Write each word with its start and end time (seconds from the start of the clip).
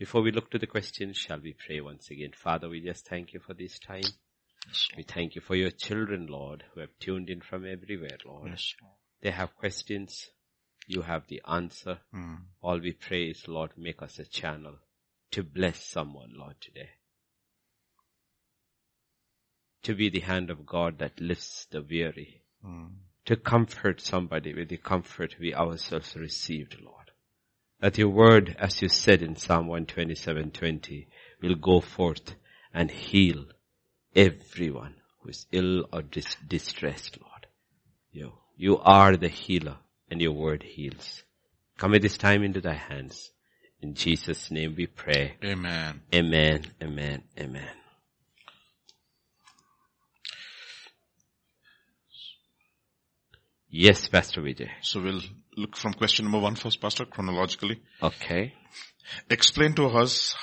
Before 0.00 0.22
we 0.22 0.32
look 0.32 0.50
to 0.52 0.58
the 0.58 0.66
questions, 0.66 1.18
shall 1.18 1.40
we 1.40 1.52
pray 1.52 1.82
once 1.82 2.10
again? 2.10 2.30
Father, 2.34 2.70
we 2.70 2.80
just 2.80 3.06
thank 3.06 3.34
you 3.34 3.40
for 3.40 3.52
this 3.52 3.78
time. 3.78 4.00
Yes, 4.66 4.88
We 4.96 5.02
thank 5.02 5.34
you 5.34 5.42
for 5.42 5.54
your 5.54 5.70
children, 5.70 6.26
Lord, 6.26 6.64
who 6.72 6.80
have 6.80 6.98
tuned 6.98 7.28
in 7.28 7.42
from 7.42 7.66
everywhere, 7.66 8.16
Lord. 8.24 8.48
Yes. 8.48 8.72
They 9.20 9.30
have 9.30 9.54
questions. 9.56 10.30
You 10.86 11.02
have 11.02 11.26
the 11.28 11.42
answer. 11.46 11.98
Mm. 12.14 12.38
All 12.62 12.80
we 12.80 12.92
pray 12.92 13.24
is, 13.24 13.46
Lord, 13.46 13.72
make 13.76 14.00
us 14.00 14.18
a 14.18 14.24
channel 14.24 14.76
to 15.32 15.42
bless 15.42 15.84
someone, 15.84 16.32
Lord, 16.34 16.56
today. 16.62 16.88
To 19.82 19.94
be 19.94 20.08
the 20.08 20.20
hand 20.20 20.48
of 20.48 20.64
God 20.64 20.98
that 21.00 21.20
lifts 21.20 21.66
the 21.70 21.82
weary. 21.82 22.40
Mm. 22.66 22.92
To 23.26 23.36
comfort 23.36 24.00
somebody 24.00 24.54
with 24.54 24.70
the 24.70 24.78
comfort 24.78 25.36
we 25.38 25.52
ourselves 25.54 26.16
received, 26.16 26.78
Lord. 26.82 26.99
That 27.80 27.96
your 27.98 28.10
word, 28.10 28.56
as 28.58 28.82
you 28.82 28.88
said 28.88 29.22
in 29.22 29.36
Psalm 29.36 29.66
127.20, 29.68 31.06
will 31.42 31.54
go 31.54 31.80
forth 31.80 32.34
and 32.74 32.90
heal 32.90 33.46
everyone 34.14 34.94
who 35.20 35.30
is 35.30 35.46
ill 35.50 35.86
or 35.92 36.02
dis- 36.02 36.36
distressed, 36.46 37.18
Lord. 37.20 37.46
You, 38.12 38.32
you 38.56 38.78
are 38.78 39.16
the 39.16 39.28
healer 39.28 39.78
and 40.10 40.20
your 40.20 40.32
word 40.32 40.62
heals. 40.62 41.22
Commit 41.78 42.02
this 42.02 42.18
time 42.18 42.42
into 42.42 42.60
thy 42.60 42.74
hands. 42.74 43.30
In 43.80 43.94
Jesus' 43.94 44.50
name 44.50 44.74
we 44.76 44.86
pray. 44.86 45.36
Amen. 45.42 46.02
Amen, 46.14 46.64
amen, 46.82 47.22
amen. 47.38 47.68
Yes, 53.70 54.08
Pastor 54.08 54.42
Vijay. 54.42 54.68
So 54.82 55.00
we'll 55.00 55.22
look 55.60 55.76
from 55.76 55.94
question 55.94 56.24
number 56.24 56.38
one 56.38 56.54
first, 56.54 56.80
Pastor, 56.80 57.04
chronologically. 57.04 57.80
Okay. 58.02 58.54
Explain 59.28 59.74
to 59.74 59.86
us, 59.86 60.34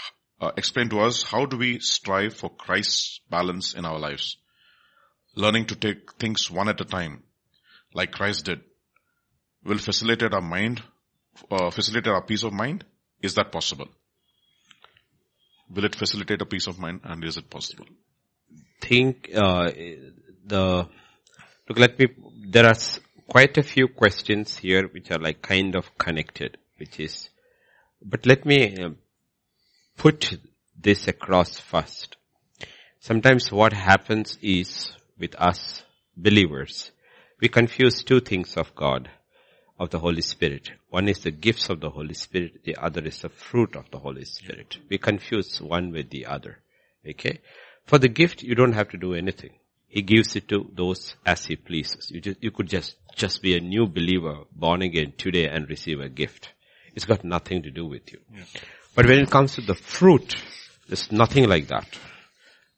uh, 0.42 0.52
explain 0.58 0.90
to 0.90 1.00
us 1.00 1.24
how 1.24 1.46
do 1.46 1.58
we 1.58 1.80
strive 1.80 2.36
for 2.36 2.50
Christ's 2.50 3.20
balance 3.30 3.74
in 3.74 3.86
our 3.86 4.00
lives? 4.00 4.38
Learning 5.36 5.66
to 5.66 5.76
take 5.76 6.14
things 6.20 6.50
one 6.50 6.70
at 6.70 6.82
a 6.82 6.86
time, 6.86 7.24
like 7.94 8.12
Christ 8.12 8.46
did, 8.46 8.62
will 9.64 9.78
facilitate 9.78 10.34
our 10.34 10.42
mind, 10.42 10.82
uh, 11.52 11.70
facilitate 11.70 12.12
our 12.12 12.24
peace 12.24 12.44
of 12.44 12.54
mind. 12.54 12.86
Is 13.22 13.36
that 13.36 13.52
possible? 13.52 13.88
Will 15.70 15.86
it 15.86 15.96
facilitate 15.96 16.42
a 16.42 16.46
peace 16.46 16.68
of 16.68 16.80
mind, 16.80 17.02
and 17.04 17.24
is 17.24 17.38
it 17.38 17.50
possible? 17.50 17.86
Think, 18.82 19.30
uh, 19.36 19.70
the, 20.46 20.88
look, 21.68 21.80
let 21.80 22.00
me, 22.00 22.08
there 22.50 22.66
are 22.66 22.76
quite 23.28 23.58
a 23.58 23.64
few 23.64 23.88
questions 23.88 24.58
here 24.58 24.88
which 24.88 25.12
are 25.12 25.20
like 25.20 25.42
kind 25.42 25.76
of 25.76 25.98
connected, 25.98 26.58
which 26.78 27.00
is, 27.00 27.30
but 28.02 28.26
let 28.26 28.46
me 28.46 28.78
uh, 28.78 28.90
put 29.98 30.38
this 30.80 31.08
across 31.08 31.60
first. 31.60 32.16
Sometimes 33.00 33.52
what 33.52 33.74
happens 33.74 34.38
is 34.42 34.92
with 35.18 35.36
us 35.36 35.84
believers, 36.16 36.92
we 37.42 37.48
confuse 37.48 38.04
two 38.04 38.20
things 38.20 38.58
of 38.58 38.74
God, 38.76 39.10
of 39.80 39.92
the 39.92 40.00
Holy 40.00 40.22
Spirit. 40.22 40.72
One 40.90 41.08
is 41.08 41.20
the 41.20 41.32
gifts 41.32 41.70
of 41.70 41.80
the 41.80 41.90
Holy 41.90 42.16
Spirit, 42.16 42.64
the 42.64 42.76
other 42.78 43.02
is 43.02 43.22
the 43.22 43.30
fruit 43.30 43.76
of 43.76 43.92
the 43.92 44.00
Holy 44.00 44.26
Spirit. 44.26 44.78
We 44.90 44.98
confuse 44.98 45.62
one 45.62 45.92
with 45.92 46.10
the 46.10 46.26
other. 46.26 46.60
Okay? 47.08 47.40
For 47.86 48.00
the 48.00 48.10
gift, 48.10 48.42
you 48.42 48.56
don't 48.56 48.74
have 48.74 48.90
to 48.90 48.98
do 48.98 49.14
anything. 49.14 49.52
He 49.88 50.02
gives 50.02 50.36
it 50.36 50.48
to 50.50 50.70
those 50.74 51.16
as 51.26 51.46
he 51.46 51.56
pleases. 51.56 52.12
You 52.12 52.22
just, 52.22 52.44
you 52.44 52.52
could 52.52 52.68
just, 52.68 52.96
just 53.16 53.42
be 53.42 53.56
a 53.56 53.60
new 53.60 53.88
believer, 53.88 54.40
born 54.52 54.82
again 54.82 55.14
today 55.18 55.48
and 55.48 55.70
receive 55.70 56.00
a 56.00 56.10
gift. 56.10 56.54
It's 56.94 57.06
got 57.06 57.24
nothing 57.24 57.64
to 57.64 57.72
do 57.72 57.86
with 57.86 58.12
you. 58.12 58.20
But 58.96 59.06
when 59.06 59.20
it 59.20 59.30
comes 59.30 59.56
to 59.56 59.62
the 59.62 59.76
fruit, 59.76 60.36
there's 60.88 61.12
nothing 61.12 61.48
like 61.48 61.68
that. 61.68 61.88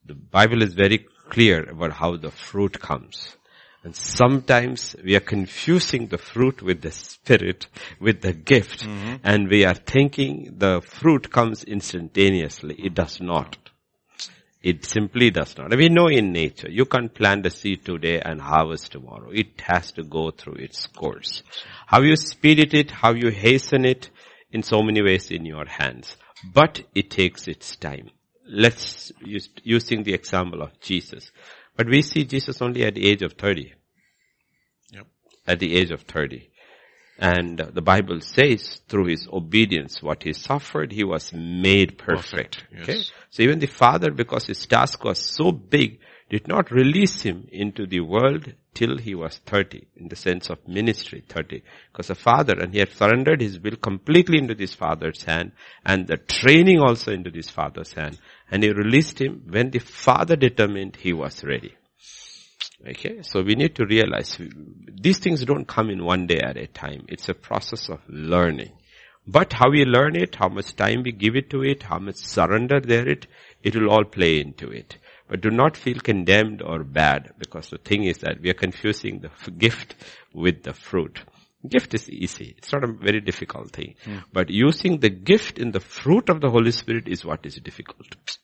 The 0.06 0.16
Bible 0.16 0.62
is 0.62 0.74
very 0.74 1.06
clear 1.30 1.70
about 1.70 1.94
how 1.94 2.18
the 2.18 2.32
fruit 2.32 2.80
comes. 2.80 3.36
And 3.84 3.96
sometimes 3.96 4.96
we 5.04 5.16
are 5.16 5.22
confusing 5.22 6.08
the 6.08 6.18
fruit 6.18 6.62
with 6.62 6.82
the 6.82 6.92
spirit, 6.92 7.68
with 8.00 8.22
the 8.22 8.34
gift, 8.34 8.82
mm-hmm. 8.82 9.16
and 9.24 9.48
we 9.50 9.64
are 9.64 9.74
thinking 9.74 10.56
the 10.58 10.82
fruit 10.82 11.32
comes 11.32 11.64
instantaneously. 11.64 12.76
It 12.78 12.94
does 12.94 13.22
not. 13.22 13.58
It 14.62 14.84
simply 14.84 15.32
does 15.32 15.58
not. 15.58 15.76
We 15.76 15.88
know 15.88 16.08
in 16.08 16.34
nature, 16.34 16.70
you 16.70 16.86
can't 16.86 17.14
plant 17.14 17.46
a 17.46 17.50
seed 17.50 17.86
today 17.86 18.20
and 18.20 18.42
harvest 18.42 18.92
tomorrow. 18.92 19.30
It 19.32 19.62
has 19.62 19.94
to 19.94 20.04
go 20.04 20.32
through 20.32 20.56
its 20.56 20.86
course. 20.88 21.44
How 21.88 22.02
you 22.02 22.18
speed 22.18 22.74
it, 22.74 22.92
how 22.92 23.14
you 23.14 23.30
hasten 23.30 23.86
it, 23.86 24.10
in 24.52 24.64
so 24.64 24.82
many 24.82 25.02
ways 25.02 25.32
in 25.32 25.46
your 25.46 25.66
hands. 25.66 26.18
But 26.54 26.82
it 26.94 27.10
takes 27.10 27.48
its 27.48 27.76
time. 27.76 28.10
Let's 28.46 29.12
use, 29.24 29.50
using 29.64 30.04
the 30.04 30.14
example 30.14 30.62
of 30.62 30.80
Jesus. 30.82 31.32
But 31.78 31.88
we 31.88 32.02
see 32.02 32.26
Jesus 32.26 32.62
only 32.62 32.84
at 32.84 32.96
the 32.96 33.08
age 33.08 33.22
of 33.22 33.34
30. 33.34 33.74
Yep. 34.92 35.08
At 35.48 35.60
the 35.60 35.76
age 35.76 35.92
of 35.92 36.02
30. 36.02 36.49
And 37.22 37.58
the 37.58 37.82
Bible 37.82 38.22
says 38.22 38.82
through 38.88 39.08
his 39.08 39.28
obedience, 39.32 40.02
what 40.02 40.24
he 40.24 40.32
suffered, 40.32 40.94
he 40.94 41.04
was 41.04 41.34
made 41.34 41.98
perfect. 41.98 42.64
Perfect, 42.64 42.82
Okay. 42.84 42.98
yes. 43.00 43.12
So 43.30 43.44
even 43.44 43.60
the 43.60 43.68
father, 43.68 44.10
because 44.12 44.48
his 44.48 44.66
task 44.66 45.04
was 45.04 45.20
so 45.20 45.52
big, 45.52 46.00
did 46.30 46.48
not 46.48 46.72
release 46.72 47.22
him 47.24 47.48
into 47.52 47.86
the 47.88 48.00
world 48.00 48.54
till 48.74 48.98
he 49.00 49.16
was 49.16 49.40
30, 49.46 49.88
in 49.98 50.08
the 50.08 50.16
sense 50.16 50.50
of 50.50 50.66
ministry, 50.68 51.24
30. 51.28 51.64
Because 51.92 52.08
the 52.08 52.16
father, 52.16 52.54
and 52.54 52.72
he 52.72 52.80
had 52.80 52.94
surrendered 52.94 53.42
his 53.42 53.60
will 53.60 53.76
completely 53.76 54.38
into 54.38 54.54
his 54.54 54.74
father's 54.74 55.24
hand, 55.24 55.52
and 55.84 56.08
the 56.08 56.18
training 56.18 56.80
also 56.80 57.12
into 57.12 57.32
his 57.32 57.50
father's 57.50 57.92
hand. 57.94 58.18
And 58.50 58.64
he 58.64 58.70
released 58.72 59.20
him 59.20 59.42
when 59.50 59.72
the 59.72 59.80
father 59.80 60.36
determined 60.36 60.96
he 60.98 61.12
was 61.14 61.44
ready. 61.44 61.74
Okay, 62.88 63.22
so 63.24 63.42
we 63.42 63.56
need 63.56 63.76
to 63.76 63.86
realize 63.86 64.38
these 64.40 65.20
things 65.20 65.44
don't 65.44 65.68
come 65.68 65.90
in 65.90 66.04
one 66.04 66.28
day 66.28 66.40
at 66.40 66.56
a 66.56 66.68
time. 66.68 67.06
It's 67.10 67.28
a 67.28 67.34
process 67.34 67.90
of 67.90 68.00
learning. 68.08 68.72
But 69.28 69.54
how 69.54 69.70
we 69.70 69.84
learn 69.86 70.16
it, 70.16 70.36
how 70.36 70.48
much 70.48 70.76
time 70.76 71.04
we 71.04 71.12
give 71.12 71.36
it 71.36 71.50
to 71.52 71.62
it, 71.62 71.84
how 71.84 72.00
much 72.00 72.16
surrender 72.16 72.80
there 72.80 73.08
it, 73.08 73.28
it 73.62 73.76
will 73.76 73.90
all 73.90 74.06
play 74.06 74.40
into 74.40 74.70
it. 74.70 74.98
But 75.28 75.42
do 75.42 75.52
not 75.52 75.78
feel 75.78 76.00
condemned 76.00 76.62
or 76.62 76.84
bad 76.84 77.34
because 77.38 77.70
the 77.70 77.78
thing 77.78 78.06
is 78.06 78.20
that 78.20 78.42
we 78.42 78.50
are 78.50 78.56
confusing 78.56 79.20
the 79.20 79.52
gift 79.52 79.96
with 80.34 80.64
the 80.64 80.74
fruit. 80.74 81.20
Gift 81.68 81.94
is 81.94 82.10
easy. 82.10 82.56
It's 82.58 82.72
not 82.72 82.86
a 82.86 82.92
very 82.92 83.20
difficult 83.20 83.72
thing. 83.72 83.96
Hmm. 84.06 84.20
But 84.32 84.50
using 84.50 85.00
the 85.00 85.10
gift 85.10 85.60
in 85.60 85.72
the 85.72 85.82
fruit 85.82 86.30
of 86.30 86.40
the 86.40 86.50
Holy 86.50 86.72
Spirit 86.72 87.08
is 87.08 87.26
what 87.26 87.46
is 87.46 87.56
difficult. 87.56 88.40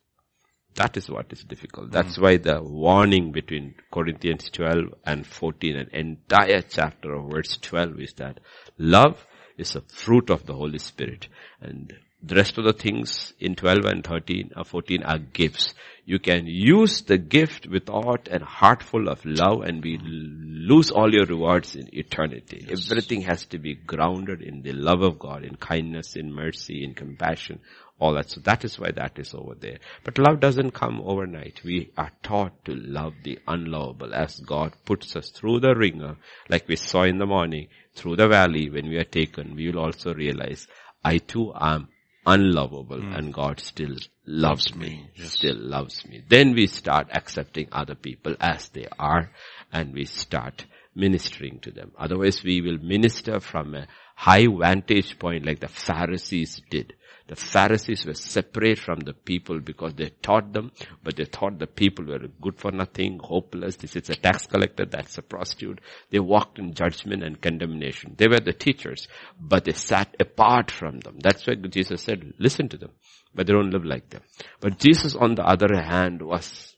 That 0.76 0.98
is 0.98 1.10
what 1.10 1.32
is 1.32 1.44
difficult. 1.44 1.88
Hmm. 1.88 1.92
That's 1.92 2.18
why 2.18 2.38
the 2.38 2.62
warning 2.62 3.32
between 3.32 3.76
Corinthians 3.92 4.50
12 4.52 4.94
and 5.06 5.26
14, 5.26 5.76
an 5.76 5.90
entire 5.94 6.62
chapter 6.62 7.14
of 7.14 7.32
verse 7.32 7.58
12 7.58 8.00
is 8.00 8.14
that 8.14 8.40
love 8.78 9.26
is 9.58 9.76
a 9.76 9.82
fruit 9.82 10.30
of 10.30 10.46
the 10.46 10.54
Holy 10.54 10.80
Spirit. 10.80 11.28
And 11.62 11.94
the 12.22 12.36
rest 12.36 12.58
of 12.58 12.66
the 12.66 12.74
things 12.74 13.34
in 13.40 13.56
12 13.56 13.86
and 13.86 14.04
13 14.04 14.52
or 14.58 14.66
14 14.66 15.04
are 15.04 15.20
gifts. 15.20 15.74
You 16.06 16.20
can 16.20 16.46
use 16.46 17.02
the 17.02 17.18
gift 17.18 17.68
without 17.68 18.28
a 18.30 18.44
heart 18.44 18.84
full 18.84 19.08
of 19.08 19.24
love 19.26 19.62
and 19.62 19.82
we 19.82 19.98
hmm. 19.98 20.06
lose 20.08 20.92
all 20.92 21.14
your 21.14 21.26
rewards 21.26 21.76
in 21.76 21.88
eternity. 21.96 22.68
Everything 22.70 23.22
has 23.22 23.46
to 23.46 23.60
be 23.60 23.76
grounded 23.76 24.42
in 24.42 24.62
the 24.62 24.74
love 24.74 25.02
of 25.04 25.20
God, 25.20 25.46
in 25.46 25.56
kindness, 25.56 26.16
in 26.16 26.34
mercy, 26.34 26.84
in 26.84 26.96
compassion, 26.96 27.60
all 28.00 28.14
that. 28.14 28.30
So 28.30 28.42
that 28.42 28.66
is 28.66 28.80
why 28.80 28.92
that 28.92 29.18
is 29.18 29.34
over 29.34 29.56
there. 29.56 29.78
But 30.04 30.18
love 30.18 30.40
doesn't 30.40 30.72
come 30.72 31.02
overnight. 31.02 31.62
We 31.64 31.92
are 31.98 32.12
taught 32.24 32.66
to 32.66 32.76
love 32.76 33.14
the 33.24 33.40
unlovable 33.48 34.14
as 34.14 34.40
God 34.40 34.74
puts 34.86 35.16
us 35.16 35.30
through 35.30 35.62
the 35.62 35.76
ringer, 35.76 36.18
like 36.50 36.68
we 36.68 36.76
saw 36.76 37.04
in 37.04 37.18
the 37.18 37.26
morning, 37.26 37.68
through 37.96 38.18
the 38.18 38.28
valley 38.28 38.70
when 38.70 38.90
we 38.90 38.98
are 38.98 39.06
taken, 39.06 39.56
we 39.56 39.70
will 39.72 39.80
also 39.80 40.14
realize, 40.14 40.68
I 41.04 41.18
too 41.20 41.54
am 41.56 41.88
unlovable 42.26 43.00
hmm. 43.00 43.14
and 43.14 43.34
God 43.34 43.60
still 43.60 43.96
loves 44.26 44.76
me, 44.76 45.10
still 45.16 45.58
loves 45.58 46.06
me. 46.06 46.24
Then 46.28 46.54
we 46.54 46.68
start 46.68 47.08
accepting 47.12 47.68
other 47.72 47.96
people 47.96 48.36
as 48.40 48.70
they 48.70 48.88
are 48.98 49.32
and 49.72 49.94
we 49.94 50.06
start 50.06 50.66
ministering 50.96 51.60
to 51.60 51.72
them. 51.72 51.92
Otherwise 51.98 52.44
we 52.44 52.62
will 52.62 52.78
minister 52.78 53.40
from 53.40 53.76
a 53.76 53.88
high 54.16 54.48
vantage 54.48 55.20
point 55.20 55.46
like 55.46 55.60
the 55.60 55.68
Pharisees 55.68 56.62
did. 56.70 56.94
The 57.28 57.36
Pharisees 57.36 58.06
were 58.06 58.14
separate 58.14 58.78
from 58.78 59.00
the 59.00 59.14
people 59.14 59.60
because 59.60 59.96
they 59.96 60.10
taught 60.22 60.54
them, 60.54 60.72
but 61.04 61.16
they 61.16 61.26
thought 61.26 61.58
the 61.58 61.66
people 61.66 62.06
were 62.06 62.28
good 62.40 62.60
for 62.60 62.72
nothing, 62.72 63.20
hopeless. 63.20 63.78
This 63.78 63.96
is 63.96 64.12
a 64.12 64.16
tax 64.16 64.46
collector, 64.46 64.86
that's 64.86 65.18
a 65.18 65.24
prostitute. 65.24 65.82
They 66.12 66.20
walked 66.20 66.60
in 66.60 66.76
judgment 66.76 67.24
and 67.24 67.42
condemnation. 67.42 68.14
They 68.16 68.28
were 68.28 68.40
the 68.40 68.54
teachers, 68.54 69.08
but 69.40 69.66
they 69.66 69.72
sat 69.72 70.16
apart 70.20 70.70
from 70.70 71.00
them. 71.00 71.18
That's 71.20 71.48
why 71.48 71.56
Jesus 71.56 72.04
said, 72.04 72.34
listen 72.38 72.70
to 72.70 72.78
them, 72.78 72.92
but 73.34 73.48
they 73.48 73.54
don't 73.54 73.72
live 73.72 73.86
like 73.86 74.12
them. 74.12 74.22
But 74.60 74.78
Jesus 74.78 75.16
on 75.16 75.34
the 75.34 75.44
other 75.44 75.82
hand 75.82 76.22
was 76.22 76.75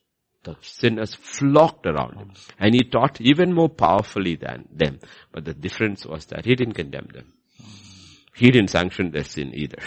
the 0.47 0.55
sinners 0.61 1.13
flocked 1.15 1.85
around 1.85 2.17
him. 2.17 2.29
Mm. 2.29 2.51
And 2.59 2.73
he 2.73 2.83
taught 2.83 3.19
even 3.21 3.53
more 3.53 3.69
powerfully 3.69 4.35
than 4.35 4.67
them. 4.71 4.99
But 5.31 5.45
the 5.45 5.53
difference 5.53 6.05
was 6.05 6.25
that 6.27 6.45
he 6.45 6.55
didn't 6.55 6.75
condemn 6.75 7.09
them. 7.13 7.33
Mm. 7.61 8.19
He 8.35 8.51
didn't 8.51 8.69
sanction 8.69 9.11
their 9.11 9.23
sin 9.23 9.51
either. 9.53 9.81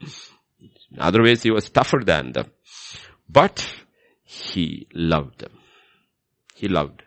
In 0.00 1.00
other 1.00 1.22
ways, 1.22 1.42
he 1.42 1.50
was 1.50 1.68
tougher 1.68 2.02
than 2.04 2.32
them. 2.32 2.50
But 3.28 3.66
he 4.22 4.86
loved 4.94 5.40
them. 5.40 5.52
He 6.54 6.68
loved 6.68 7.02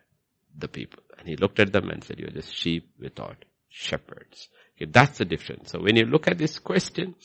the 0.56 0.68
people. 0.68 1.04
And 1.18 1.28
he 1.28 1.36
looked 1.36 1.60
at 1.60 1.72
them 1.72 1.90
and 1.90 2.04
said, 2.04 2.20
you're 2.20 2.30
just 2.30 2.54
sheep 2.54 2.92
without 3.00 3.44
shepherds. 3.70 4.50
Okay, 4.76 4.92
that's 4.92 5.18
the 5.18 5.26
difference. 5.26 5.72
So 5.72 5.80
when 5.80 5.96
you 5.96 6.06
look 6.06 6.28
at 6.28 6.38
this 6.38 6.60
question, 6.60 7.16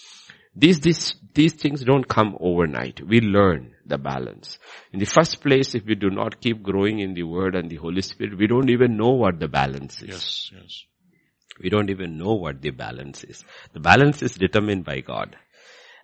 these, 0.54 0.80
these, 0.80 1.14
these 1.34 1.54
things 1.54 1.82
don't 1.82 2.06
come 2.06 2.36
overnight. 2.40 3.00
We 3.06 3.20
learn 3.20 3.74
the 3.86 3.98
balance. 3.98 4.58
In 4.92 4.98
the 4.98 5.06
first 5.06 5.40
place, 5.40 5.74
if 5.74 5.84
we 5.84 5.94
do 5.94 6.10
not 6.10 6.40
keep 6.40 6.62
growing 6.62 6.98
in 6.98 7.14
the 7.14 7.22
Word 7.22 7.54
and 7.54 7.70
the 7.70 7.76
Holy 7.76 8.02
Spirit, 8.02 8.38
we 8.38 8.46
don't 8.46 8.70
even 8.70 8.96
know 8.96 9.10
what 9.10 9.40
the 9.40 9.48
balance 9.48 10.02
is. 10.02 10.08
Yes, 10.08 10.50
yes. 10.54 10.84
We 11.62 11.70
don't 11.70 11.90
even 11.90 12.18
know 12.18 12.34
what 12.34 12.60
the 12.60 12.70
balance 12.70 13.24
is. 13.24 13.44
The 13.72 13.80
balance 13.80 14.22
is 14.22 14.34
determined 14.34 14.84
by 14.84 15.00
God. 15.00 15.36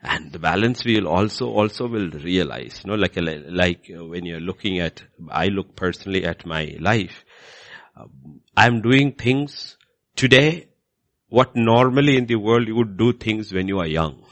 And 0.03 0.31
the 0.31 0.39
balance 0.39 0.85
we 0.85 1.01
will 1.01 1.09
also, 1.09 1.47
also 1.47 1.89
will 1.89 2.11
realize, 2.11 2.83
you 2.85 2.91
know, 2.91 2.97
like, 2.97 3.17
like 3.17 3.87
when 3.89 4.25
you're 4.25 4.41
looking 4.41 4.79
at, 4.79 5.03
I 5.29 5.47
look 5.47 5.75
personally 5.75 6.25
at 6.25 6.47
my 6.47 6.77
life, 6.79 7.25
um, 7.97 8.41
I'm 8.57 8.81
doing 8.81 9.13
things 9.13 9.77
today, 10.15 10.69
what 11.29 11.57
normally 11.57 12.17
in 12.17 12.27
the 12.27 12.37
world 12.37 12.69
you 12.69 12.77
would 12.77 12.97
do 12.97 13.13
things 13.13 13.53
when 13.53 13.67
you 13.67 13.81
are 13.81 13.87
young. 13.87 14.23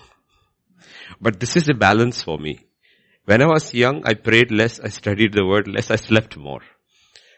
But 1.21 1.41
this 1.41 1.57
is 1.57 1.69
a 1.69 1.75
balance 1.75 2.23
for 2.23 2.39
me. 2.39 2.67
When 3.25 3.43
I 3.43 3.47
was 3.47 3.75
young, 3.75 4.03
I 4.05 4.15
prayed 4.15 4.51
less, 4.51 4.79
I 4.79 4.89
studied 4.89 5.33
the 5.33 5.45
word 5.45 5.67
less, 5.67 5.91
I 5.91 5.97
slept 5.97 6.37
more. 6.37 6.61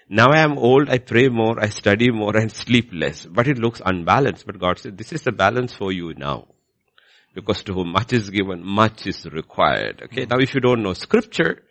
Now 0.08 0.28
I 0.30 0.38
am 0.38 0.58
old, 0.58 0.88
I 0.88 0.98
pray 0.98 1.28
more, 1.28 1.60
I 1.60 1.68
study 1.68 2.10
more 2.10 2.36
and 2.36 2.50
sleep 2.50 2.90
less. 2.92 3.26
But 3.26 3.46
it 3.46 3.58
looks 3.58 3.82
unbalanced. 3.84 4.46
But 4.46 4.58
God 4.58 4.78
said, 4.78 4.96
this 4.96 5.12
is 5.12 5.22
the 5.22 5.32
balance 5.32 5.74
for 5.74 5.92
you 5.92 6.14
now. 6.14 6.48
Because 7.34 7.62
to 7.64 7.74
whom 7.74 7.92
much 7.92 8.12
is 8.12 8.30
given, 8.30 8.64
much 8.64 9.06
is 9.06 9.26
required. 9.26 10.02
Okay. 10.04 10.26
Mm. 10.26 10.30
Now 10.30 10.38
if 10.38 10.54
you 10.54 10.60
don't 10.60 10.82
know 10.82 10.94
scripture, 10.94 11.62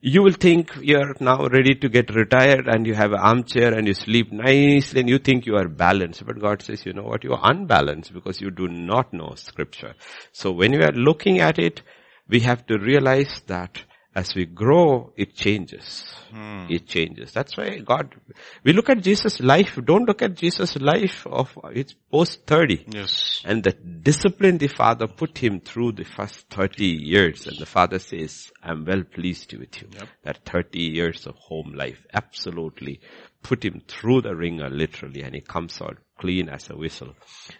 you 0.00 0.22
will 0.22 0.32
think 0.32 0.70
you're 0.80 1.14
now 1.18 1.46
ready 1.48 1.74
to 1.74 1.88
get 1.88 2.14
retired 2.14 2.68
and 2.68 2.86
you 2.86 2.94
have 2.94 3.12
an 3.12 3.18
armchair 3.18 3.74
and 3.74 3.86
you 3.88 3.94
sleep 3.94 4.30
nicely 4.30 5.00
and 5.00 5.08
you 5.08 5.18
think 5.18 5.44
you 5.44 5.56
are 5.56 5.68
balanced. 5.68 6.24
But 6.24 6.40
God 6.40 6.62
says, 6.62 6.86
you 6.86 6.92
know 6.92 7.02
what, 7.02 7.24
you 7.24 7.32
are 7.32 7.50
unbalanced 7.50 8.14
because 8.14 8.40
you 8.40 8.50
do 8.50 8.68
not 8.68 9.12
know 9.12 9.34
scripture. 9.34 9.94
So 10.32 10.52
when 10.52 10.72
you 10.72 10.82
are 10.82 10.92
looking 10.92 11.40
at 11.40 11.58
it, 11.58 11.82
we 12.28 12.40
have 12.40 12.64
to 12.66 12.78
realize 12.78 13.42
that 13.46 13.82
as 14.18 14.34
we 14.34 14.46
grow, 14.46 15.12
it 15.16 15.32
changes. 15.32 16.04
Hmm. 16.32 16.66
It 16.68 16.88
changes. 16.88 17.32
That's 17.32 17.56
why 17.56 17.78
God, 17.78 18.16
we 18.64 18.72
look 18.72 18.90
at 18.90 19.00
Jesus' 19.00 19.38
life, 19.38 19.78
don't 19.84 20.06
look 20.06 20.22
at 20.22 20.34
Jesus' 20.34 20.76
life 20.76 21.24
of, 21.24 21.56
it's 21.72 21.94
post 22.10 22.44
30. 22.44 22.86
Yes. 22.88 23.42
And 23.44 23.62
the 23.62 23.70
discipline 23.72 24.58
the 24.58 24.66
Father 24.66 25.06
put 25.06 25.38
him 25.38 25.60
through 25.60 25.92
the 25.92 26.04
first 26.04 26.48
30 26.50 26.84
years. 26.84 27.46
And 27.46 27.58
the 27.58 27.66
Father 27.66 28.00
says, 28.00 28.50
I'm 28.60 28.84
well 28.84 29.04
pleased 29.04 29.52
with 29.54 29.80
you. 29.80 29.88
Yep. 29.92 30.08
That 30.24 30.44
30 30.44 30.80
years 30.80 31.26
of 31.28 31.36
home 31.36 31.74
life 31.74 32.04
absolutely 32.12 33.00
put 33.44 33.64
him 33.64 33.82
through 33.86 34.22
the 34.22 34.34
ringer 34.34 34.68
literally 34.68 35.22
and 35.22 35.36
he 35.36 35.42
comes 35.42 35.80
out 35.80 35.96
clean 36.18 36.48
as 36.48 36.68
a 36.70 36.76
whistle. 36.76 37.14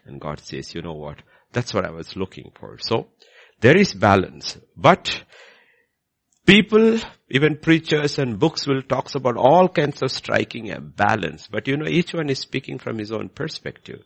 And 0.06 0.20
God 0.20 0.40
says, 0.40 0.74
you 0.74 0.82
know 0.82 0.94
what? 0.94 1.18
That's 1.52 1.72
what 1.72 1.84
I 1.84 1.90
was 1.90 2.16
looking 2.16 2.50
for. 2.58 2.78
So, 2.80 3.06
there 3.60 3.76
is 3.76 3.94
balance. 3.94 4.58
But 4.76 5.24
People, 6.48 6.98
even 7.28 7.58
preachers 7.58 8.18
and 8.18 8.38
books 8.38 8.66
will 8.66 8.80
talks 8.80 9.14
about 9.14 9.36
all 9.36 9.68
kinds 9.68 10.00
of 10.00 10.10
striking 10.10 10.70
a 10.70 10.80
balance. 10.80 11.46
But 11.46 11.68
you 11.68 11.76
know, 11.76 11.86
each 11.86 12.14
one 12.14 12.30
is 12.30 12.38
speaking 12.38 12.78
from 12.78 12.96
his 12.96 13.12
own 13.12 13.28
perspective. 13.28 14.00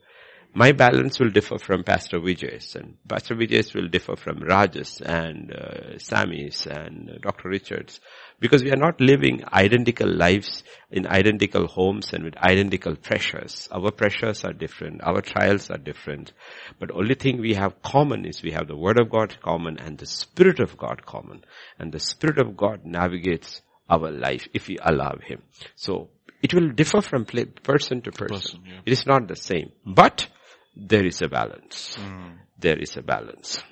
My 0.55 0.73
balance 0.73 1.19
will 1.19 1.31
differ 1.31 1.57
from 1.57 1.83
Pastor 1.83 2.21
Vijay's 2.21 2.77
and 2.77 2.99
Pastor 3.09 3.35
Vijay's 3.35 3.73
will 3.73 3.89
differ 3.89 4.17
from 4.17 4.41
Raj's 4.41 5.01
and 5.01 5.51
uh, 5.51 5.97
Sammy's 5.99 6.67
and 6.67 7.09
uh, 7.09 7.15
Dr. 7.23 7.49
Richard's. 7.49 8.01
Because 8.39 8.63
we 8.63 8.71
are 8.71 8.77
not 8.77 9.01
living 9.01 9.45
identical 9.51 10.15
lives 10.15 10.63
in 10.91 11.07
identical 11.07 11.67
homes 11.67 12.13
and 12.13 12.23
with 12.23 12.37
identical 12.37 12.97
pressures. 12.97 13.67
Our 13.73 13.93
pressures 13.93 14.45
are 14.45 14.53
different. 14.53 15.03
Our 15.03 15.23
trials 15.23 15.71
are 15.71 15.79
different. 15.79 16.33
But 16.79 16.91
only 16.91 17.15
thing 17.15 17.41
we 17.41 17.55
have 17.55 17.81
common 17.81 18.27
is 18.27 18.43
we 18.43 18.53
have 18.53 18.69
the 18.69 18.77
Word 18.77 19.01
of 19.01 19.09
God 19.09 19.35
common 19.41 19.79
and 19.79 19.97
the 19.97 20.07
Spirit 20.07 20.61
of 20.61 20.77
God 20.77 21.07
common. 21.07 21.45
And 21.79 21.93
the 21.93 22.01
Spirit 22.01 22.39
of 22.39 22.59
God 22.59 22.85
navigates 22.85 23.63
our 23.89 24.11
life 24.11 24.47
if 24.53 24.69
we 24.69 24.77
allow 24.83 25.17
Him. 25.25 25.41
So 25.77 26.11
it 26.43 26.53
will 26.53 26.69
differ 26.73 27.01
from 27.01 27.25
person 27.25 28.03
to 28.03 28.13
person. 28.13 28.37
person 28.37 28.63
yeah. 28.67 28.81
It 28.85 28.93
is 28.93 29.07
not 29.07 29.29
the 29.29 29.37
same. 29.37 29.73
But 29.87 30.29
there 30.77 31.05
is 31.05 31.23
a 31.23 31.29
balance. 31.29 31.97
Mm. 31.99 32.39
There 32.59 32.79
is 32.79 32.97
a 32.97 33.03
balance. 33.03 33.63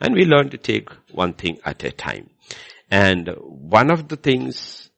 And 0.00 0.14
we 0.14 0.24
learn 0.24 0.50
to 0.50 0.58
take 0.58 0.90
one 1.12 1.34
thing 1.34 1.58
at 1.64 1.82
a 1.84 1.90
time. 1.90 2.30
And 2.90 3.28
one 3.38 3.90
of 3.90 4.08
the 4.08 4.16
things 4.16 4.90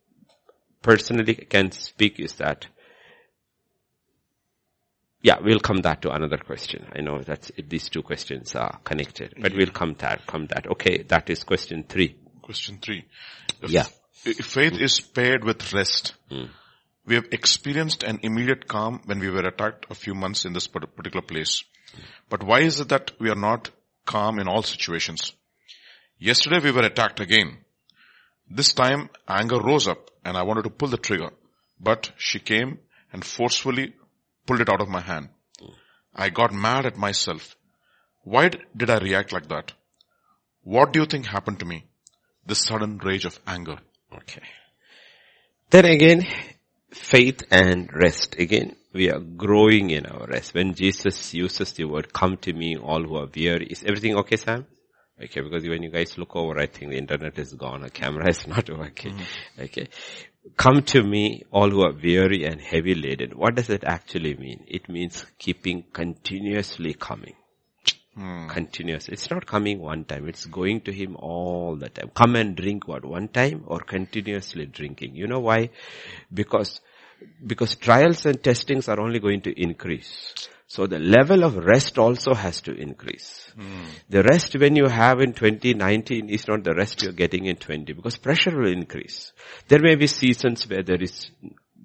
personally 0.82 1.34
can 1.34 1.72
speak 1.72 2.18
is 2.18 2.34
that 2.34 2.66
yeah, 5.22 5.38
we'll 5.42 5.58
come 5.58 5.78
that 5.78 6.02
to 6.02 6.12
another 6.12 6.36
question. 6.36 6.86
I 6.94 7.00
know 7.00 7.20
that 7.22 7.50
these 7.68 7.88
two 7.88 8.02
questions 8.02 8.54
are 8.54 8.78
connected, 8.84 9.34
but 9.40 9.50
yeah. 9.50 9.58
we'll 9.58 9.72
come 9.72 9.94
that, 9.98 10.24
come 10.24 10.46
that. 10.46 10.68
Okay, 10.68 11.02
that 11.02 11.28
is 11.30 11.42
question 11.42 11.84
three. 11.88 12.16
Question 12.42 12.78
three. 12.80 13.04
If, 13.60 13.70
yeah. 13.70 13.86
If 14.24 14.46
faith 14.46 14.74
mm. 14.74 14.82
is 14.82 15.00
paired 15.00 15.42
with 15.42 15.72
rest, 15.72 16.14
mm. 16.30 16.48
We 17.06 17.14
have 17.14 17.26
experienced 17.30 18.02
an 18.02 18.20
immediate 18.22 18.66
calm 18.66 19.00
when 19.04 19.20
we 19.20 19.30
were 19.30 19.46
attacked 19.46 19.86
a 19.90 19.94
few 19.94 20.14
months 20.14 20.44
in 20.44 20.52
this 20.52 20.66
particular 20.66 21.22
place. 21.22 21.62
But 22.28 22.42
why 22.42 22.60
is 22.60 22.80
it 22.80 22.88
that 22.88 23.12
we 23.20 23.30
are 23.30 23.36
not 23.36 23.70
calm 24.04 24.38
in 24.38 24.48
all 24.48 24.62
situations? 24.62 25.32
Yesterday 26.18 26.60
we 26.62 26.72
were 26.72 26.84
attacked 26.84 27.20
again. 27.20 27.58
This 28.50 28.72
time 28.72 29.08
anger 29.28 29.60
rose 29.60 29.86
up 29.86 30.10
and 30.24 30.36
I 30.36 30.42
wanted 30.42 30.64
to 30.64 30.70
pull 30.70 30.88
the 30.88 30.96
trigger, 30.96 31.30
but 31.78 32.10
she 32.16 32.38
came 32.40 32.78
and 33.12 33.24
forcefully 33.24 33.94
pulled 34.46 34.60
it 34.60 34.68
out 34.68 34.80
of 34.80 34.88
my 34.88 35.00
hand. 35.00 35.28
I 36.14 36.30
got 36.30 36.52
mad 36.52 36.86
at 36.86 36.96
myself. 36.96 37.56
Why 38.22 38.50
did 38.76 38.90
I 38.90 38.98
react 38.98 39.32
like 39.32 39.48
that? 39.48 39.72
What 40.62 40.92
do 40.92 41.00
you 41.00 41.06
think 41.06 41.26
happened 41.26 41.60
to 41.60 41.66
me? 41.66 41.84
This 42.44 42.64
sudden 42.64 42.98
rage 42.98 43.24
of 43.24 43.38
anger. 43.46 43.78
Okay. 44.12 44.42
Then 45.70 45.84
again, 45.84 46.26
faith 46.90 47.42
and 47.50 47.90
rest. 47.92 48.36
Again, 48.38 48.76
we 48.92 49.10
are 49.10 49.20
growing 49.20 49.90
in 49.90 50.06
our 50.06 50.26
rest. 50.26 50.54
When 50.54 50.74
Jesus 50.74 51.34
uses 51.34 51.72
the 51.72 51.84
word, 51.84 52.12
come 52.12 52.36
to 52.38 52.52
me 52.52 52.76
all 52.76 53.02
who 53.02 53.16
are 53.16 53.28
weary. 53.34 53.66
Is 53.66 53.84
everything 53.84 54.16
okay, 54.16 54.36
Sam? 54.36 54.66
Okay, 55.22 55.40
because 55.40 55.66
when 55.66 55.82
you 55.82 55.90
guys 55.90 56.18
look 56.18 56.36
over, 56.36 56.58
I 56.58 56.66
think 56.66 56.90
the 56.90 56.98
internet 56.98 57.38
is 57.38 57.54
gone, 57.54 57.84
a 57.84 57.90
camera 57.90 58.28
is 58.28 58.46
not 58.54 58.68
working. 58.70 59.14
Mm-hmm. 59.14 59.62
Okay. 59.62 59.88
Come 60.56 60.82
to 60.82 61.02
me, 61.02 61.42
all 61.50 61.70
who 61.70 61.82
are 61.82 61.92
weary 61.92 62.44
and 62.44 62.60
heavy 62.60 62.94
laden. 62.94 63.30
What 63.30 63.56
does 63.56 63.68
it 63.70 63.82
actually 63.84 64.34
mean? 64.36 64.64
It 64.68 64.88
means 64.88 65.26
keeping 65.38 65.84
continuously 65.92 66.94
coming. 66.94 67.34
Hmm. 68.16 68.48
Continuous. 68.48 69.08
It's 69.08 69.30
not 69.30 69.44
coming 69.44 69.78
one 69.78 70.04
time. 70.04 70.26
It's 70.26 70.46
going 70.46 70.80
to 70.82 70.92
him 70.92 71.16
all 71.16 71.76
the 71.76 71.90
time. 71.90 72.10
Come 72.14 72.36
and 72.36 72.56
drink 72.56 72.88
what? 72.88 73.04
One 73.04 73.28
time 73.28 73.64
or 73.66 73.80
continuously 73.80 74.64
drinking? 74.64 75.16
You 75.16 75.26
know 75.26 75.40
why? 75.40 75.68
Because, 76.32 76.80
because 77.46 77.76
trials 77.76 78.24
and 78.24 78.42
testings 78.42 78.88
are 78.88 78.98
only 78.98 79.18
going 79.18 79.42
to 79.42 79.60
increase. 79.60 80.48
So 80.66 80.86
the 80.86 80.98
level 80.98 81.44
of 81.44 81.56
rest 81.56 81.98
also 81.98 82.32
has 82.32 82.62
to 82.62 82.74
increase. 82.74 83.52
Mm. 83.56 83.84
The 84.08 84.22
rest 84.22 84.58
when 84.58 84.76
you 84.76 84.86
have 84.86 85.20
in 85.20 85.34
2019 85.34 86.30
is 86.30 86.48
not 86.48 86.64
the 86.64 86.74
rest 86.74 87.02
you're 87.02 87.12
getting 87.12 87.44
in 87.44 87.56
20 87.56 87.92
because 87.92 88.16
pressure 88.16 88.56
will 88.56 88.72
increase. 88.72 89.32
There 89.68 89.80
may 89.80 89.94
be 89.94 90.06
seasons 90.06 90.68
where 90.68 90.82
there 90.82 91.00
is 91.02 91.30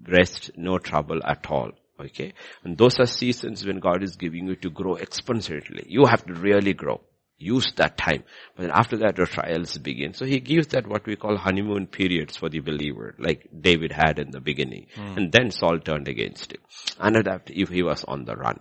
rest, 0.08 0.52
no 0.56 0.80
trouble 0.80 1.20
at 1.24 1.46
all. 1.50 1.72
Okay. 2.02 2.34
And 2.64 2.78
those 2.78 3.00
are 3.00 3.06
seasons 3.06 3.66
when 3.66 3.80
God 3.80 4.04
is 4.04 4.16
giving 4.16 4.48
you 4.48 4.56
to 4.58 4.70
grow 4.70 4.96
exponentially. 4.96 5.86
You 5.88 6.06
have 6.06 6.26
to 6.26 6.34
really 6.34 6.74
grow. 6.74 7.02
Use 7.38 7.72
that 7.78 7.98
time. 7.98 8.24
But 8.56 8.64
then 8.64 8.72
after 8.72 8.98
that, 8.98 9.16
the 9.16 9.26
trials 9.26 9.78
begin. 9.78 10.14
So 10.14 10.26
he 10.26 10.40
gives 10.40 10.68
that 10.68 10.88
what 10.88 11.08
we 11.08 11.16
call 11.16 11.38
honeymoon 11.38 11.88
periods 11.88 12.38
for 12.38 12.50
the 12.50 12.60
believer, 12.60 13.16
like 13.18 13.48
David 13.60 13.92
had 13.92 14.20
in 14.20 14.30
the 14.30 14.40
beginning. 14.40 14.88
Mm. 14.96 15.18
And 15.18 15.32
then 15.32 15.50
Saul 15.50 15.80
turned 15.80 16.08
against 16.08 16.52
him. 16.52 16.62
And 17.00 17.16
that 17.16 17.50
if 17.50 17.70
he 17.70 17.82
was 17.82 18.04
on 18.04 18.26
the 18.26 18.36
run. 18.36 18.60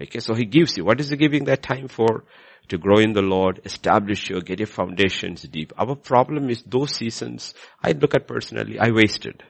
Okay, 0.00 0.20
so 0.20 0.34
he 0.34 0.44
gives 0.44 0.76
you. 0.76 0.84
What 0.84 1.00
is 1.00 1.10
he 1.10 1.16
giving 1.16 1.44
that 1.44 1.62
time 1.62 1.88
for? 1.88 2.24
To 2.68 2.78
grow 2.78 2.98
in 2.98 3.14
the 3.14 3.22
Lord, 3.22 3.62
establish 3.64 4.30
your, 4.30 4.42
get 4.42 4.60
your 4.60 4.68
foundations 4.68 5.42
deep. 5.42 5.72
Our 5.76 5.96
problem 5.96 6.48
is 6.50 6.62
those 6.64 6.94
seasons, 6.94 7.52
I 7.82 7.90
look 7.92 8.14
at 8.14 8.28
personally, 8.28 8.78
I 8.78 8.90
wasted. 8.92 9.42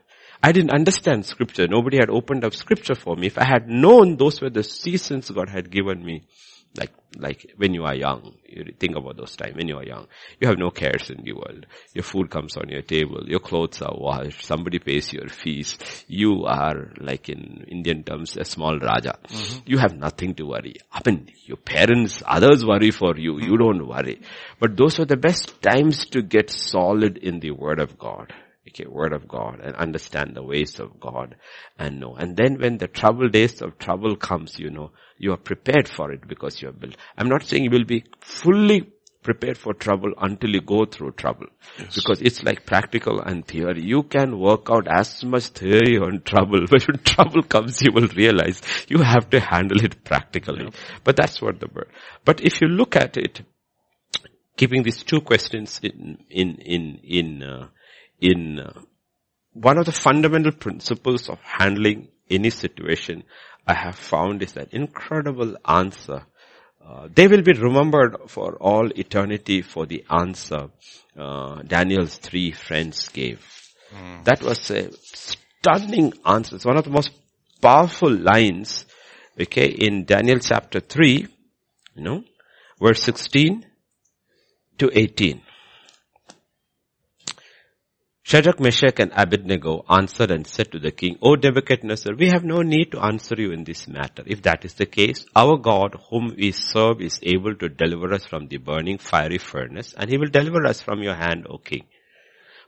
I 0.43 0.53
didn't 0.53 0.73
understand 0.73 1.27
scripture. 1.27 1.69
Nobody 1.69 1.99
had 1.99 2.11
opened 2.11 2.45
up 2.45 2.55
scripture 2.55 2.95
for 2.95 3.17
me. 3.17 3.27
If 3.27 3.39
I 3.39 3.45
had 3.45 3.69
known 3.69 4.17
those 4.17 4.41
were 4.41 4.51
the 4.51 4.63
seasons 4.63 5.31
God 5.31 5.49
had 5.49 5.71
given 5.71 6.05
me, 6.05 6.23
Like, 6.79 6.93
like 7.19 7.53
when 7.57 7.75
you 7.75 7.85
are 7.85 7.97
young, 7.97 8.37
you 8.47 8.73
think 8.79 8.95
about 8.97 9.17
those 9.17 9.35
times 9.35 9.57
when 9.57 9.67
you 9.67 9.77
are 9.77 9.85
young. 9.85 10.07
You 10.39 10.47
have 10.47 10.57
no 10.57 10.71
cares 10.71 11.11
in 11.11 11.25
the 11.25 11.33
world. 11.33 11.67
Your 11.95 12.05
food 12.05 12.31
comes 12.31 12.57
on 12.57 12.69
your 12.69 12.83
table. 12.83 13.25
Your 13.27 13.41
clothes 13.41 13.83
are 13.83 13.93
washed. 13.93 14.45
Somebody 14.47 14.79
pays 14.79 15.13
your 15.13 15.29
fees. 15.29 15.77
You 16.07 16.45
are 16.47 16.93
like 17.01 17.29
in 17.29 17.65
Indian 17.67 18.05
terms, 18.05 18.37
a 18.37 18.45
small 18.45 18.79
Raja. 18.79 19.19
Mm-hmm. 19.27 19.59
You 19.67 19.79
have 19.79 19.97
nothing 19.97 20.35
to 20.37 20.45
worry. 20.47 20.77
I 20.93 21.01
mean, 21.05 21.33
your 21.45 21.57
parents, 21.57 22.23
others 22.25 22.65
worry 22.65 22.93
for 22.93 23.17
you. 23.17 23.33
Mm-hmm. 23.35 23.51
You 23.51 23.59
don't 23.59 23.89
worry. 23.89 24.21
But 24.61 24.77
those 24.77 25.01
are 25.01 25.07
the 25.07 25.17
best 25.17 25.61
times 25.61 26.07
to 26.11 26.23
get 26.23 26.51
solid 26.51 27.19
in 27.19 27.41
the 27.41 27.51
word 27.51 27.81
of 27.81 27.99
God 27.99 28.33
okay, 28.71 28.87
word 28.89 29.13
of 29.13 29.29
God 29.29 29.61
and 29.63 29.75
understand 29.77 30.35
the 30.35 30.43
ways 30.43 30.81
of 30.81 30.99
God 31.01 31.37
and 31.79 32.01
know. 32.01 32.15
And 32.15 32.37
then 32.37 32.59
when 32.59 32.79
the 32.79 32.89
trouble 32.89 33.29
days 33.29 33.63
of 33.63 33.79
trouble 33.79 34.17
comes, 34.17 34.59
you 34.59 34.71
know, 34.71 34.93
you 35.19 35.33
are 35.33 35.37
prepared 35.37 35.89
for 35.89 36.11
it 36.13 36.27
because 36.27 36.63
you 36.63 36.69
are 36.69 36.73
built. 36.73 36.97
I'm 37.17 37.29
not 37.29 37.45
saying 37.45 37.65
you 37.65 37.71
will 37.71 37.85
be 37.85 38.05
fully 38.21 38.91
prepared 39.23 39.59
for 39.59 39.75
trouble 39.75 40.13
until 40.19 40.51
you 40.51 40.61
go 40.61 40.85
through 40.85 41.13
trouble. 41.13 41.47
Yes. 41.79 41.95
Because 41.95 42.23
it's 42.23 42.43
like 42.43 42.65
practical 42.65 43.21
and 43.21 43.47
theory. 43.47 43.83
You 43.83 44.03
can 44.03 44.39
work 44.39 44.69
out 44.71 44.89
as 44.89 45.23
much 45.25 45.49
theory 45.49 45.99
on 45.99 46.23
trouble, 46.23 46.65
but 46.71 46.87
when 46.87 46.99
trouble 47.05 47.43
comes, 47.43 47.83
you 47.83 47.93
will 47.93 48.09
realize 48.09 48.63
you 48.89 48.99
have 49.03 49.29
to 49.31 49.41
handle 49.41 49.85
it 49.85 50.05
practically. 50.05 50.65
Yeah. 50.65 50.71
But 51.05 51.17
that's 51.17 51.43
what 51.43 51.61
the 51.61 51.69
word. 51.73 51.89
But 52.25 52.41
if 52.41 52.61
you 52.61 52.69
look 52.69 52.97
at 52.97 53.17
it, 53.17 53.43
keeping 54.57 54.83
these 54.83 55.03
two 55.03 55.21
questions 55.21 55.81
in, 55.83 56.19
in, 56.31 56.57
in, 56.57 57.01
in, 57.05 57.43
uh, 57.43 57.69
in 58.21 58.61
uh, 58.61 58.73
one 59.53 59.79
of 59.79 59.87
the 59.87 59.93
fundamental 59.93 60.53
principles 60.53 61.29
of 61.29 61.39
handling 61.43 62.09
any 62.29 62.51
situation 62.51 63.25
I 63.67 63.75
have 63.75 63.97
found 63.97 64.43
is 64.43 64.53
that 64.53 64.73
incredible 64.73 65.57
answer. 65.67 66.27
Uh, 66.85 67.09
they 67.15 67.29
will 67.29 67.43
be 67.43 67.53
remembered 67.53 68.17
for 68.29 68.57
all 68.57 68.91
eternity 68.97 69.63
for 69.63 69.87
the 69.87 70.05
answer 70.09 70.71
uh, 71.17 71.63
Daniel's 71.63 72.17
three 72.17 72.53
friends 72.53 73.09
gave. 73.09 73.45
Mm. 73.95 74.25
That 74.25 74.43
was 74.43 74.71
a 74.71 74.91
stunning 75.03 76.13
answer. 76.25 76.57
It's 76.57 76.65
one 76.65 76.79
of 76.79 76.85
the 76.85 76.91
most 76.91 77.11
powerful 77.61 78.11
lines, 78.11 78.87
okay, 79.39 79.67
in 79.67 80.05
Daniel 80.05 80.39
chapter 80.39 80.81
3, 80.81 81.27
you 81.97 82.03
know, 82.03 82.25
verse 82.81 83.03
16 83.03 83.67
to 84.79 84.91
18. 84.93 85.43
Shadrach, 88.31 88.61
Meshach 88.61 89.01
and 89.01 89.11
Abednego 89.17 89.85
answered 89.89 90.31
and 90.31 90.47
said 90.47 90.71
to 90.71 90.79
the 90.79 90.93
king, 90.93 91.19
O 91.21 91.35
Nebuchadnezzar, 91.35 92.15
we 92.15 92.29
have 92.29 92.45
no 92.45 92.63
need 92.63 92.93
to 92.93 93.01
answer 93.01 93.35
you 93.37 93.51
in 93.51 93.65
this 93.65 93.89
matter. 93.89 94.23
If 94.25 94.43
that 94.43 94.65
is 94.65 94.75
the 94.75 94.87
case, 94.87 95.27
our 95.35 95.57
God 95.57 95.97
whom 96.09 96.37
we 96.39 96.53
serve 96.53 97.01
is 97.01 97.19
able 97.25 97.57
to 97.57 97.69
deliver 97.69 98.15
us 98.15 98.25
from 98.25 98.47
the 98.47 98.59
burning 98.59 98.99
fiery 98.99 99.39
furnace 99.39 99.95
and 99.99 100.09
he 100.09 100.17
will 100.17 100.29
deliver 100.29 100.65
us 100.65 100.81
from 100.81 101.03
your 101.03 101.17
hand, 101.17 101.49
O 101.51 101.59
king. 101.59 101.87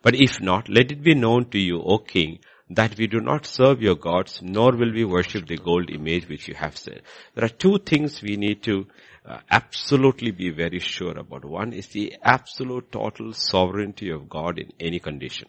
But 0.02 0.16
if 0.16 0.40
not, 0.40 0.68
let 0.68 0.90
it 0.90 1.00
be 1.00 1.14
known 1.14 1.48
to 1.50 1.60
you, 1.60 1.80
O 1.80 1.98
king, 1.98 2.40
that 2.70 2.98
we 2.98 3.06
do 3.06 3.20
not 3.20 3.46
serve 3.46 3.80
your 3.80 3.94
gods, 3.94 4.40
nor 4.42 4.72
will 4.72 4.92
we 4.92 5.04
worship 5.04 5.46
the 5.46 5.58
gold 5.58 5.90
image 5.90 6.28
which 6.28 6.48
you 6.48 6.54
have 6.54 6.76
said. 6.76 7.02
There 7.36 7.44
are 7.44 7.48
two 7.48 7.78
things 7.78 8.20
we 8.20 8.36
need 8.36 8.64
to 8.64 8.88
uh, 9.24 9.38
absolutely 9.50 10.30
be 10.30 10.50
very 10.50 10.80
sure 10.80 11.16
about. 11.16 11.44
One 11.44 11.72
is 11.72 11.88
the 11.88 12.16
absolute 12.22 12.90
total 12.90 13.32
sovereignty 13.32 14.10
of 14.10 14.28
God 14.28 14.58
in 14.58 14.72
any 14.80 14.98
condition. 14.98 15.48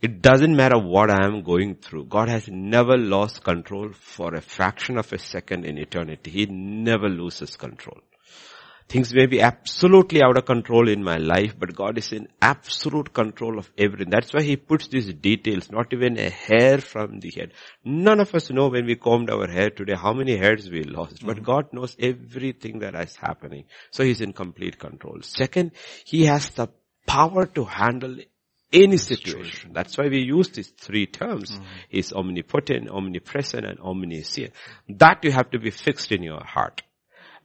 It 0.00 0.22
doesn't 0.22 0.54
matter 0.54 0.78
what 0.78 1.10
I 1.10 1.26
am 1.26 1.42
going 1.42 1.74
through. 1.74 2.04
God 2.04 2.28
has 2.28 2.46
never 2.48 2.96
lost 2.96 3.42
control 3.42 3.90
for 3.92 4.34
a 4.34 4.40
fraction 4.40 4.96
of 4.96 5.12
a 5.12 5.18
second 5.18 5.64
in 5.64 5.76
eternity. 5.76 6.30
He 6.30 6.46
never 6.46 7.08
loses 7.08 7.56
control. 7.56 7.98
Things 8.88 9.12
may 9.12 9.26
be 9.26 9.42
absolutely 9.42 10.22
out 10.22 10.38
of 10.38 10.46
control 10.46 10.88
in 10.88 11.04
my 11.04 11.18
life, 11.18 11.54
but 11.58 11.76
God 11.76 11.98
is 11.98 12.10
in 12.10 12.26
absolute 12.40 13.12
control 13.12 13.58
of 13.58 13.70
everything. 13.76 14.08
That's 14.08 14.32
why 14.32 14.42
He 14.42 14.56
puts 14.56 14.88
these 14.88 15.12
details, 15.12 15.70
not 15.70 15.92
even 15.92 16.18
a 16.18 16.30
hair 16.30 16.78
from 16.78 17.20
the 17.20 17.30
head. 17.30 17.52
None 17.84 18.18
of 18.18 18.34
us 18.34 18.50
know 18.50 18.68
when 18.68 18.86
we 18.86 18.96
combed 18.96 19.28
our 19.28 19.46
hair 19.46 19.68
today 19.68 19.94
how 19.94 20.14
many 20.14 20.38
hairs 20.38 20.70
we 20.70 20.84
lost, 20.84 21.16
mm-hmm. 21.16 21.26
but 21.26 21.42
God 21.42 21.72
knows 21.72 21.96
everything 21.98 22.78
that 22.78 22.94
is 22.94 23.14
happening. 23.16 23.64
So 23.90 24.04
He's 24.04 24.22
in 24.22 24.32
complete 24.32 24.78
control. 24.78 25.18
Second, 25.20 25.72
He 26.06 26.24
has 26.24 26.48
the 26.50 26.68
power 27.06 27.44
to 27.44 27.64
handle 27.64 28.16
any 28.72 28.96
situation. 28.96 29.72
That's 29.72 29.96
why 29.98 30.08
we 30.08 30.20
use 30.20 30.48
these 30.50 30.68
three 30.68 31.06
terms. 31.06 31.52
Mm-hmm. 31.52 31.64
He's 31.88 32.12
omnipotent, 32.12 32.88
omnipresent, 32.90 33.66
and 33.66 33.78
omniscient. 33.80 34.52
That 34.88 35.24
you 35.24 35.32
have 35.32 35.50
to 35.50 35.58
be 35.58 35.70
fixed 35.70 36.12
in 36.12 36.22
your 36.22 36.42
heart. 36.44 36.82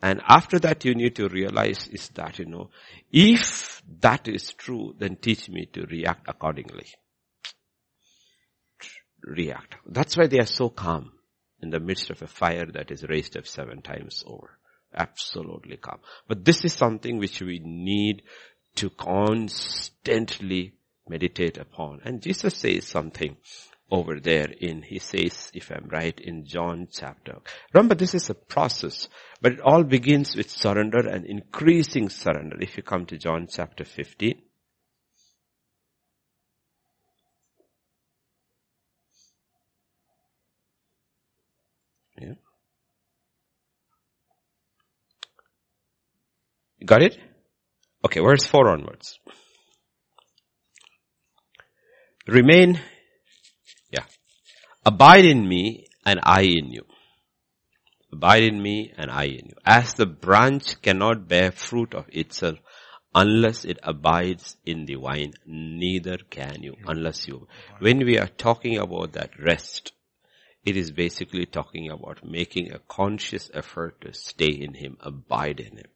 And 0.03 0.19
after 0.27 0.59
that 0.59 0.83
you 0.83 0.95
need 0.95 1.15
to 1.15 1.29
realize 1.29 1.87
is 1.87 2.09
that, 2.09 2.37
you 2.37 2.43
know, 2.43 2.69
if 3.09 3.81
that 4.01 4.27
is 4.27 4.51
true, 4.51 4.93
then 4.99 5.15
teach 5.15 5.47
me 5.47 5.65
to 5.71 5.85
react 5.85 6.27
accordingly. 6.27 6.87
React. 9.23 9.75
That's 9.87 10.17
why 10.17 10.27
they 10.27 10.39
are 10.39 10.45
so 10.45 10.67
calm 10.67 11.13
in 11.61 11.69
the 11.69 11.79
midst 11.79 12.09
of 12.09 12.21
a 12.21 12.27
fire 12.27 12.65
that 12.73 12.91
is 12.91 13.05
raised 13.07 13.37
up 13.37 13.47
seven 13.47 13.81
times 13.81 14.25
over. 14.27 14.59
Absolutely 14.93 15.77
calm. 15.77 15.99
But 16.27 16.43
this 16.43 16.65
is 16.65 16.73
something 16.73 17.17
which 17.17 17.41
we 17.41 17.61
need 17.63 18.23
to 18.75 18.89
constantly 18.89 20.73
meditate 21.07 21.57
upon. 21.57 22.01
And 22.03 22.21
Jesus 22.21 22.57
says 22.57 22.85
something 22.85 23.37
over 23.93 24.19
there 24.19 24.47
in, 24.59 24.81
he 24.81 24.97
says, 24.97 25.51
if 25.53 25.69
I'm 25.69 25.87
right, 25.87 26.19
in 26.19 26.45
John 26.45 26.87
chapter. 26.91 27.37
Remember, 27.75 27.93
this 27.93 28.15
is 28.15 28.27
a 28.27 28.33
process, 28.33 29.07
but 29.39 29.51
it 29.51 29.61
all 29.61 29.83
begins 29.83 30.35
with 30.35 30.49
surrender 30.49 31.07
and 31.07 31.27
increasing 31.27 32.09
surrender. 32.09 32.57
If 32.59 32.75
you 32.75 32.81
come 32.81 33.05
to 33.05 33.19
John 33.19 33.47
chapter 33.47 33.85
15, 33.85 34.41
Yeah. 42.19 42.33
Got 46.85 47.01
it? 47.03 47.17
Okay, 48.05 48.19
verse 48.21 48.45
4 48.45 48.69
onwards. 48.69 49.19
Remain 52.27 52.79
Abide 54.85 55.23
in 55.23 55.47
me 55.47 55.87
and 56.05 56.19
I 56.23 56.41
in 56.41 56.71
you. 56.71 56.85
Abide 58.11 58.43
in 58.43 58.61
me 58.61 58.91
and 58.97 59.09
I 59.09 59.23
in 59.23 59.45
you. 59.45 59.55
As 59.65 59.93
the 59.93 60.05
branch 60.05 60.81
cannot 60.81 61.29
bear 61.29 61.51
fruit 61.51 61.93
of 61.93 62.05
itself 62.09 62.59
unless 63.15 63.63
it 63.63 63.79
abides 63.81 64.57
in 64.65 64.85
the 64.85 64.95
vine, 64.95 65.33
neither 65.45 66.17
can 66.29 66.63
you 66.63 66.75
unless 66.85 67.29
you. 67.29 67.47
When 67.79 68.05
we 68.05 68.17
are 68.17 68.27
talking 68.27 68.77
about 68.77 69.13
that 69.13 69.39
rest, 69.39 69.93
it 70.65 70.75
is 70.75 70.91
basically 70.91 71.45
talking 71.45 71.89
about 71.89 72.25
making 72.25 72.73
a 72.73 72.79
conscious 72.79 73.49
effort 73.53 74.01
to 74.01 74.13
stay 74.13 74.51
in 74.51 74.73
Him, 74.73 74.97
abide 74.99 75.61
in 75.61 75.77
Him. 75.77 75.91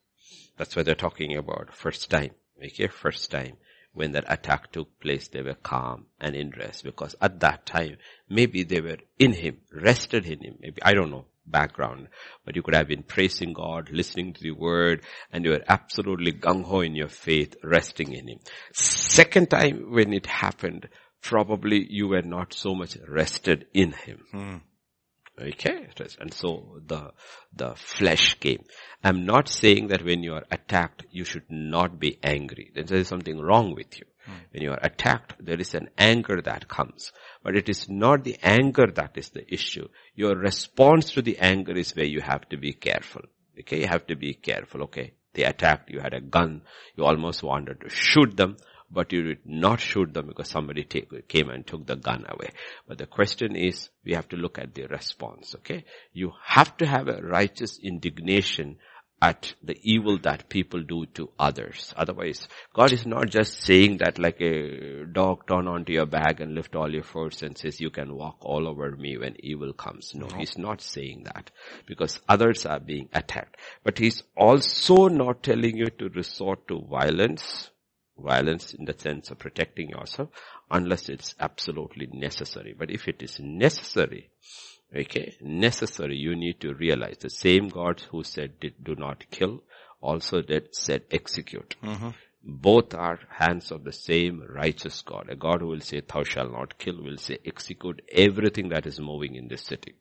That's 0.58 0.78
what 0.78 0.86
they're 0.86 0.96
talking 0.96 1.36
about 1.36 1.76
first 1.76 2.10
time. 2.10 2.32
Okay, 2.64 2.88
first 2.88 3.32
time 3.32 3.58
when 3.98 4.12
that 4.12 4.26
attack 4.28 4.72
took 4.72 5.00
place, 5.00 5.28
they 5.28 5.42
were 5.42 5.56
calm 5.56 6.06
and 6.20 6.36
in 6.36 6.52
rest 6.52 6.84
because 6.84 7.16
at 7.20 7.40
that 7.40 7.66
time, 7.66 7.98
maybe 8.30 8.64
they 8.64 8.80
were 8.80 8.98
in 9.18 9.34
Him, 9.34 9.58
rested 9.74 10.26
in 10.26 10.40
Him. 10.40 10.58
Maybe, 10.62 10.82
I 10.84 10.94
don't 10.94 11.12
know, 11.12 11.26
background, 11.46 12.10
but 12.46 12.56
you 12.56 12.62
could 12.62 12.76
have 12.76 12.88
been 12.88 13.04
praising 13.04 13.54
God, 13.54 13.90
listening 13.92 14.34
to 14.34 14.42
the 14.42 14.52
word, 14.52 15.02
and 15.32 15.44
you 15.44 15.52
were 15.52 15.64
absolutely 15.68 16.32
gung-ho 16.32 16.82
in 16.82 16.96
your 16.96 17.08
faith, 17.08 17.56
resting 17.64 18.14
in 18.14 18.28
Him. 18.28 18.40
Second 18.74 19.50
time 19.50 19.92
when 19.92 20.14
it 20.14 20.28
happened, 20.28 20.90
probably 21.22 21.86
you 21.90 22.08
were 22.08 22.22
not 22.22 22.54
so 22.54 22.76
much 22.76 22.98
rested 23.08 23.66
in 23.74 23.94
Him. 23.94 24.20
Hmm. 24.32 24.58
Okay, 25.40 25.88
and 26.20 26.34
so 26.34 26.80
the 26.88 27.12
the 27.56 27.76
flesh 27.76 28.40
came. 28.40 28.64
I'm 29.04 29.26
not 29.26 29.48
saying 29.48 29.90
that 29.90 30.04
when 30.04 30.24
you 30.24 30.34
are 30.34 30.46
attacked, 30.50 31.06
you 31.12 31.26
should 31.26 31.46
not 31.50 32.00
be 32.00 32.18
angry. 32.24 32.72
There 32.74 32.98
is 32.98 33.08
something 33.08 33.40
wrong 33.40 33.76
with 33.76 34.00
you. 34.00 34.06
Mm. 34.28 34.34
When 34.52 34.64
you 34.64 34.72
are 34.72 34.80
attacked, 34.82 35.36
there 35.40 35.60
is 35.60 35.76
an 35.76 35.90
anger 35.96 36.42
that 36.42 36.68
comes. 36.68 37.12
But 37.44 37.56
it 37.56 37.70
is 37.70 37.88
not 37.88 38.24
the 38.24 38.38
anger 38.42 38.88
that 38.96 39.12
is 39.16 39.30
the 39.30 39.46
issue. 39.54 39.88
Your 40.16 40.36
response 40.36 41.12
to 41.12 41.22
the 41.22 41.38
anger 41.38 41.74
is 41.74 41.96
where 41.96 42.06
you 42.06 42.22
have 42.22 42.50
to 42.50 42.58
be 42.58 42.74
careful. 42.74 43.22
Okay, 43.60 43.82
you 43.82 43.88
have 43.88 44.08
to 44.08 44.16
be 44.16 44.34
careful. 44.34 44.84
Okay, 44.84 45.14
they 45.34 45.44
attacked, 45.44 45.92
you 45.92 46.00
had 46.00 46.16
a 46.16 46.22
gun, 46.22 46.64
you 46.96 47.06
almost 47.06 47.44
wanted 47.44 47.82
to 47.82 47.90
shoot 47.90 48.36
them 48.36 48.58
but 48.90 49.12
you 49.12 49.24
did 49.24 49.40
not 49.46 49.80
shoot 49.80 50.14
them 50.14 50.28
because 50.28 50.50
somebody 50.50 50.84
take, 50.84 51.28
came 51.28 51.50
and 51.50 51.66
took 51.66 51.86
the 51.86 51.96
gun 51.96 52.26
away. 52.28 52.50
But 52.88 52.98
the 52.98 53.08
question 53.08 53.56
is, 53.56 53.90
we 54.06 54.14
have 54.14 54.30
to 54.30 54.38
look 54.38 54.58
at 54.58 54.74
the 54.74 54.88
response, 54.88 55.56
okay? 55.56 55.86
You 56.14 56.32
have 56.46 56.78
to 56.78 56.86
have 56.86 57.08
a 57.08 57.22
righteous 57.22 57.80
indignation 57.80 58.78
at 59.22 59.56
the 59.64 59.76
evil 59.82 60.20
that 60.20 60.48
people 60.48 60.84
do 60.84 61.06
to 61.08 61.30
others. 61.40 61.94
Otherwise, 61.98 62.48
God 62.74 62.92
is 62.92 63.06
not 63.06 63.30
just 63.30 63.62
saying 63.64 63.98
that 63.98 64.20
like 64.20 64.40
a 64.42 65.06
dog 65.06 65.48
turn 65.48 65.68
onto 65.68 65.94
your 65.94 66.06
back 66.06 66.40
and 66.40 66.54
lift 66.54 66.76
all 66.76 66.92
your 66.94 67.04
furs 67.04 67.42
and 67.42 67.58
says 67.58 67.82
you 67.82 67.90
can 67.90 68.16
walk 68.16 68.38
all 68.42 68.68
over 68.68 68.96
me 68.96 69.18
when 69.18 69.36
evil 69.40 69.74
comes. 69.74 70.14
No, 70.14 70.28
no, 70.28 70.38
he's 70.38 70.58
not 70.58 70.82
saying 70.82 71.24
that 71.24 71.50
because 71.88 72.20
others 72.30 72.66
are 72.66 72.80
being 72.80 73.10
attacked. 73.12 73.58
But 73.84 73.98
he's 73.98 74.22
also 74.36 75.08
not 75.08 75.42
telling 75.42 75.78
you 75.78 75.88
to 75.98 76.10
resort 76.10 76.68
to 76.68 76.86
violence, 76.88 77.72
violence 78.20 78.74
in 78.74 78.86
the 78.86 78.96
sense 78.98 79.32
of 79.32 79.40
protecting 79.40 79.90
yourself 79.90 80.30
unless 80.70 81.10
it's 81.10 81.36
absolutely 81.40 82.08
necessary. 82.12 82.76
But 82.78 82.92
if 82.92 83.08
it 83.08 83.22
is 83.22 83.40
necessary, 83.40 84.30
Okay, 84.96 85.36
necessary, 85.42 86.16
you 86.16 86.36
need 86.36 86.62
to 86.62 86.74
realize 86.74 87.18
the 87.18 87.30
same 87.30 87.68
God 87.68 88.02
who 88.10 88.24
said 88.24 88.60
did, 88.62 88.82
do 88.82 88.96
not 88.96 89.30
kill 89.32 89.64
also 90.02 90.42
did 90.42 90.74
said 90.74 91.04
execute. 91.12 91.76
Mm-hmm. 91.84 92.10
Both 92.44 92.94
are 92.94 93.20
hands 93.30 93.72
of 93.72 93.84
the 93.84 93.92
same 93.92 94.42
righteous 94.48 95.02
God. 95.02 95.28
A 95.30 95.36
God 95.36 95.60
who 95.60 95.68
will 95.68 95.82
say 95.82 96.02
thou 96.02 96.24
shalt 96.24 96.54
not 96.54 96.78
kill 96.78 97.04
will 97.04 97.18
say 97.18 97.38
execute 97.46 98.02
everything 98.14 98.70
that 98.70 98.86
is 98.86 99.00
moving 99.00 99.36
in 99.36 99.50
this 99.50 99.64
city. 99.64 99.96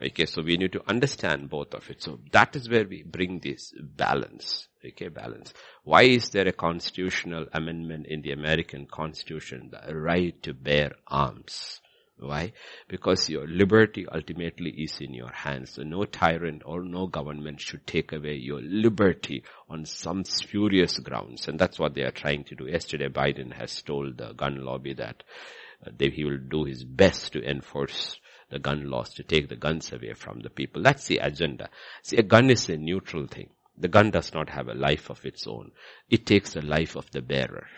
Okay, 0.00 0.26
so 0.26 0.42
we 0.42 0.56
need 0.56 0.72
to 0.72 0.88
understand 0.88 1.50
both 1.50 1.74
of 1.74 1.90
it. 1.90 2.02
So 2.02 2.20
that 2.30 2.54
is 2.54 2.68
where 2.68 2.86
we 2.86 3.02
bring 3.02 3.40
this 3.40 3.74
balance. 3.80 4.68
Okay, 4.84 5.08
balance. 5.08 5.52
Why 5.82 6.02
is 6.02 6.30
there 6.30 6.46
a 6.46 6.52
constitutional 6.52 7.46
amendment 7.52 8.06
in 8.06 8.22
the 8.22 8.30
American 8.30 8.86
Constitution, 8.86 9.70
the 9.72 9.96
right 9.96 10.40
to 10.44 10.54
bear 10.54 10.92
arms? 11.08 11.80
Why? 12.20 12.52
Because 12.88 13.28
your 13.28 13.46
liberty 13.46 14.06
ultimately 14.06 14.70
is 14.70 15.00
in 15.00 15.14
your 15.14 15.32
hands. 15.32 15.72
So 15.72 15.82
no 15.82 16.04
tyrant 16.04 16.62
or 16.64 16.82
no 16.82 17.06
government 17.08 17.60
should 17.60 17.86
take 17.86 18.12
away 18.12 18.34
your 18.34 18.60
liberty 18.60 19.44
on 19.68 19.84
some 19.84 20.24
spurious 20.24 20.98
grounds. 20.98 21.48
And 21.48 21.58
that's 21.58 21.78
what 21.78 21.94
they 21.94 22.02
are 22.02 22.12
trying 22.12 22.44
to 22.44 22.54
do. 22.54 22.66
Yesterday 22.66 23.08
Biden 23.08 23.52
has 23.52 23.82
told 23.82 24.18
the 24.18 24.32
gun 24.32 24.64
lobby 24.64 24.94
that 24.94 25.22
uh, 25.86 25.90
he 25.98 26.24
will 26.24 26.38
do 26.38 26.64
his 26.64 26.84
best 26.84 27.32
to 27.32 27.42
enforce 27.42 28.18
the 28.50 28.58
gun 28.58 28.90
laws 28.90 29.12
to 29.14 29.22
take 29.22 29.48
the 29.48 29.56
guns 29.56 29.92
away 29.92 30.14
from 30.14 30.40
the 30.40 30.50
people. 30.50 30.82
That's 30.82 31.06
the 31.06 31.18
agenda. 31.18 31.68
See, 32.02 32.16
a 32.16 32.22
gun 32.22 32.50
is 32.50 32.68
a 32.68 32.76
neutral 32.76 33.26
thing. 33.26 33.50
The 33.76 33.88
gun 33.88 34.10
does 34.10 34.32
not 34.34 34.50
have 34.50 34.68
a 34.68 34.74
life 34.74 35.10
of 35.10 35.24
its 35.24 35.46
own. 35.46 35.72
It 36.08 36.26
takes 36.26 36.52
the 36.54 36.62
life 36.62 36.96
of 36.96 37.10
the 37.10 37.22
bearer. 37.22 37.68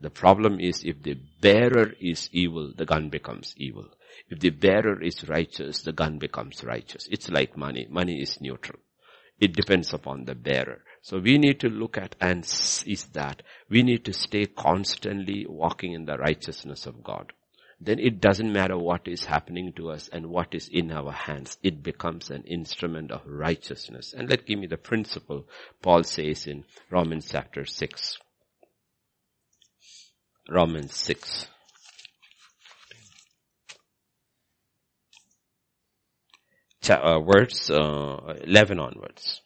The 0.00 0.10
problem 0.10 0.60
is 0.60 0.84
if 0.84 1.02
the 1.02 1.18
bearer 1.40 1.92
is 2.00 2.30
evil, 2.32 2.72
the 2.74 2.86
gun 2.86 3.08
becomes 3.08 3.54
evil. 3.56 3.88
If 4.30 4.40
the 4.40 4.50
bearer 4.50 5.02
is 5.02 5.28
righteous, 5.28 5.82
the 5.82 5.92
gun 5.92 6.18
becomes 6.18 6.62
righteous. 6.62 7.08
It's 7.10 7.28
like 7.28 7.56
money. 7.56 7.86
Money 7.90 8.22
is 8.22 8.40
neutral. 8.40 8.78
It 9.40 9.54
depends 9.54 9.92
upon 9.92 10.24
the 10.24 10.34
bearer. 10.34 10.84
So 11.02 11.18
we 11.18 11.38
need 11.38 11.60
to 11.60 11.68
look 11.68 11.96
at 11.96 12.16
and 12.20 12.44
is 12.44 13.08
that 13.12 13.42
we 13.68 13.82
need 13.82 14.04
to 14.04 14.12
stay 14.12 14.46
constantly 14.46 15.46
walking 15.48 15.92
in 15.92 16.06
the 16.06 16.16
righteousness 16.16 16.86
of 16.86 17.02
God. 17.02 17.32
Then 17.80 18.00
it 18.00 18.20
doesn't 18.20 18.52
matter 18.52 18.76
what 18.76 19.06
is 19.06 19.24
happening 19.24 19.72
to 19.74 19.90
us 19.90 20.08
and 20.08 20.26
what 20.26 20.52
is 20.52 20.68
in 20.68 20.90
our 20.90 21.12
hands. 21.12 21.58
It 21.62 21.82
becomes 21.82 22.30
an 22.30 22.42
instrument 22.42 23.12
of 23.12 23.22
righteousness. 23.24 24.14
And 24.16 24.28
let 24.28 24.46
give 24.46 24.58
me 24.58 24.66
the 24.66 24.76
principle 24.76 25.46
Paul 25.80 26.02
says 26.02 26.48
in 26.48 26.64
Romans 26.90 27.28
chapter 27.30 27.64
6. 27.64 28.18
Romans 30.48 30.96
6. 30.96 31.46
Uh, 36.90 37.20
words 37.22 37.70
uh, 37.70 38.34
11 38.44 38.80
onwards. 38.80 39.42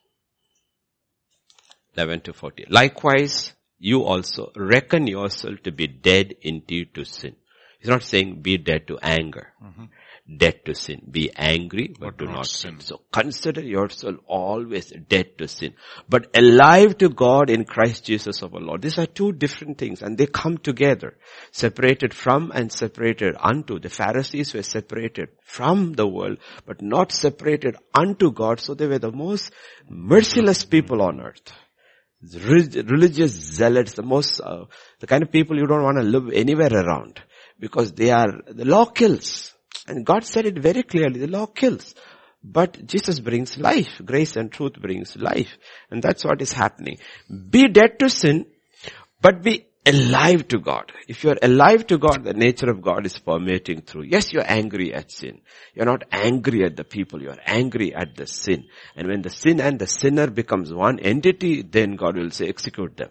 11 1.97 2.21
to 2.23 2.33
14. 2.33 2.67
Likewise, 2.71 3.53
you 3.79 4.05
also 4.05 4.53
reckon 4.57 5.07
yourself 5.07 5.61
to 5.65 5.73
be 5.73 5.87
dead 5.89 6.35
indeed 6.41 6.95
to 6.95 7.05
sin. 7.05 7.35
He's 7.83 7.91
not 7.91 8.05
saying 8.05 8.41
be 8.41 8.57
dead 8.57 8.87
to 8.87 8.99
anger. 9.03 9.53
Mm-hmm 9.63 9.85
dead 10.37 10.65
to 10.65 10.75
sin. 10.75 11.03
Be 11.11 11.31
angry, 11.35 11.89
but, 11.99 12.17
but 12.17 12.19
do 12.19 12.25
not, 12.27 12.35
not 12.35 12.47
sin. 12.47 12.79
sin. 12.79 12.81
So 12.81 13.01
consider 13.13 13.61
yourself 13.61 14.17
always 14.27 14.93
dead 15.09 15.39
to 15.39 15.49
sin, 15.49 15.75
but 16.09 16.27
alive 16.37 16.99
to 16.99 17.09
God 17.09 17.51
in 17.51 17.65
Christ 17.65 18.05
Jesus 18.05 18.43
of 18.43 18.55
our 18.55 18.61
Lord. 18.61 18.83
These 18.83 18.99
are 18.99 19.07
two 19.07 19.33
different 19.33 19.79
things 19.79 20.03
and 20.03 20.17
they 20.17 20.27
come 20.27 20.59
together. 20.59 21.17
Separated 21.51 22.15
from 22.15 22.53
and 22.55 22.73
separated 22.73 23.35
unto. 23.39 23.79
The 23.79 23.91
Pharisees 23.91 24.55
were 24.55 24.63
separated 24.63 25.29
from 25.43 25.93
the 25.93 26.07
world, 26.07 26.39
but 26.67 26.83
not 26.83 27.13
separated 27.13 27.77
unto 27.95 28.33
God. 28.33 28.61
So 28.61 28.75
they 28.75 28.87
were 28.87 28.99
the 28.99 29.13
most 29.13 29.53
merciless 29.89 30.65
people 30.65 31.03
on 31.03 31.21
earth 31.21 31.53
religious 32.25 33.33
zealots, 33.33 33.95
the 33.95 34.03
most, 34.05 34.41
uh, 34.41 34.67
the 35.01 35.09
kind 35.09 35.25
of 35.25 35.33
people 35.33 35.59
you 35.59 35.67
don't 35.67 35.83
want 35.83 35.97
to 35.97 36.05
live 36.05 36.31
anywhere 36.33 36.73
around 36.73 37.21
because 37.63 37.93
they 37.93 38.11
are, 38.11 38.43
the 38.49 38.65
law 38.65 38.87
kills. 38.87 39.55
And 39.87 40.05
God 40.05 40.25
said 40.25 40.47
it 40.47 40.59
very 40.59 40.83
clearly, 40.83 41.21
the 41.21 41.29
law 41.29 41.47
kills. 41.47 41.95
But 42.43 42.85
Jesus 42.85 43.21
brings 43.21 43.57
life. 43.57 44.01
Grace 44.05 44.35
and 44.35 44.51
truth 44.51 44.81
brings 44.81 45.17
life. 45.17 45.57
And 45.89 46.03
that's 46.03 46.25
what 46.25 46.43
is 46.43 46.53
happening. 46.53 46.99
Be 47.51 47.69
dead 47.69 48.01
to 48.01 48.11
sin, 48.11 48.47
but 49.21 49.45
be 49.45 49.69
alive 49.87 50.49
to 50.49 50.59
God. 50.59 50.91
If 51.07 51.23
you're 51.23 51.39
alive 51.41 51.87
to 51.87 51.99
God, 51.99 52.25
the 52.25 52.35
nature 52.35 52.69
of 52.69 52.83
God 52.83 53.07
is 53.07 53.17
permeating 53.17 53.83
through. 53.83 54.07
Yes, 54.07 54.33
you're 54.33 54.51
angry 54.51 54.93
at 54.93 55.13
sin. 55.13 55.41
You're 55.73 55.87
not 55.87 56.03
angry 56.11 56.65
at 56.65 56.75
the 56.77 56.85
people. 56.85 57.23
You're 57.23 57.43
angry 57.47 57.95
at 57.95 58.17
the 58.17 58.27
sin. 58.27 58.65
And 58.97 59.07
when 59.07 59.23
the 59.23 59.31
sin 59.31 59.61
and 59.61 59.79
the 59.79 59.87
sinner 59.87 60.27
becomes 60.29 60.75
one 60.75 60.99
entity, 60.99 61.63
then 61.63 61.95
God 61.95 62.17
will 62.17 62.33
say, 62.33 62.49
execute 62.49 62.97
them. 62.97 63.11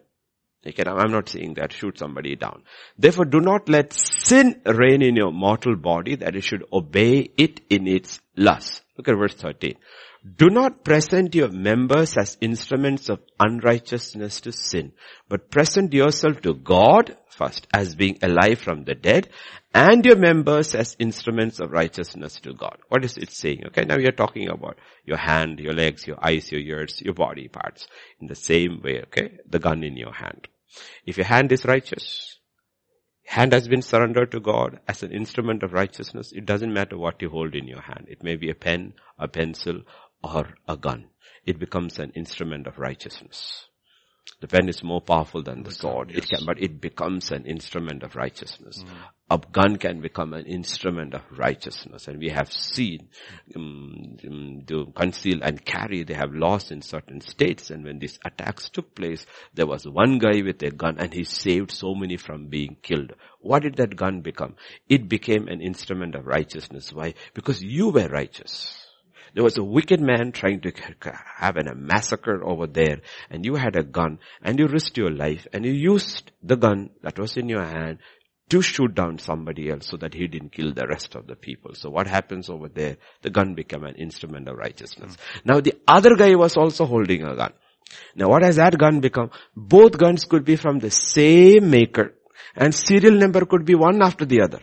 I'm 0.63 1.11
not 1.11 1.29
saying 1.29 1.55
that 1.55 1.73
shoot 1.73 1.97
somebody 1.97 2.35
down. 2.35 2.63
Therefore 2.97 3.25
do 3.25 3.39
not 3.39 3.67
let 3.67 3.93
sin 3.93 4.61
reign 4.65 5.01
in 5.01 5.15
your 5.15 5.31
mortal 5.31 5.75
body 5.75 6.15
that 6.15 6.35
you 6.35 6.41
should 6.41 6.63
obey 6.71 7.31
it 7.37 7.61
in 7.69 7.87
its 7.87 8.21
lust. 8.35 8.83
Look 8.97 9.07
at 9.07 9.17
verse 9.17 9.33
13. 9.33 9.75
Do 10.23 10.51
not 10.51 10.83
present 10.83 11.33
your 11.33 11.49
members 11.49 12.15
as 12.15 12.37
instruments 12.41 13.09
of 13.09 13.21
unrighteousness 13.39 14.41
to 14.41 14.51
sin, 14.51 14.91
but 15.27 15.49
present 15.49 15.93
yourself 15.93 16.41
to 16.41 16.53
God 16.53 17.17
first 17.29 17.65
as 17.73 17.95
being 17.95 18.19
alive 18.21 18.59
from 18.59 18.83
the 18.83 18.93
dead 18.93 19.29
and 19.73 20.05
your 20.05 20.17
members 20.17 20.75
as 20.75 20.95
instruments 20.99 21.59
of 21.59 21.71
righteousness 21.71 22.39
to 22.41 22.53
God. 22.53 22.77
What 22.89 23.03
is 23.03 23.17
it 23.17 23.31
saying? 23.31 23.63
Okay, 23.67 23.83
now 23.83 23.97
you're 23.97 24.11
talking 24.11 24.47
about 24.47 24.77
your 25.05 25.17
hand, 25.17 25.59
your 25.59 25.73
legs, 25.73 26.05
your 26.05 26.23
eyes, 26.23 26.51
your 26.51 26.61
ears, 26.61 27.01
your 27.01 27.15
body 27.15 27.47
parts. 27.47 27.87
In 28.19 28.27
the 28.27 28.35
same 28.35 28.79
way, 28.83 29.01
okay, 29.07 29.39
the 29.49 29.57
gun 29.57 29.83
in 29.83 29.97
your 29.97 30.13
hand. 30.13 30.47
If 31.03 31.17
your 31.17 31.25
hand 31.25 31.51
is 31.51 31.65
righteous, 31.65 32.37
hand 33.25 33.53
has 33.53 33.67
been 33.67 33.81
surrendered 33.81 34.31
to 34.33 34.39
God 34.39 34.81
as 34.87 35.01
an 35.01 35.11
instrument 35.11 35.63
of 35.63 35.73
righteousness. 35.73 36.31
It 36.31 36.45
doesn't 36.45 36.73
matter 36.73 36.97
what 36.97 37.21
you 37.23 37.29
hold 37.29 37.55
in 37.55 37.67
your 37.67 37.81
hand. 37.81 38.05
It 38.07 38.23
may 38.23 38.35
be 38.35 38.51
a 38.51 38.55
pen, 38.55 38.93
a 39.17 39.27
pencil, 39.27 39.81
or 40.23 40.49
a 40.67 40.77
gun. 40.77 41.05
It 41.45 41.59
becomes 41.59 41.99
an 41.99 42.11
instrument 42.11 42.67
of 42.67 42.77
righteousness. 42.77 43.67
The 44.39 44.47
pen 44.47 44.69
is 44.69 44.83
more 44.83 45.01
powerful 45.01 45.43
than 45.43 45.63
the 45.63 45.71
sword. 45.71 46.09
Yes. 46.09 46.23
It 46.23 46.29
can, 46.29 46.45
but 46.45 46.61
it 46.61 46.81
becomes 46.81 47.31
an 47.31 47.45
instrument 47.45 48.01
of 48.01 48.15
righteousness. 48.15 48.83
Mm. 48.83 48.97
A 49.29 49.37
gun 49.51 49.77
can 49.77 50.01
become 50.01 50.33
an 50.33 50.45
instrument 50.45 51.13
of 51.13 51.21
righteousness. 51.37 52.07
And 52.07 52.19
we 52.19 52.29
have 52.29 52.51
seen 52.51 53.09
um, 53.55 54.17
um, 54.27 54.63
to 54.67 54.91
conceal 54.95 55.41
and 55.43 55.63
carry, 55.63 56.03
they 56.03 56.15
have 56.15 56.33
lost 56.33 56.71
in 56.71 56.81
certain 56.81 57.21
states. 57.21 57.69
And 57.69 57.83
when 57.83 57.99
these 57.99 58.19
attacks 58.25 58.69
took 58.69 58.95
place, 58.95 59.25
there 59.53 59.67
was 59.67 59.87
one 59.87 60.17
guy 60.17 60.41
with 60.43 60.61
a 60.63 60.71
gun 60.71 60.97
and 60.97 61.13
he 61.13 61.23
saved 61.23 61.71
so 61.71 61.93
many 61.93 62.17
from 62.17 62.47
being 62.47 62.77
killed. 62.81 63.13
What 63.39 63.61
did 63.61 63.75
that 63.75 63.95
gun 63.95 64.21
become? 64.21 64.55
It 64.89 65.07
became 65.07 65.47
an 65.47 65.61
instrument 65.61 66.15
of 66.15 66.25
righteousness. 66.25 66.91
Why? 66.91 67.13
Because 67.35 67.61
you 67.61 67.89
were 67.89 68.07
righteous. 68.07 68.80
There 69.33 69.43
was 69.43 69.57
a 69.57 69.63
wicked 69.63 70.01
man 70.01 70.31
trying 70.31 70.61
to 70.61 70.73
have 71.37 71.55
a 71.55 71.75
massacre 71.75 72.43
over 72.43 72.67
there 72.67 73.01
and 73.29 73.45
you 73.45 73.55
had 73.55 73.75
a 73.75 73.83
gun 73.83 74.19
and 74.41 74.59
you 74.59 74.67
risked 74.67 74.97
your 74.97 75.11
life 75.11 75.47
and 75.53 75.65
you 75.65 75.71
used 75.71 76.31
the 76.43 76.57
gun 76.57 76.89
that 77.01 77.17
was 77.17 77.37
in 77.37 77.47
your 77.47 77.63
hand 77.63 77.99
to 78.49 78.61
shoot 78.61 78.93
down 78.93 79.17
somebody 79.17 79.69
else 79.69 79.87
so 79.87 79.95
that 79.95 80.13
he 80.13 80.27
didn't 80.27 80.51
kill 80.51 80.73
the 80.73 80.85
rest 80.85 81.15
of 81.15 81.25
the 81.27 81.35
people. 81.35 81.73
So 81.73 81.89
what 81.89 82.07
happens 82.07 82.49
over 82.49 82.67
there? 82.67 82.97
The 83.21 83.29
gun 83.29 83.55
became 83.55 83.85
an 83.85 83.95
instrument 83.95 84.49
of 84.49 84.57
righteousness. 84.57 85.15
Mm. 85.15 85.45
Now 85.45 85.61
the 85.61 85.75
other 85.87 86.15
guy 86.15 86.35
was 86.35 86.57
also 86.57 86.85
holding 86.85 87.23
a 87.23 87.35
gun. 87.35 87.53
Now 88.15 88.27
what 88.27 88.43
has 88.43 88.57
that 88.57 88.77
gun 88.77 88.99
become? 88.99 89.31
Both 89.55 89.97
guns 89.97 90.25
could 90.25 90.43
be 90.43 90.57
from 90.57 90.79
the 90.79 90.91
same 90.91 91.69
maker 91.69 92.13
and 92.53 92.75
serial 92.75 93.15
number 93.15 93.45
could 93.45 93.65
be 93.65 93.75
one 93.75 94.01
after 94.01 94.25
the 94.25 94.41
other. 94.41 94.59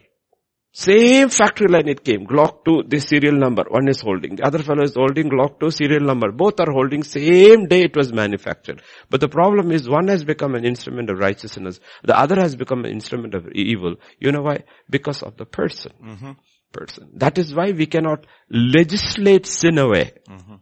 Same 0.72 1.28
factory 1.31 1.66
line 1.68 1.88
it 1.88 2.04
came. 2.04 2.26
Glock 2.26 2.64
2, 2.64 2.85
this 2.88 3.07
serial 3.07 3.35
number. 3.35 3.64
One 3.68 3.88
is 3.88 4.00
holding. 4.00 4.37
The 4.37 4.44
other 4.44 4.62
fellow 4.62 4.83
is 4.83 4.94
holding 4.94 5.31
Glock 5.31 5.59
2 5.61 5.70
serial 5.70 6.04
number. 6.04 6.31
Both 6.31 6.61
are 6.61 6.70
holding 6.70 7.02
same 7.02 7.66
day 7.66 7.83
it 7.83 7.96
was 7.96 8.12
manufactured. 8.12 8.83
But 9.09 9.20
the 9.20 9.28
problem 9.28 9.72
is 9.72 9.88
one 9.88 10.09
has 10.09 10.24
become 10.24 10.54
an 10.54 10.64
instrument 10.64 11.11
of 11.11 11.18
righteousness. 11.18 11.81
The 12.04 12.18
other 12.18 12.37
has 12.37 12.54
become 12.54 12.85
an 12.85 12.90
instrument 12.92 13.35
of 13.35 13.48
evil. 13.52 13.96
You 14.20 14.31
know 14.31 14.42
why? 14.42 14.64
Because 14.88 15.22
of 15.22 15.37
the 15.37 15.46
person. 15.46 15.92
Mm-hmm. 16.04 16.33
Person. 16.70 17.11
That 17.14 17.38
is 17.38 17.54
why 17.54 17.72
we 17.72 17.87
cannot 17.87 18.26
legislate 18.50 19.46
sin 19.46 19.78
away. 19.78 20.12
Mm-hmm. 20.28 20.54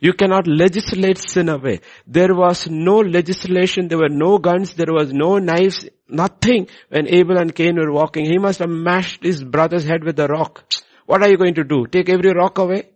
You 0.00 0.14
cannot 0.14 0.46
legislate 0.46 1.18
sin 1.18 1.50
away. 1.50 1.80
There 2.06 2.34
was 2.34 2.68
no 2.68 2.96
legislation, 3.00 3.88
there 3.88 3.98
were 3.98 4.08
no 4.08 4.38
guns, 4.38 4.72
there 4.72 4.92
was 4.92 5.12
no 5.12 5.38
knives, 5.38 5.86
nothing 6.08 6.68
when 6.88 7.06
Abel 7.06 7.36
and 7.36 7.54
Cain 7.54 7.76
were 7.76 7.92
walking. 7.92 8.24
He 8.24 8.38
must 8.38 8.60
have 8.60 8.70
mashed 8.70 9.22
his 9.22 9.44
brother's 9.44 9.84
head 9.84 10.02
with 10.02 10.18
a 10.18 10.26
rock. 10.26 10.64
What 11.04 11.22
are 11.22 11.28
you 11.28 11.36
going 11.36 11.54
to 11.54 11.64
do? 11.64 11.86
Take 11.86 12.08
every 12.08 12.32
rock 12.32 12.56
away? 12.58 12.88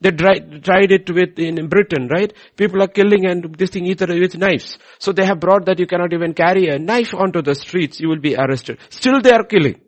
They 0.00 0.10
tried, 0.10 0.62
tried 0.64 0.92
it 0.92 1.10
with 1.10 1.38
in 1.38 1.68
Britain, 1.68 2.08
right? 2.08 2.32
People 2.56 2.82
are 2.82 2.88
killing 2.88 3.26
and 3.26 3.54
this 3.56 3.70
thing 3.70 3.86
either 3.86 4.06
with 4.06 4.36
knives. 4.36 4.78
So 4.98 5.12
they 5.12 5.24
have 5.24 5.40
brought 5.40 5.66
that 5.66 5.78
you 5.78 5.86
cannot 5.86 6.12
even 6.12 6.34
carry 6.34 6.68
a 6.68 6.78
knife 6.78 7.14
onto 7.14 7.42
the 7.42 7.54
streets, 7.54 8.00
you 8.00 8.08
will 8.08 8.20
be 8.20 8.36
arrested. 8.36 8.78
Still 8.90 9.20
they 9.20 9.30
are 9.30 9.44
killing. 9.44 9.80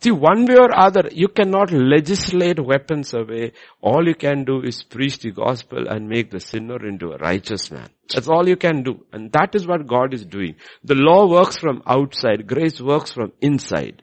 See, 0.00 0.12
one 0.12 0.46
way 0.46 0.54
or 0.54 0.78
other, 0.78 1.08
you 1.10 1.26
cannot 1.26 1.72
legislate 1.72 2.64
weapons 2.64 3.14
away. 3.14 3.52
All 3.80 4.06
you 4.06 4.14
can 4.14 4.44
do 4.44 4.62
is 4.62 4.84
preach 4.84 5.18
the 5.18 5.32
gospel 5.32 5.88
and 5.88 6.08
make 6.08 6.30
the 6.30 6.38
sinner 6.38 6.86
into 6.86 7.10
a 7.12 7.18
righteous 7.18 7.72
man. 7.72 7.88
That's 8.14 8.28
all 8.28 8.48
you 8.48 8.56
can 8.56 8.84
do. 8.84 9.04
And 9.12 9.32
that 9.32 9.56
is 9.56 9.66
what 9.66 9.88
God 9.88 10.14
is 10.14 10.24
doing. 10.24 10.54
The 10.84 10.94
law 10.94 11.26
works 11.28 11.56
from 11.56 11.82
outside. 11.84 12.46
Grace 12.46 12.80
works 12.80 13.10
from 13.10 13.32
inside. 13.40 14.02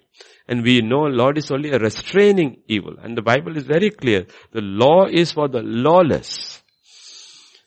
And 0.50 0.64
we 0.64 0.82
know 0.82 1.04
Lord 1.04 1.38
is 1.38 1.50
only 1.50 1.72
a 1.72 1.80
restraining 1.80 2.58
evil. 2.68 2.96
And 3.02 3.18
the 3.18 3.22
Bible 3.22 3.56
is 3.56 3.64
very 3.64 3.90
clear. 3.90 4.28
The 4.52 4.62
law 4.62 5.06
is 5.10 5.32
for 5.32 5.48
the 5.48 5.62
lawless. 5.62 6.62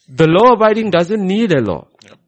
The 0.07 0.27
law 0.27 0.53
abiding 0.53 0.91
doesn't 0.91 1.27
need 1.27 1.53
a 1.53 1.63
law. 1.63 1.89
Yep. 2.05 2.19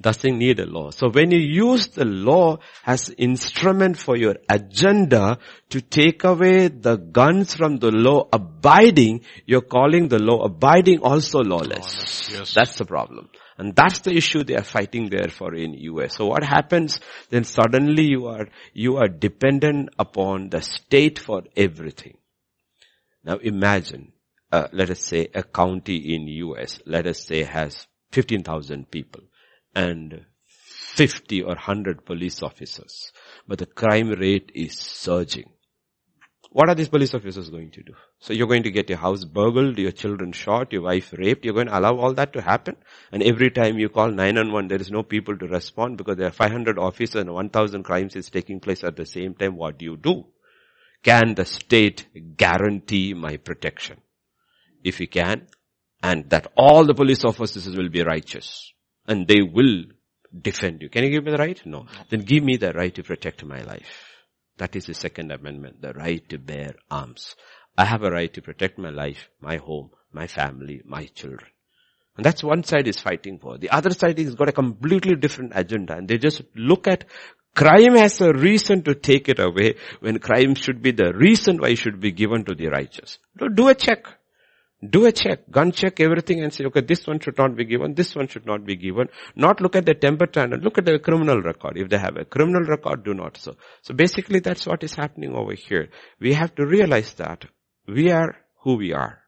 Doesn't 0.00 0.38
need 0.38 0.60
a 0.60 0.66
law. 0.66 0.90
So 0.90 1.08
when 1.10 1.32
you 1.32 1.40
use 1.40 1.88
the 1.88 2.04
law 2.04 2.58
as 2.86 3.10
instrument 3.10 3.98
for 3.98 4.16
your 4.16 4.36
agenda 4.48 5.38
to 5.70 5.80
take 5.80 6.22
away 6.22 6.68
the 6.68 6.96
guns 6.96 7.56
from 7.56 7.78
the 7.78 7.90
law 7.90 8.28
abiding, 8.32 9.22
you're 9.44 9.60
calling 9.62 10.06
the 10.06 10.20
law 10.20 10.44
abiding 10.44 11.00
also 11.00 11.40
lawless. 11.40 12.30
Yes. 12.30 12.54
That's 12.54 12.78
the 12.78 12.84
problem. 12.84 13.28
And 13.56 13.74
that's 13.74 13.98
the 14.00 14.12
issue 14.12 14.44
they 14.44 14.54
are 14.54 14.62
fighting 14.62 15.10
there 15.10 15.30
for 15.30 15.52
in 15.52 15.74
US. 15.74 16.14
So 16.16 16.26
what 16.26 16.44
happens 16.44 17.00
then 17.30 17.42
suddenly 17.42 18.04
you 18.04 18.26
are, 18.26 18.46
you 18.72 18.98
are 18.98 19.08
dependent 19.08 19.88
upon 19.98 20.50
the 20.50 20.62
state 20.62 21.18
for 21.18 21.42
everything. 21.56 22.18
Now 23.24 23.38
imagine, 23.38 24.12
uh, 24.52 24.68
let 24.72 24.90
us 24.90 25.00
say 25.00 25.26
a 25.34 25.42
county 25.42 26.14
in 26.14 26.28
US, 26.28 26.80
let 26.86 27.08
us 27.08 27.26
say 27.26 27.42
has 27.42 27.88
15,000 28.12 28.88
people 28.90 29.22
and 29.78 30.24
50 30.96 31.42
or 31.42 31.54
100 31.54 32.04
police 32.04 32.42
officers, 32.42 33.12
but 33.46 33.58
the 33.58 33.66
crime 33.66 34.10
rate 34.10 34.50
is 34.54 34.76
surging. 34.76 35.50
What 36.50 36.68
are 36.68 36.74
these 36.74 36.88
police 36.88 37.14
officers 37.14 37.50
going 37.50 37.70
to 37.72 37.82
do? 37.84 37.92
So 38.18 38.32
you're 38.32 38.48
going 38.48 38.64
to 38.64 38.72
get 38.72 38.88
your 38.88 38.98
house 38.98 39.24
burgled, 39.24 39.78
your 39.78 39.92
children 39.92 40.32
shot, 40.32 40.72
your 40.72 40.82
wife 40.82 41.12
raped. 41.16 41.44
You're 41.44 41.54
going 41.54 41.68
to 41.68 41.78
allow 41.78 41.96
all 41.96 42.14
that 42.14 42.32
to 42.32 42.40
happen. 42.40 42.76
And 43.12 43.22
every 43.22 43.50
time 43.50 43.78
you 43.78 43.90
call 43.90 44.10
911, 44.10 44.68
there 44.68 44.80
is 44.80 44.90
no 44.90 45.02
people 45.02 45.36
to 45.38 45.46
respond 45.46 45.98
because 45.98 46.16
there 46.16 46.26
are 46.26 46.32
500 46.32 46.78
officers 46.78 47.20
and 47.20 47.32
1000 47.32 47.82
crimes 47.84 48.16
is 48.16 48.30
taking 48.30 48.60
place 48.60 48.82
at 48.82 48.96
the 48.96 49.06
same 49.06 49.34
time. 49.34 49.56
What 49.56 49.78
do 49.78 49.84
you 49.84 49.96
do? 49.96 50.24
Can 51.04 51.34
the 51.34 51.44
state 51.44 52.08
guarantee 52.36 53.14
my 53.14 53.36
protection? 53.36 54.00
If 54.82 55.00
you 55.00 55.06
can, 55.06 55.46
and 56.02 56.28
that 56.30 56.50
all 56.56 56.86
the 56.86 56.94
police 56.94 57.24
officers 57.24 57.76
will 57.76 57.90
be 57.90 58.02
righteous 58.02 58.72
and 59.08 59.26
they 59.26 59.42
will 59.42 59.84
defend 60.40 60.82
you. 60.82 60.88
Can 60.88 61.04
you 61.04 61.10
give 61.10 61.24
me 61.24 61.32
the 61.32 61.38
right? 61.38 61.60
No. 61.66 61.86
Then 62.10 62.20
give 62.20 62.44
me 62.44 62.56
the 62.56 62.72
right 62.72 62.94
to 62.94 63.02
protect 63.02 63.44
my 63.44 63.62
life. 63.62 64.04
That 64.58 64.76
is 64.76 64.86
the 64.86 64.94
second 64.94 65.32
amendment, 65.32 65.80
the 65.80 65.94
right 65.94 66.28
to 66.28 66.38
bear 66.38 66.74
arms. 66.90 67.34
I 67.76 67.84
have 67.84 68.02
a 68.02 68.10
right 68.10 68.32
to 68.34 68.42
protect 68.42 68.78
my 68.78 68.90
life, 68.90 69.28
my 69.40 69.56
home, 69.56 69.90
my 70.12 70.26
family, 70.26 70.82
my 70.84 71.06
children. 71.06 71.50
And 72.16 72.24
that's 72.24 72.42
one 72.42 72.64
side 72.64 72.88
is 72.88 72.98
fighting 72.98 73.38
for. 73.38 73.58
The 73.58 73.70
other 73.70 73.90
side 73.90 74.18
has 74.18 74.34
got 74.34 74.48
a 74.48 74.52
completely 74.52 75.14
different 75.14 75.52
agenda 75.54 75.96
and 75.96 76.08
they 76.08 76.18
just 76.18 76.42
look 76.56 76.88
at 76.88 77.04
crime 77.54 77.94
as 77.96 78.20
a 78.20 78.32
reason 78.32 78.82
to 78.82 78.94
take 78.94 79.28
it 79.28 79.38
away 79.38 79.76
when 80.00 80.18
crime 80.18 80.56
should 80.56 80.82
be 80.82 80.90
the 80.90 81.12
reason 81.14 81.58
why 81.58 81.68
it 81.68 81.78
should 81.78 82.00
be 82.00 82.10
given 82.10 82.44
to 82.44 82.54
the 82.56 82.66
righteous. 82.66 83.18
Do 83.54 83.68
a 83.68 83.74
check. 83.74 84.06
Do 84.80 85.06
a 85.06 85.12
check, 85.12 85.50
gun 85.50 85.72
check 85.72 85.98
everything 85.98 86.40
and 86.40 86.54
say, 86.54 86.64
okay, 86.66 86.82
this 86.82 87.04
one 87.04 87.18
should 87.18 87.36
not 87.36 87.56
be 87.56 87.64
given, 87.64 87.94
this 87.94 88.14
one 88.14 88.28
should 88.28 88.46
not 88.46 88.64
be 88.64 88.76
given. 88.76 89.08
Not 89.34 89.60
look 89.60 89.74
at 89.74 89.84
the 89.84 89.94
temper 89.94 90.26
tantrum, 90.26 90.60
look 90.60 90.78
at 90.78 90.84
the 90.84 91.00
criminal 91.00 91.42
record. 91.42 91.76
If 91.76 91.88
they 91.88 91.98
have 91.98 92.16
a 92.16 92.24
criminal 92.24 92.62
record, 92.62 93.04
do 93.04 93.12
not 93.12 93.36
so. 93.38 93.56
So 93.82 93.92
basically 93.92 94.38
that's 94.38 94.66
what 94.68 94.84
is 94.84 94.94
happening 94.94 95.34
over 95.34 95.54
here. 95.54 95.88
We 96.20 96.34
have 96.34 96.54
to 96.54 96.66
realize 96.66 97.12
that 97.14 97.46
we 97.88 98.12
are 98.12 98.36
who 98.62 98.76
we 98.76 98.92
are. 98.92 99.18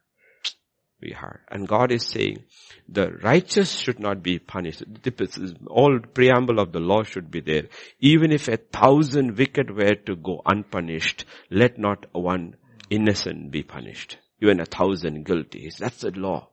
We 1.01 1.13
are. 1.15 1.41
And 1.49 1.67
God 1.67 1.91
is 1.91 2.05
saying, 2.05 2.43
the 2.87 3.11
righteous 3.11 3.71
should 3.71 3.99
not 3.99 4.23
be 4.23 4.39
punished. 4.39 4.83
The 5.03 5.57
all 5.67 5.99
preamble 5.99 6.59
of 6.59 6.71
the 6.71 6.79
law 6.79 7.03
should 7.03 7.29
be 7.29 7.41
there. 7.41 7.63
Even 7.99 8.31
if 8.31 8.47
a 8.47 8.55
thousand 8.55 9.37
wicked 9.37 9.69
were 9.69 9.95
to 9.95 10.15
go 10.15 10.41
unpunished, 10.45 11.25
let 11.49 11.77
not 11.77 12.05
one 12.13 12.55
innocent 12.89 13.51
be 13.51 13.63
punished 13.63 14.17
even 14.41 14.59
a 14.59 14.65
thousand 14.65 15.23
guilty. 15.25 15.69
That's 15.77 16.01
the 16.01 16.11
law. 16.11 16.49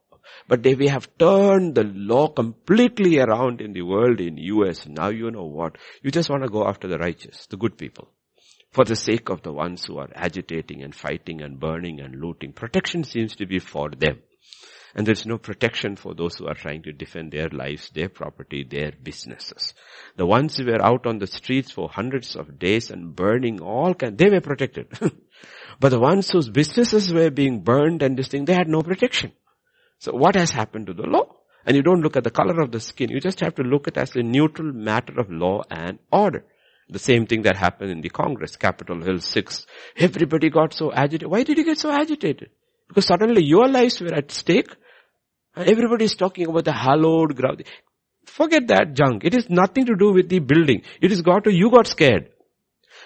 But 0.47 0.63
they, 0.63 0.75
we 0.75 0.89
have 0.89 1.09
turned 1.19 1.75
the 1.75 1.85
law 1.85 2.29
completely 2.29 3.19
around 3.19 3.61
in 3.61 3.73
the 3.73 3.83
world 3.83 4.21
in 4.21 4.37
US. 4.37 4.87
Now 4.87 5.09
you 5.09 5.31
know 5.31 5.47
what? 5.47 5.77
You 6.03 6.11
just 6.11 6.31
want 6.31 6.43
to 6.43 6.49
go 6.49 6.67
after 6.67 6.87
the 6.87 6.99
righteous, 6.99 7.47
the 7.47 7.57
good 7.57 7.77
people. 7.77 8.09
For 8.71 8.85
the 8.85 8.97
sake 8.97 9.31
of 9.31 9.43
the 9.43 9.53
ones 9.53 9.85
who 9.87 9.99
are 9.99 10.11
agitating 10.15 10.83
and 10.83 10.95
fighting 10.95 11.41
and 11.41 11.59
burning 11.59 12.01
and 12.01 12.21
looting. 12.21 12.53
Protection 12.53 13.05
seems 13.05 13.37
to 13.37 13.47
be 13.47 13.59
for 13.59 13.89
them. 13.91 14.19
And 14.95 15.07
there's 15.07 15.27
no 15.27 15.39
protection 15.39 15.97
for 15.97 16.15
those 16.15 16.37
who 16.37 16.47
are 16.47 16.55
trying 16.55 16.83
to 16.83 16.93
defend 16.93 17.31
their 17.31 17.49
lives, 17.51 17.91
their 17.91 18.09
property, 18.09 18.65
their 18.65 18.93
businesses. 19.03 19.75
The 20.17 20.27
ones 20.27 20.57
who 20.57 20.67
were 20.67 20.85
out 20.85 21.07
on 21.07 21.19
the 21.19 21.27
streets 21.27 21.71
for 21.71 21.89
hundreds 21.89 22.37
of 22.37 22.59
days 22.59 22.91
and 22.91 23.15
burning 23.15 23.61
all 23.61 23.95
kind, 23.95 24.17
they 24.17 24.31
were 24.31 24.41
protected. 24.41 24.89
But 25.81 25.91
the 25.91 26.01
ones 26.01 26.31
whose 26.31 26.49
businesses 26.49 27.13
were 27.13 27.31
being 27.31 27.61
burned 27.61 28.03
and 28.03 28.17
this 28.17 28.29
thing, 28.29 28.45
they 28.45 28.55
had 28.55 28.69
no 28.69 28.83
protection. 28.83 29.33
So 29.99 30.13
what 30.13 30.35
has 30.35 30.51
happened 30.51 30.87
to 30.87 30.95
the 30.95 31.07
law? 31.07 31.37
And 31.67 31.77
you 31.77 31.83
don't 31.83 32.01
look 32.01 32.17
at 32.17 32.25
the 32.25 32.31
color 32.31 32.61
of 32.61 32.73
the 32.73 32.81
skin. 32.81 33.11
You 33.11 33.21
just 33.21 33.41
have 33.41 33.55
to 33.57 33.63
look 33.63 33.89
at 33.89 33.97
it 33.97 34.01
as 34.01 34.17
a 34.17 34.23
neutral 34.23 34.73
matter 34.73 35.19
of 35.21 35.31
law 35.31 35.63
and 35.71 35.99
order. 36.11 36.45
The 36.89 36.99
same 36.99 37.27
thing 37.27 37.43
that 37.43 37.57
happened 37.57 37.91
in 37.91 38.01
the 38.01 38.09
Congress, 38.09 38.57
Capitol 38.57 39.03
Hill 39.03 39.19
6. 39.19 39.67
Everybody 39.99 40.49
got 40.49 40.73
so 40.73 40.91
agitated. 40.91 41.31
Why 41.31 41.43
did 41.43 41.59
you 41.59 41.65
get 41.65 41.79
so 41.79 41.91
agitated? 41.91 42.49
Because 42.89 43.07
suddenly 43.07 43.45
your 43.45 43.69
lives 43.69 44.01
were 44.01 44.15
at 44.15 44.33
stake. 44.33 44.75
Everybody 45.55 46.07
is 46.07 46.15
talking 46.15 46.47
about 46.47 46.65
the 46.65 46.73
hallowed 46.73 47.37
ground. 47.37 47.65
Forget 48.25 48.69
that 48.69 48.95
junk. 48.95 49.25
It 49.25 49.37
is 49.37 49.51
nothing 49.51 49.87
to 49.87 49.97
do 49.97 50.13
with 50.13 50.29
the 50.31 50.39
building. 50.39 50.83
It 51.03 51.13
is 51.13 51.21
got 51.21 51.45
to, 51.45 51.53
you 51.53 51.71
got 51.71 51.87
scared. 51.87 52.31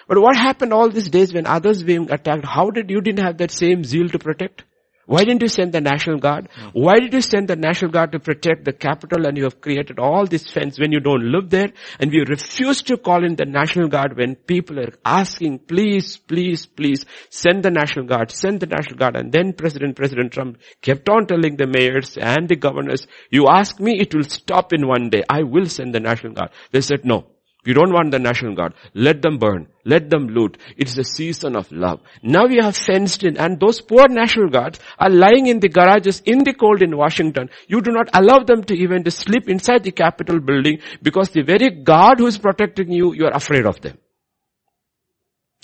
But 0.07 0.19
what 0.19 0.35
happened 0.35 0.73
all 0.73 0.89
these 0.89 1.09
days 1.09 1.33
when 1.33 1.45
others 1.45 1.83
being 1.83 2.11
attacked? 2.11 2.45
How 2.45 2.69
did 2.69 2.89
you 2.89 3.01
didn't 3.01 3.25
have 3.25 3.37
that 3.37 3.51
same 3.51 3.83
zeal 3.83 4.09
to 4.09 4.19
protect? 4.19 4.63
Why 5.05 5.25
didn't 5.25 5.41
you 5.41 5.49
send 5.49 5.73
the 5.73 5.81
National 5.81 6.17
Guard? 6.17 6.47
Why 6.71 6.93
did 6.93 7.13
you 7.13 7.19
send 7.19 7.49
the 7.49 7.57
National 7.57 7.91
Guard 7.91 8.13
to 8.13 8.19
protect 8.19 8.63
the 8.63 8.71
capital 8.71 9.25
and 9.25 9.37
you 9.37 9.43
have 9.43 9.59
created 9.59 9.99
all 9.99 10.25
this 10.25 10.49
fence 10.49 10.79
when 10.79 10.93
you 10.93 11.01
don't 11.01 11.29
live 11.29 11.49
there? 11.49 11.73
And 11.99 12.09
we 12.09 12.23
refuse 12.25 12.81
to 12.83 12.95
call 12.95 13.25
in 13.25 13.35
the 13.35 13.45
National 13.45 13.89
Guard 13.89 14.15
when 14.15 14.35
people 14.35 14.79
are 14.79 14.93
asking, 15.03 15.59
please, 15.59 16.15
please, 16.15 16.65
please, 16.65 17.05
send 17.29 17.63
the 17.63 17.71
National 17.71 18.05
Guard, 18.05 18.31
send 18.31 18.61
the 18.61 18.65
National 18.65 18.97
Guard. 18.97 19.17
And 19.17 19.29
then 19.29 19.51
President, 19.51 19.97
President 19.97 20.31
Trump 20.31 20.59
kept 20.81 21.09
on 21.09 21.27
telling 21.27 21.57
the 21.57 21.67
mayors 21.67 22.17
and 22.17 22.47
the 22.47 22.55
governors, 22.55 23.05
you 23.29 23.47
ask 23.49 23.81
me, 23.81 23.99
it 23.99 24.15
will 24.15 24.23
stop 24.23 24.71
in 24.71 24.87
one 24.87 25.09
day. 25.09 25.23
I 25.29 25.43
will 25.43 25.65
send 25.65 25.93
the 25.93 25.99
National 25.99 26.31
Guard. 26.31 26.51
They 26.71 26.81
said, 26.81 27.03
no, 27.03 27.27
you 27.65 27.73
don't 27.73 27.93
want 27.93 28.11
the 28.11 28.19
National 28.19 28.55
Guard. 28.55 28.73
Let 28.93 29.21
them 29.21 29.37
burn. 29.37 29.67
Let 29.85 30.09
them 30.09 30.27
loot. 30.27 30.57
It's 30.77 30.97
a 30.97 31.03
season 31.03 31.55
of 31.55 31.71
love. 31.71 32.01
Now 32.21 32.47
you 32.47 32.61
have 32.61 32.75
fenced 32.75 33.23
in 33.23 33.37
and 33.37 33.59
those 33.59 33.81
poor 33.81 34.07
National 34.09 34.49
Guards 34.49 34.79
are 34.99 35.09
lying 35.09 35.47
in 35.47 35.59
the 35.59 35.69
garages 35.69 36.21
in 36.25 36.39
the 36.39 36.53
cold 36.53 36.81
in 36.81 36.97
Washington. 36.97 37.49
You 37.67 37.81
do 37.81 37.91
not 37.91 38.09
allow 38.13 38.39
them 38.39 38.63
to 38.65 38.75
even 38.75 39.03
to 39.05 39.11
sleep 39.11 39.47
inside 39.47 39.83
the 39.83 39.91
Capitol 39.91 40.39
building 40.39 40.79
because 41.01 41.29
the 41.29 41.43
very 41.43 41.69
guard 41.69 42.19
who 42.19 42.27
is 42.27 42.37
protecting 42.37 42.91
you, 42.91 43.13
you 43.13 43.25
are 43.25 43.35
afraid 43.35 43.65
of 43.65 43.79
them. 43.81 43.97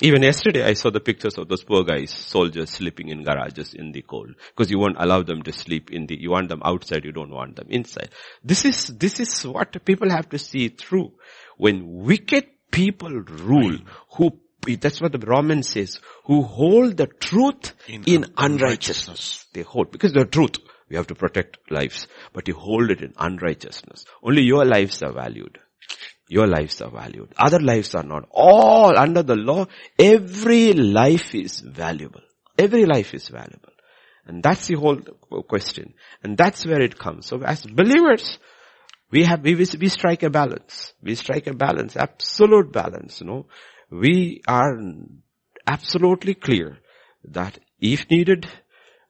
Even 0.01 0.23
yesterday 0.23 0.63
I 0.63 0.73
saw 0.73 0.91
the 0.91 1.01
pictures 1.01 1.37
of 1.37 1.49
those 1.49 1.63
poor 1.63 1.83
guys, 1.83 2.11
soldiers 2.11 2.69
sleeping 2.69 3.09
in 3.09 3.23
garages 3.23 3.73
in 3.73 3.91
the 3.91 4.01
cold. 4.01 4.29
Because 4.49 4.71
you 4.71 4.79
won't 4.79 4.95
allow 4.97 5.23
them 5.23 5.41
to 5.43 5.51
sleep 5.51 5.91
in 5.91 6.05
the, 6.05 6.17
you 6.17 6.31
want 6.31 6.47
them 6.47 6.61
outside, 6.63 7.03
you 7.03 7.11
don't 7.11 7.31
want 7.31 7.57
them 7.57 7.67
inside. 7.69 8.09
This 8.41 8.63
is, 8.63 8.87
this 8.87 9.19
is 9.19 9.45
what 9.45 9.83
people 9.83 10.09
have 10.09 10.29
to 10.29 10.39
see 10.39 10.69
through. 10.69 11.11
When 11.59 12.05
wicked 12.05 12.45
people 12.71 13.11
rule, 13.11 13.79
who 14.15 14.39
that's 14.65 15.01
what 15.01 15.11
the 15.11 15.19
Romans 15.19 15.67
says, 15.67 15.99
who 16.23 16.41
hold 16.41 16.95
the 16.95 17.07
truth 17.07 17.73
in, 17.87 18.03
in 18.05 18.25
unrighteousness. 18.37 19.45
They 19.53 19.63
hold, 19.63 19.91
because 19.91 20.13
the 20.13 20.25
truth, 20.25 20.55
we 20.89 20.95
have 20.95 21.07
to 21.07 21.15
protect 21.15 21.57
lives, 21.69 22.07
but 22.31 22.47
you 22.47 22.53
hold 22.53 22.91
it 22.91 23.01
in 23.01 23.13
unrighteousness. 23.17 24.05
Only 24.23 24.43
your 24.43 24.65
lives 24.65 25.03
are 25.03 25.11
valued. 25.11 25.59
Your 26.29 26.47
lives 26.47 26.81
are 26.81 26.91
valued. 26.91 27.33
Other 27.37 27.59
lives 27.59 27.93
are 27.93 28.03
not. 28.03 28.29
All 28.31 28.97
under 28.97 29.21
the 29.21 29.35
law, 29.35 29.65
every 29.97 30.73
life 30.73 31.35
is 31.35 31.59
valuable. 31.59 32.21
Every 32.57 32.85
life 32.85 33.13
is 33.13 33.27
valuable. 33.27 33.73
And 34.25 34.41
that's 34.41 34.67
the 34.67 34.75
whole 34.75 35.01
question. 35.47 35.93
And 36.23 36.37
that's 36.37 36.65
where 36.65 36.81
it 36.81 36.97
comes. 36.97 37.25
So 37.25 37.41
as 37.43 37.65
believers, 37.65 38.37
we 39.11 39.23
have, 39.23 39.41
we, 39.41 39.55
we 39.55 39.89
strike 39.89 40.23
a 40.23 40.29
balance. 40.29 40.93
We 41.01 41.15
strike 41.15 41.47
a 41.47 41.53
balance, 41.53 41.95
absolute 41.95 42.71
balance, 42.71 43.21
you 43.21 43.27
know. 43.27 43.47
We 43.89 44.41
are 44.47 44.77
absolutely 45.65 46.35
clear 46.35 46.77
that 47.25 47.57
if 47.79 48.09
needed, 48.09 48.47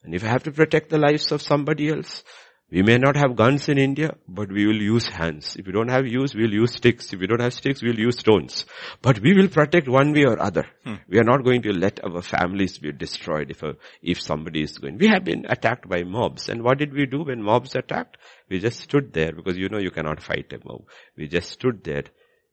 and 0.03 0.15
if 0.15 0.23
I 0.23 0.27
have 0.27 0.43
to 0.43 0.51
protect 0.51 0.89
the 0.89 0.97
lives 0.97 1.31
of 1.31 1.41
somebody 1.41 1.89
else, 1.89 2.23
we 2.71 2.83
may 2.83 2.97
not 2.97 3.15
have 3.15 3.35
guns 3.35 3.67
in 3.67 3.79
India, 3.79 4.15
but 4.27 4.51
we 4.51 4.67
will 4.67 4.79
use 4.79 5.07
hands. 5.07 5.55
If 5.55 5.65
we 5.65 5.71
don't 5.71 5.89
have 5.89 6.05
use, 6.05 6.35
we'll 6.35 6.53
use 6.53 6.73
sticks. 6.75 7.11
If 7.11 7.19
we 7.19 7.25
don't 7.25 7.41
have 7.41 7.53
sticks, 7.53 7.81
we'll 7.81 7.99
use 7.99 8.19
stones. 8.19 8.65
But 9.01 9.19
we 9.19 9.33
will 9.33 9.47
protect 9.47 9.87
one 9.87 10.13
way 10.13 10.25
or 10.25 10.39
other. 10.39 10.67
Hmm. 10.83 10.95
We 11.07 11.17
are 11.17 11.23
not 11.23 11.43
going 11.43 11.63
to 11.63 11.73
let 11.73 12.03
our 12.03 12.21
families 12.21 12.77
be 12.77 12.91
destroyed 12.91 13.49
if 13.49 13.63
a, 13.63 13.75
if 14.03 14.21
somebody 14.21 14.61
is 14.61 14.77
going. 14.77 14.99
We 14.99 15.07
have 15.07 15.23
been 15.23 15.45
attacked 15.49 15.89
by 15.89 16.03
mobs. 16.03 16.47
And 16.47 16.61
what 16.61 16.77
did 16.77 16.93
we 16.93 17.07
do 17.07 17.23
when 17.23 17.41
mobs 17.41 17.75
attacked? 17.75 18.17
We 18.49 18.59
just 18.59 18.81
stood 18.81 19.13
there 19.13 19.31
because 19.31 19.57
you 19.57 19.69
know 19.69 19.79
you 19.79 19.91
cannot 19.91 20.21
fight 20.21 20.53
a 20.53 20.59
mob. 20.63 20.83
We 21.17 21.27
just 21.27 21.49
stood 21.49 21.83
there, 21.83 22.03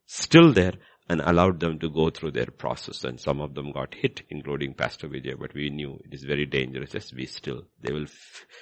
still 0.06 0.54
there, 0.54 0.72
and 1.08 1.20
allowed 1.20 1.60
them 1.60 1.78
to 1.78 1.88
go 1.88 2.10
through 2.10 2.32
their 2.32 2.46
process. 2.46 3.04
And 3.04 3.20
some 3.20 3.40
of 3.40 3.54
them 3.54 3.72
got 3.72 3.94
hit, 3.94 4.22
including 4.28 4.74
Pastor 4.74 5.08
Vijay, 5.08 5.38
but 5.38 5.54
we 5.54 5.70
knew 5.70 6.00
it 6.04 6.12
is 6.12 6.24
very 6.24 6.46
dangerous. 6.46 6.90
Just 6.90 7.14
be 7.14 7.26
still. 7.26 7.62
They 7.80 7.92
will, 7.92 8.06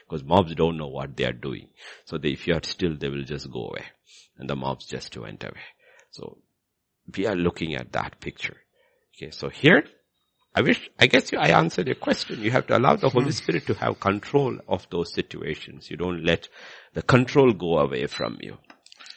because 0.06 0.24
mobs 0.24 0.54
don't 0.54 0.76
know 0.76 0.88
what 0.88 1.16
they 1.16 1.24
are 1.24 1.32
doing. 1.32 1.68
So 2.04 2.18
they, 2.18 2.30
if 2.30 2.46
you 2.46 2.54
are 2.54 2.62
still, 2.62 2.96
they 2.96 3.08
will 3.08 3.24
just 3.24 3.50
go 3.50 3.68
away. 3.68 3.84
And 4.38 4.48
the 4.48 4.56
mobs 4.56 4.86
just 4.86 5.16
went 5.16 5.42
away. 5.42 5.62
So 6.10 6.38
we 7.16 7.26
are 7.26 7.36
looking 7.36 7.74
at 7.74 7.92
that 7.92 8.20
picture. 8.20 8.56
Okay, 9.16 9.30
so 9.30 9.48
here, 9.48 9.84
I 10.54 10.62
wish, 10.62 10.90
I 10.98 11.06
guess 11.06 11.32
you, 11.32 11.38
I 11.38 11.48
answered 11.48 11.86
your 11.86 11.96
question. 11.96 12.42
You 12.42 12.50
have 12.50 12.66
to 12.66 12.76
allow 12.76 12.96
the 12.96 13.08
Holy 13.08 13.26
hmm. 13.26 13.30
Spirit 13.30 13.66
to 13.66 13.74
have 13.74 14.00
control 14.00 14.58
of 14.68 14.86
those 14.90 15.12
situations. 15.12 15.90
You 15.90 15.96
don't 15.96 16.24
let 16.24 16.48
the 16.92 17.02
control 17.02 17.52
go 17.52 17.78
away 17.78 18.06
from 18.06 18.38
you. 18.40 18.58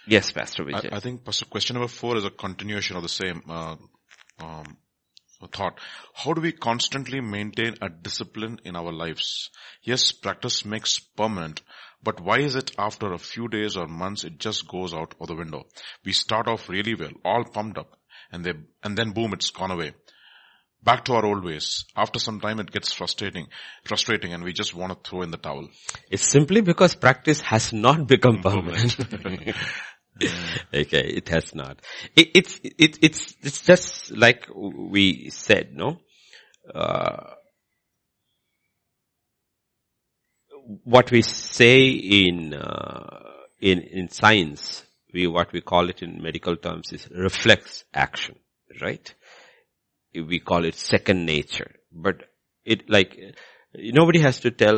Yes, 0.08 0.32
Pastor 0.32 0.64
Vijay. 0.64 0.92
I, 0.92 0.98
I 0.98 1.00
think 1.00 1.26
Pastor, 1.26 1.46
question 1.46 1.76
number 1.76 1.90
four 1.90 2.16
is 2.18 2.26
a 2.26 2.30
continuation 2.30 2.96
of 2.96 3.04
the 3.04 3.10
same 3.10 3.42
uh, 3.50 3.76
um, 4.40 4.78
thought. 5.52 5.80
How 6.14 6.34
do 6.34 6.42
we 6.42 6.52
constantly 6.52 7.20
maintain 7.22 7.76
a 7.82 7.90
discipline 7.90 8.60
in 8.64 8.76
our 8.76 8.92
lives? 8.92 9.50
Yes, 9.84 10.12
practice 10.12 10.66
makes 10.66 11.00
permanent, 11.00 11.62
but 12.02 12.22
why 12.22 12.40
is 12.40 12.56
it 12.56 12.72
after 12.78 13.12
a 13.12 13.18
few 13.18 13.48
days 13.48 13.76
or 13.78 13.88
months 13.88 14.24
it 14.24 14.40
just 14.40 14.68
goes 14.68 14.94
out 14.94 15.14
of 15.20 15.28
the 15.28 15.36
window? 15.36 15.66
We 16.06 16.14
start 16.14 16.48
off 16.48 16.70
really 16.70 16.96
well, 16.96 17.12
all 17.26 17.44
pumped 17.44 17.78
up, 17.78 17.98
and 18.32 18.44
they, 18.44 18.54
and 18.84 18.98
then 18.98 19.12
boom, 19.12 19.34
it's 19.34 19.52
gone 19.52 19.72
away. 19.72 19.94
Back 20.84 21.06
to 21.06 21.14
our 21.14 21.26
old 21.26 21.44
ways. 21.44 21.86
After 21.96 22.18
some 22.18 22.40
time 22.40 22.60
it 22.60 22.72
gets 22.72 22.94
frustrating, 22.94 23.48
frustrating 23.84 24.32
and 24.32 24.44
we 24.44 24.54
just 24.54 24.74
want 24.74 24.94
to 25.04 25.10
throw 25.10 25.22
in 25.22 25.32
the 25.32 25.38
towel. 25.38 25.68
It's 26.10 26.30
simply 26.30 26.62
because 26.62 26.96
practice 26.96 27.42
has 27.42 27.74
not 27.74 28.08
become 28.08 28.42
permanent. 28.42 28.96
okay, 30.74 31.04
it 31.08 31.30
has 31.30 31.54
not. 31.54 31.80
It, 32.16 32.32
it's 32.34 32.60
it, 32.64 33.00
it's 33.02 33.36
it's 33.42 33.62
just 33.62 34.12
like 34.12 34.48
we 34.54 35.30
said, 35.30 35.74
no. 35.74 36.00
Uh, 36.74 37.34
what 40.84 41.12
we 41.12 41.22
say 41.22 41.88
in 41.90 42.54
uh, 42.54 43.20
in 43.60 43.82
in 43.82 44.10
science, 44.10 44.84
we 45.14 45.28
what 45.28 45.54
we 45.54 45.62
call 45.62 45.90
it 45.90 46.02
in 46.02 46.22
medical 46.22 46.56
terms 46.58 46.92
is 46.92 47.08
reflex 47.12 47.86
action, 47.94 48.36
right? 48.82 49.14
We 50.14 50.40
call 50.40 50.66
it 50.66 50.76
second 50.76 51.26
nature, 51.26 51.76
but 51.92 52.24
it 52.66 52.90
like 52.90 53.18
Nobody 53.74 54.20
has 54.20 54.40
to 54.40 54.52
tell 54.52 54.78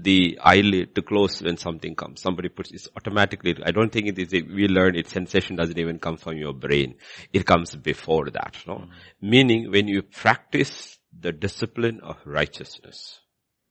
the 0.00 0.38
eyelid 0.42 0.94
to 0.94 1.02
close 1.02 1.42
when 1.42 1.56
something 1.56 1.94
comes. 1.94 2.22
Somebody 2.22 2.48
puts 2.48 2.72
it 2.72 2.86
automatically. 2.96 3.54
I 3.64 3.70
don't 3.70 3.92
think 3.92 4.08
it 4.08 4.18
is, 4.18 4.32
we 4.32 4.66
learn 4.66 4.96
it, 4.96 5.08
sensation 5.08 5.56
doesn't 5.56 5.78
even 5.78 5.98
come 5.98 6.16
from 6.16 6.36
your 6.36 6.54
brain. 6.54 6.96
It 7.32 7.46
comes 7.46 7.76
before 7.76 8.30
that, 8.30 8.56
no? 8.66 8.74
Mm-hmm. 8.74 9.30
Meaning 9.30 9.70
when 9.70 9.88
you 9.88 10.02
practice 10.02 10.98
the 11.18 11.32
discipline 11.32 12.00
of 12.02 12.16
righteousness, 12.24 13.20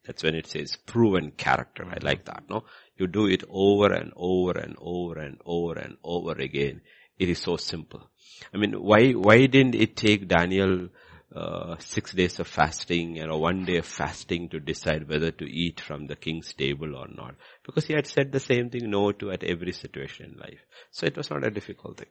that's 0.06 0.24
when 0.24 0.36
it 0.36 0.48
says 0.48 0.78
proven 0.86 1.32
character. 1.32 1.86
I 1.90 1.98
like 2.02 2.26
that, 2.26 2.44
no? 2.50 2.64
You 2.98 3.08
do 3.08 3.26
it 3.26 3.44
over 3.50 3.92
and 3.92 4.14
over 4.16 4.52
and 4.60 4.76
over 4.80 5.20
and 5.20 5.40
over 5.46 5.74
and 5.80 5.98
over 6.04 6.34
again. 6.34 6.82
It 7.18 7.28
is 7.30 7.40
so 7.40 7.58
simple. 7.58 8.10
I 8.54 8.58
mean, 8.58 8.74
why, 8.74 9.12
why 9.12 9.46
didn't 9.48 9.76
it 9.76 9.96
take 9.96 10.28
Daniel 10.28 10.90
uh, 11.36 11.76
six 11.80 12.14
days 12.14 12.40
of 12.40 12.48
fasting, 12.48 13.16
you 13.16 13.26
know, 13.26 13.38
one 13.38 13.66
day 13.66 13.78
of 13.78 13.86
fasting 13.86 14.50
to 14.50 14.60
decide 14.60 15.10
whether 15.10 15.32
to 15.32 15.46
eat 15.46 15.80
from 15.80 16.08
the 16.08 16.16
king's 16.16 16.54
table 16.54 16.96
or 16.96 17.08
not. 17.08 17.36
Because 17.66 17.86
he 17.86 17.94
had 17.94 18.08
said 18.08 18.32
the 18.32 18.40
same 18.40 18.70
thing 18.70 18.90
no 18.90 19.12
to 19.14 19.32
at 19.32 19.44
every 19.44 19.72
situation 19.72 20.34
in 20.34 20.40
life. 20.40 20.60
So 20.92 21.06
it 21.06 21.18
was 21.18 21.30
not 21.30 21.46
a 21.46 21.52
difficult 21.52 21.98
thing. 21.98 22.10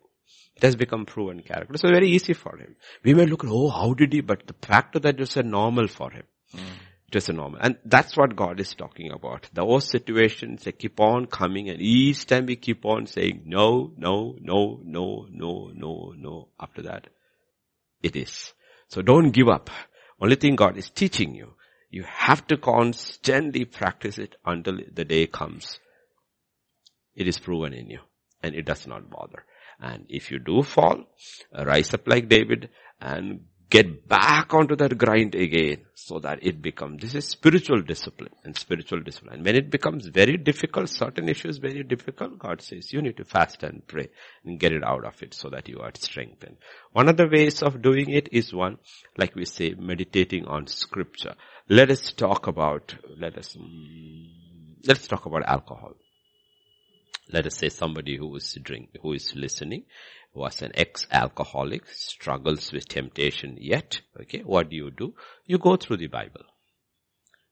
It 0.56 0.62
has 0.62 0.76
become 0.76 1.06
proven 1.06 1.42
character. 1.42 1.76
So 1.76 1.88
very 1.88 2.08
easy 2.10 2.32
for 2.32 2.56
him. 2.56 2.76
We 3.04 3.14
may 3.14 3.26
look, 3.26 3.44
oh, 3.46 3.68
how 3.68 3.94
did 3.94 4.12
he? 4.12 4.20
But 4.20 4.46
the 4.46 4.54
fact 4.66 5.00
that 5.00 5.14
it 5.14 5.20
was 5.20 5.36
a 5.36 5.42
normal 5.42 5.88
for 5.88 6.10
him. 6.10 6.24
Mm. 6.54 6.60
It 7.08 7.14
was 7.14 7.28
a 7.28 7.32
normal. 7.32 7.60
And 7.60 7.78
that's 7.84 8.16
what 8.16 8.36
God 8.36 8.58
is 8.58 8.74
talking 8.74 9.12
about. 9.12 9.48
Those 9.52 9.88
situations, 9.88 10.64
they 10.64 10.72
keep 10.72 10.98
on 10.98 11.26
coming 11.26 11.68
and 11.68 11.80
each 11.80 12.26
time 12.26 12.46
we 12.46 12.56
keep 12.56 12.84
on 12.84 13.06
saying 13.06 13.42
no, 13.44 13.92
no, 13.96 14.36
no, 14.40 14.80
no, 14.82 15.26
no, 15.30 15.70
no, 15.74 16.14
no. 16.16 16.48
After 16.58 16.82
that, 16.82 17.08
it 18.02 18.16
is. 18.16 18.52
So 18.92 19.00
don't 19.00 19.30
give 19.30 19.48
up. 19.48 19.70
Only 20.20 20.36
thing 20.36 20.54
God 20.54 20.76
is 20.76 20.90
teaching 20.90 21.34
you, 21.34 21.54
you 21.88 22.02
have 22.02 22.46
to 22.48 22.58
constantly 22.58 23.64
practice 23.64 24.18
it 24.18 24.36
until 24.44 24.80
the 24.92 25.06
day 25.06 25.26
comes. 25.26 25.78
It 27.14 27.26
is 27.26 27.38
proven 27.38 27.72
in 27.72 27.88
you 27.88 28.00
and 28.42 28.54
it 28.54 28.66
does 28.66 28.86
not 28.86 29.08
bother. 29.08 29.46
And 29.80 30.04
if 30.10 30.30
you 30.30 30.38
do 30.38 30.62
fall, 30.62 31.04
uh, 31.58 31.64
rise 31.64 31.94
up 31.94 32.06
like 32.06 32.28
David 32.28 32.68
and 33.00 33.46
get 33.72 34.06
back 34.06 34.52
onto 34.52 34.76
that 34.76 34.98
grind 34.98 35.34
again 35.34 35.78
so 35.94 36.18
that 36.18 36.38
it 36.42 36.60
becomes, 36.60 37.00
this 37.00 37.14
is 37.14 37.26
spiritual 37.26 37.80
discipline 37.80 38.34
and 38.44 38.54
spiritual 38.54 39.00
discipline. 39.00 39.42
When 39.42 39.56
it 39.56 39.70
becomes 39.70 40.08
very 40.08 40.36
difficult, 40.36 40.90
certain 40.90 41.26
issues 41.26 41.56
very 41.56 41.82
difficult, 41.82 42.38
God 42.38 42.60
says 42.60 42.92
you 42.92 43.00
need 43.00 43.16
to 43.16 43.24
fast 43.24 43.62
and 43.62 43.86
pray 43.86 44.10
and 44.44 44.60
get 44.60 44.74
it 44.74 44.84
out 44.84 45.06
of 45.06 45.22
it 45.22 45.32
so 45.32 45.48
that 45.48 45.70
you 45.70 45.78
are 45.80 45.92
strengthened. 45.94 46.58
One 46.92 47.08
of 47.08 47.16
the 47.16 47.26
ways 47.26 47.62
of 47.62 47.80
doing 47.80 48.10
it 48.10 48.28
is 48.30 48.52
one, 48.52 48.76
like 49.16 49.34
we 49.34 49.46
say, 49.46 49.74
meditating 49.78 50.44
on 50.44 50.66
scripture. 50.66 51.34
Let 51.70 51.90
us 51.90 52.12
talk 52.12 52.48
about, 52.48 52.94
let 53.18 53.38
us, 53.38 53.56
mm, 53.56 54.26
let's 54.86 55.08
talk 55.08 55.24
about 55.24 55.48
alcohol. 55.48 55.94
Let 57.32 57.46
us 57.46 57.56
say 57.56 57.70
somebody 57.70 58.18
who 58.18 58.36
is 58.36 58.58
drink, 58.62 58.90
who 59.00 59.14
is 59.14 59.32
listening 59.34 59.84
was 60.34 60.62
an 60.62 60.72
ex-alcoholic, 60.74 61.86
struggles 61.88 62.72
with 62.72 62.88
temptation 62.88 63.56
yet, 63.60 64.00
okay, 64.20 64.40
what 64.40 64.70
do 64.70 64.76
you 64.76 64.90
do? 64.90 65.14
You 65.46 65.58
go 65.58 65.76
through 65.76 65.98
the 65.98 66.06
Bible. 66.06 66.42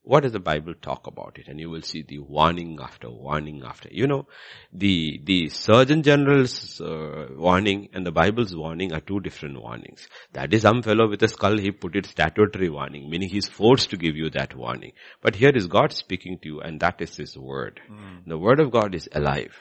What 0.02 0.22
does 0.22 0.32
the 0.32 0.40
Bible 0.40 0.72
talk 0.80 1.06
about 1.06 1.38
it? 1.38 1.46
And 1.46 1.60
you 1.60 1.68
will 1.68 1.82
see 1.82 2.02
the 2.02 2.20
warning 2.20 2.78
after 2.82 3.10
warning 3.10 3.62
after. 3.66 3.90
You 3.92 4.06
know, 4.06 4.26
the, 4.72 5.20
the 5.22 5.50
Surgeon 5.50 6.02
General's 6.02 6.80
uh, 6.80 7.26
warning 7.36 7.90
and 7.92 8.06
the 8.06 8.10
Bible's 8.10 8.56
warning 8.56 8.94
are 8.94 9.00
two 9.00 9.20
different 9.20 9.60
warnings. 9.60 10.08
That 10.32 10.54
is 10.54 10.62
some 10.62 10.82
fellow 10.82 11.06
with 11.06 11.22
a 11.22 11.28
skull, 11.28 11.58
he 11.58 11.70
put 11.70 11.96
it 11.96 12.06
statutory 12.06 12.70
warning, 12.70 13.10
meaning 13.10 13.28
he's 13.28 13.46
forced 13.46 13.90
to 13.90 13.98
give 13.98 14.16
you 14.16 14.30
that 14.30 14.56
warning. 14.56 14.92
But 15.20 15.36
here 15.36 15.52
is 15.54 15.66
God 15.66 15.92
speaking 15.92 16.38
to 16.42 16.48
you 16.48 16.60
and 16.60 16.80
that 16.80 17.02
is 17.02 17.16
His 17.16 17.36
Word. 17.36 17.80
Mm. 17.90 18.24
The 18.26 18.38
Word 18.38 18.58
of 18.58 18.70
God 18.70 18.94
is 18.94 19.06
alive. 19.12 19.54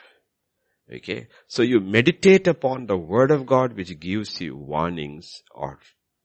Okay. 0.93 1.27
So 1.47 1.61
you 1.61 1.79
meditate 1.79 2.47
upon 2.47 2.87
the 2.87 2.97
word 2.97 3.31
of 3.31 3.45
God 3.45 3.73
which 3.73 3.99
gives 3.99 4.41
you 4.41 4.55
warnings 4.55 5.43
or 5.53 5.79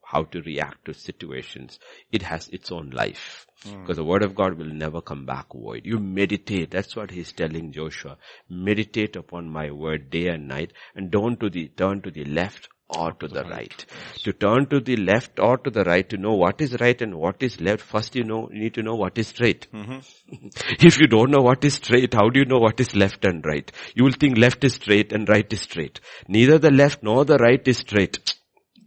how 0.05 0.25
to 0.25 0.43
react 0.43 0.85
to 0.87 0.95
situations. 0.95 1.79
It 2.13 2.23
has 2.23 2.49
its 2.49 2.71
own 2.71 2.91
life. 2.91 3.47
Mm. 3.67 3.83
Because 3.83 3.97
the 3.97 4.05
word 4.05 4.23
of 4.23 4.35
God 4.35 4.59
will 4.59 4.73
never 4.73 5.01
come 5.01 5.27
back 5.27 5.53
void. 5.53 5.83
You 5.85 5.99
meditate. 5.99 6.71
That's 6.71 6.95
what 6.95 7.11
he's 7.11 7.33
telling 7.33 7.73
Joshua. 7.73 8.19
Meditate 8.49 9.17
upon 9.17 9.49
my 9.49 9.71
word 9.71 10.11
day 10.11 10.29
and 10.29 10.49
night 10.49 10.73
and 10.95 11.11
don't 11.11 11.41
to 11.41 11.51
the, 11.51 11.69
turn 11.69 12.03
to 12.03 12.11
the 12.11 12.25
left 12.25 12.69
or 12.89 13.13
to 13.13 13.29
the 13.29 13.45
right. 13.45 13.87
To 14.25 14.33
turn 14.33 14.67
to 14.67 14.81
the 14.81 14.97
left 14.97 15.39
or 15.39 15.59
to 15.59 15.71
the 15.71 15.85
right 15.85 16.09
to 16.11 16.17
know 16.17 16.35
what 16.35 16.61
is 16.61 16.77
right 16.81 17.01
and 17.01 17.17
what 17.17 17.43
is 17.43 17.61
left, 17.61 17.83
first 17.83 18.15
you 18.15 18.25
know, 18.25 18.49
you 18.53 18.61
need 18.61 18.75
to 18.75 18.83
know 18.83 18.95
what 18.95 19.17
is 19.19 19.29
straight. 19.29 19.67
Mm-hmm. 19.73 20.49
if 20.81 21.01
you 21.01 21.07
don't 21.07 21.31
know 21.31 21.43
what 21.43 21.65
is 21.65 21.75
straight, 21.75 22.15
how 22.15 22.29
do 22.29 22.41
you 22.41 22.47
know 22.47 22.59
what 22.59 22.79
is 22.81 22.95
left 22.95 23.25
and 23.25 23.45
right? 23.45 23.71
You 23.95 24.05
will 24.05 24.13
think 24.13 24.39
left 24.39 24.65
is 24.65 24.75
straight 24.75 25.13
and 25.13 25.29
right 25.29 25.51
is 25.53 25.63
straight. 25.63 26.01
Neither 26.29 26.59
the 26.59 26.71
left 26.71 27.03
nor 27.03 27.25
the 27.25 27.39
right 27.39 27.67
is 27.67 27.79
straight 27.79 28.35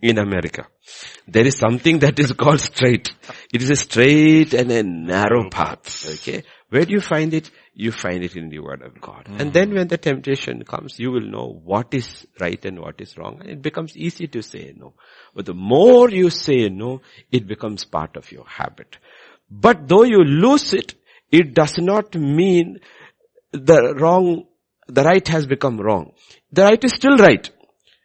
in 0.01 0.17
America. 0.17 0.67
There 1.27 1.45
is 1.45 1.57
something 1.57 1.99
that 1.99 2.19
is 2.19 2.31
called 2.37 2.61
straight. 2.61 3.11
It 3.53 3.61
is 3.61 3.69
a 3.69 3.75
straight 3.75 4.53
and 4.53 4.71
a 4.71 4.83
narrow 4.83 5.49
path. 5.49 6.05
Okay. 6.19 6.43
Where 6.69 6.85
do 6.85 6.93
you 6.93 7.01
find 7.01 7.33
it? 7.33 7.49
You 7.79 7.91
find 7.91 8.23
it 8.23 8.35
in 8.35 8.49
the 8.49 8.57
word 8.57 8.81
of 8.81 8.99
God. 8.99 9.25
Mm. 9.25 9.39
And 9.39 9.53
then 9.53 9.71
when 9.71 9.87
the 9.87 9.99
temptation 9.99 10.63
comes, 10.63 10.97
you 10.97 11.11
will 11.11 11.29
know 11.29 11.61
what 11.63 11.93
is 11.93 12.25
right 12.39 12.65
and 12.65 12.79
what 12.79 12.99
is 12.99 13.15
wrong. 13.15 13.37
And 13.39 13.51
it 13.51 13.61
becomes 13.61 13.95
easy 13.95 14.27
to 14.29 14.41
say 14.41 14.73
no. 14.75 14.93
But 15.35 15.45
the 15.45 15.53
more 15.53 16.09
you 16.09 16.31
say 16.31 16.69
no, 16.69 17.01
it 17.31 17.45
becomes 17.45 17.85
part 17.85 18.17
of 18.17 18.31
your 18.31 18.45
habit. 18.47 18.97
But 19.51 19.87
though 19.87 20.01
you 20.01 20.23
lose 20.23 20.73
it, 20.73 20.95
it 21.31 21.53
does 21.53 21.77
not 21.77 22.15
mean 22.15 22.79
the 23.51 23.93
wrong, 23.93 24.47
the 24.87 25.03
right 25.03 25.27
has 25.27 25.45
become 25.45 25.79
wrong. 25.79 26.13
The 26.51 26.63
right 26.63 26.83
is 26.83 26.93
still 26.93 27.17
right. 27.17 27.47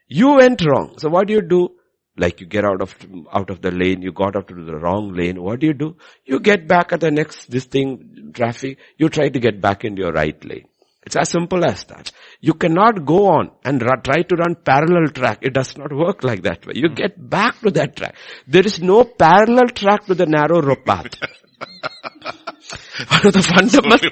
You 0.06 0.34
went 0.36 0.62
wrong. 0.66 0.98
So 0.98 1.08
what 1.08 1.28
do 1.28 1.32
you 1.32 1.40
do? 1.40 1.70
Like 2.16 2.40
you 2.40 2.46
get 2.46 2.64
out 2.64 2.82
of, 2.82 2.94
out 3.32 3.48
of 3.48 3.62
the 3.62 3.70
lane, 3.70 4.02
you 4.02 4.12
got 4.12 4.36
out 4.36 4.48
to 4.48 4.54
the 4.54 4.76
wrong 4.76 5.14
lane. 5.14 5.42
What 5.42 5.60
do 5.60 5.66
you 5.66 5.72
do? 5.72 5.96
You 6.24 6.40
get 6.40 6.68
back 6.68 6.92
at 6.92 7.00
the 7.00 7.10
next, 7.10 7.50
this 7.50 7.64
thing, 7.64 8.32
traffic, 8.34 8.78
you 8.98 9.08
try 9.08 9.30
to 9.30 9.40
get 9.40 9.60
back 9.60 9.84
into 9.84 10.02
your 10.02 10.12
right 10.12 10.44
lane. 10.44 10.66
It's 11.04 11.16
as 11.16 11.30
simple 11.30 11.64
as 11.64 11.84
that. 11.84 12.12
You 12.40 12.54
cannot 12.54 13.04
go 13.04 13.26
on 13.26 13.50
and 13.64 13.80
try 13.80 14.22
to 14.22 14.36
run 14.36 14.54
parallel 14.54 15.08
track. 15.08 15.38
It 15.42 15.52
does 15.52 15.76
not 15.76 15.92
work 15.92 16.22
like 16.22 16.42
that 16.42 16.64
way. 16.66 16.74
You 16.76 16.90
get 16.90 17.28
back 17.28 17.58
to 17.60 17.70
that 17.72 17.96
track. 17.96 18.14
There 18.46 18.64
is 18.64 18.80
no 18.80 19.04
parallel 19.04 19.68
track 19.68 20.06
to 20.06 20.14
the 20.14 20.26
narrow 20.26 20.76
path. 20.76 21.14
One 23.08 23.26
of 23.26 23.32
the 23.32 23.42
fundamental, 23.42 24.10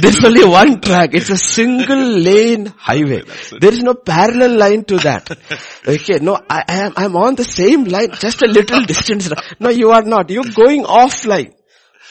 there's 0.00 0.24
only 0.24 0.44
one 0.44 0.80
track. 0.80 1.10
It's 1.12 1.28
a 1.28 1.36
single 1.36 1.98
lane 2.26 2.66
highway. 2.66 3.22
There 3.60 3.72
is 3.72 3.82
no 3.82 3.94
parallel 3.94 4.56
line 4.56 4.84
to 4.84 4.96
that. 4.98 5.28
Okay, 5.86 6.20
no, 6.20 6.36
I, 6.48 6.62
I 6.68 6.78
am, 6.86 6.92
I'm 6.96 7.16
on 7.16 7.34
the 7.34 7.44
same 7.44 7.84
line, 7.84 8.12
just 8.12 8.40
a 8.40 8.46
little 8.46 8.84
distance. 8.84 9.28
No, 9.58 9.68
you 9.68 9.90
are 9.90 10.02
not. 10.02 10.30
You're 10.30 10.44
going 10.54 10.84
offline. 10.84 11.54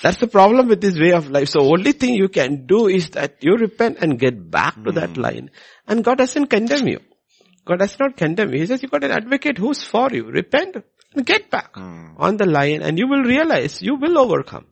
That's 0.02 0.18
the 0.18 0.28
problem 0.28 0.68
with 0.68 0.82
this 0.82 1.00
way 1.00 1.14
of 1.14 1.30
life. 1.30 1.48
So 1.48 1.62
only 1.62 1.94
thing 1.94 2.16
you 2.16 2.28
can 2.28 2.66
do 2.66 2.88
is 2.88 3.12
that 3.12 3.38
you 3.40 3.56
repent 3.56 4.00
and 4.02 4.20
get 4.20 4.52
back 4.52 4.76
to 4.76 4.92
mm. 4.92 4.96
that 4.96 5.12
hmm. 5.12 5.22
line. 5.22 5.52
And 5.88 6.04
God 6.04 6.18
doesn't 6.18 6.48
condemn 6.48 6.88
you. 6.88 7.00
God 7.66 7.80
does 7.80 7.98
not 7.98 8.18
condemn 8.18 8.54
you. 8.54 8.60
He 8.60 8.66
says 8.66 8.84
you 8.84 8.90
got 8.90 9.06
an 9.06 9.12
advocate 9.12 9.58
who's 9.58 9.84
for 9.84 10.10
you. 10.12 10.26
Repent 10.26 10.76
and 11.14 11.26
get 11.26 11.50
back 11.50 11.74
mm. 11.74 12.14
on 12.18 12.38
the 12.38 12.46
line 12.46 12.82
and 12.82 12.98
you 12.98 13.08
will 13.08 13.24
realize 13.24 13.82
you 13.82 13.96
will 13.96 14.18
overcome. 14.18 14.66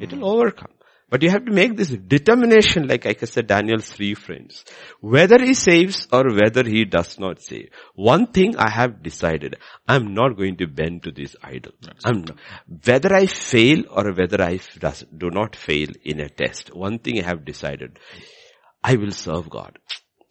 It 0.00 0.12
will 0.12 0.28
overcome. 0.28 0.72
But 1.08 1.22
you 1.22 1.30
have 1.30 1.44
to 1.44 1.52
make 1.52 1.76
this 1.76 1.90
determination, 1.90 2.88
like 2.88 3.06
I 3.06 3.12
said, 3.12 3.46
Daniel's 3.46 3.88
three 3.88 4.14
friends. 4.14 4.64
Whether 5.00 5.38
he 5.40 5.54
saves 5.54 6.08
or 6.12 6.24
whether 6.34 6.64
he 6.64 6.84
does 6.84 7.16
not 7.20 7.40
save. 7.40 7.70
One 7.94 8.26
thing 8.26 8.56
I 8.56 8.68
have 8.68 9.04
decided, 9.04 9.56
I'm 9.86 10.14
not 10.14 10.36
going 10.36 10.56
to 10.56 10.66
bend 10.66 11.04
to 11.04 11.12
this 11.12 11.36
idol. 11.44 11.72
I'm 12.04 12.22
not, 12.22 12.38
whether 12.84 13.14
I 13.14 13.26
fail 13.26 13.84
or 13.88 14.12
whether 14.12 14.42
I 14.42 14.58
do 15.16 15.30
not 15.30 15.54
fail 15.54 15.90
in 16.02 16.20
a 16.20 16.28
test. 16.28 16.74
One 16.74 16.98
thing 16.98 17.20
I 17.22 17.26
have 17.26 17.44
decided, 17.44 18.00
I 18.82 18.96
will 18.96 19.12
serve 19.12 19.48
God. 19.48 19.78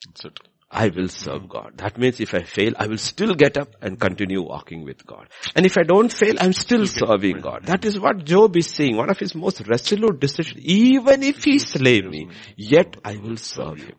That's 0.06 0.26
it. 0.26 0.40
I 0.76 0.90
will 0.90 1.08
serve 1.08 1.48
God. 1.48 1.78
That 1.78 1.98
means 1.98 2.20
if 2.20 2.34
I 2.34 2.44
fail, 2.44 2.74
I 2.78 2.88
will 2.88 2.98
still 2.98 3.34
get 3.34 3.58
up 3.58 3.76
and 3.82 3.98
continue 3.98 4.42
walking 4.42 4.84
with 4.84 5.06
God. 5.06 5.30
And 5.56 5.66
if 5.66 5.78
I 5.78 5.84
don't 5.84 6.12
fail, 6.12 6.36
I'm 6.38 6.52
still 6.52 6.86
serving 6.86 7.40
God. 7.40 7.68
That 7.68 7.86
is 7.86 7.98
what 7.98 8.26
Job 8.26 8.58
is 8.58 8.68
saying. 8.68 8.98
One 8.98 9.10
of 9.10 9.18
his 9.18 9.34
most 9.34 9.66
resolute 9.68 10.20
decisions. 10.20 10.60
Even 10.66 11.24
if 11.24 11.46
he 11.46 11.60
slay 11.60 12.02
me, 12.02 12.28
yet 12.58 12.98
I 13.06 13.16
will 13.16 13.38
serve 13.38 13.78
him. 13.78 13.96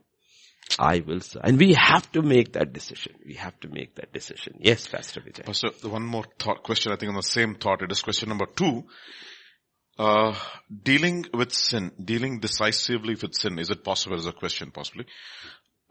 I 0.79 1.03
will 1.07 1.21
serve. 1.21 1.43
And 1.45 1.59
we 1.59 1.73
have 1.73 2.13
to 2.13 2.21
make 2.21 2.53
that 2.53 2.75
decision. 2.75 3.15
We 3.25 3.37
have 3.37 3.59
to 3.61 3.69
make 3.71 3.95
that 3.95 4.13
decision. 4.13 4.59
Yes, 4.61 4.87
Pastor 4.87 5.23
Vijay. 5.23 5.47
Pastor, 5.47 5.71
one 5.89 6.05
more 6.05 6.25
thought, 6.39 6.63
question, 6.63 6.93
I 6.93 6.97
think 6.97 7.09
on 7.09 7.17
the 7.17 7.23
same 7.23 7.55
thought. 7.55 7.81
It 7.81 7.91
is 7.91 8.03
question 8.03 8.29
number 8.29 8.47
two. 8.55 8.85
Uh, 9.99 10.35
dealing 10.83 11.25
with 11.33 11.55
sin, 11.55 11.91
dealing 12.05 12.39
decisively 12.41 13.15
with 13.15 13.35
sin, 13.35 13.59
is 13.59 13.71
it 13.71 13.83
possible 13.83 14.17
is 14.17 14.27
a 14.27 14.33
question 14.33 14.71
possibly 14.71 15.07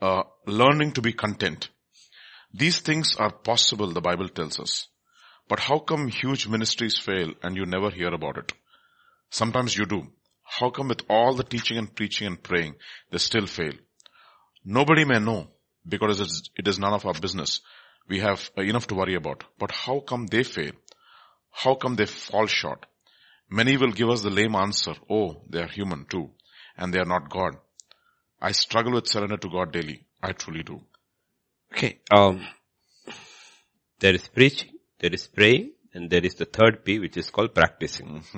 uh, 0.01 0.23
learning 0.45 0.91
to 0.93 1.01
be 1.01 1.13
content. 1.13 1.69
These 2.53 2.79
things 2.79 3.15
are 3.17 3.31
possible, 3.31 3.91
the 3.91 4.01
Bible 4.01 4.29
tells 4.29 4.59
us. 4.59 4.87
But 5.47 5.59
how 5.59 5.79
come 5.79 6.07
huge 6.07 6.47
ministries 6.47 6.97
fail 6.97 7.33
and 7.43 7.55
you 7.55 7.65
never 7.65 7.89
hear 7.89 8.13
about 8.13 8.37
it? 8.37 8.53
Sometimes 9.29 9.77
you 9.77 9.85
do. 9.85 10.07
How 10.43 10.69
come 10.69 10.87
with 10.87 11.01
all 11.09 11.33
the 11.33 11.43
teaching 11.43 11.77
and 11.77 11.93
preaching 11.93 12.27
and 12.27 12.41
praying, 12.41 12.75
they 13.11 13.17
still 13.17 13.47
fail? 13.47 13.73
Nobody 14.63 15.05
may 15.05 15.19
know 15.19 15.49
because 15.87 16.49
it 16.55 16.67
is 16.67 16.79
none 16.79 16.93
of 16.93 17.05
our 17.05 17.13
business. 17.13 17.61
We 18.07 18.19
have 18.19 18.49
enough 18.57 18.87
to 18.87 18.95
worry 18.95 19.15
about. 19.15 19.43
But 19.59 19.71
how 19.71 19.99
come 19.99 20.27
they 20.27 20.43
fail? 20.43 20.71
How 21.51 21.75
come 21.75 21.95
they 21.95 22.05
fall 22.05 22.47
short? 22.47 22.85
Many 23.49 23.77
will 23.77 23.91
give 23.91 24.09
us 24.09 24.21
the 24.21 24.29
lame 24.29 24.55
answer, 24.55 24.93
oh, 25.09 25.41
they 25.49 25.59
are 25.59 25.67
human 25.67 26.05
too, 26.05 26.31
and 26.77 26.93
they 26.93 26.99
are 26.99 27.05
not 27.05 27.29
God. 27.29 27.57
I 28.45 28.51
struggle 28.51 28.93
with 28.93 29.07
surrender 29.07 29.37
to 29.37 29.49
God 29.49 29.71
daily. 29.71 30.05
I 30.21 30.33
truly 30.33 30.61
do. 30.61 30.81
Okay. 31.73 31.99
Um, 32.11 32.45
there 33.99 34.13
is 34.13 34.27
preaching, 34.27 34.73
there 34.99 35.11
is 35.11 35.25
praying, 35.25 35.71
and 35.95 36.11
there 36.11 36.23
is 36.23 36.35
the 36.35 36.45
third 36.45 36.85
P, 36.85 36.99
which 36.99 37.17
is 37.17 37.31
called 37.31 37.55
practicing. 37.55 38.07
Mm-hmm. 38.07 38.37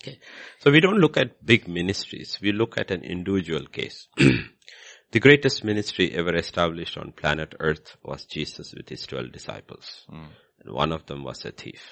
Okay. 0.00 0.18
So 0.60 0.70
we 0.70 0.80
don't 0.80 1.00
look 1.00 1.18
at 1.18 1.44
big 1.44 1.68
ministries. 1.68 2.38
We 2.40 2.52
look 2.52 2.78
at 2.78 2.90
an 2.90 3.04
individual 3.04 3.66
case. 3.66 4.08
the 4.16 5.20
greatest 5.20 5.64
ministry 5.64 6.10
ever 6.14 6.34
established 6.34 6.96
on 6.96 7.12
planet 7.12 7.54
earth 7.60 7.98
was 8.02 8.24
Jesus 8.24 8.72
with 8.74 8.88
his 8.88 9.06
12 9.06 9.32
disciples. 9.32 10.06
Mm. 10.10 10.28
And 10.60 10.74
one 10.74 10.92
of 10.92 11.04
them 11.04 11.24
was 11.24 11.44
a 11.44 11.50
thief. 11.52 11.82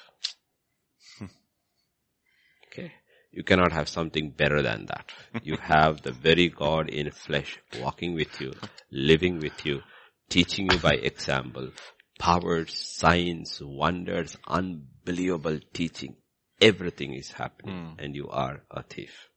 okay. 2.72 2.92
You 3.32 3.42
cannot 3.42 3.72
have 3.72 3.88
something 3.88 4.30
better 4.30 4.60
than 4.62 4.86
that. 4.86 5.10
You 5.42 5.56
have 5.56 6.02
the 6.02 6.12
very 6.12 6.48
God 6.48 6.90
in 6.90 7.10
flesh 7.10 7.58
walking 7.80 8.14
with 8.14 8.40
you, 8.40 8.52
living 8.90 9.38
with 9.38 9.64
you, 9.64 9.80
teaching 10.28 10.70
you 10.70 10.78
by 10.78 10.92
example, 10.92 11.70
powers, 12.18 12.78
signs, 12.78 13.60
wonders, 13.62 14.36
unbelievable 14.46 15.58
teaching. 15.72 16.16
Everything 16.60 17.14
is 17.14 17.30
happening 17.32 17.74
mm. 17.74 18.04
and 18.04 18.14
you 18.14 18.28
are 18.28 18.62
a 18.70 18.82
thief. 18.82 19.28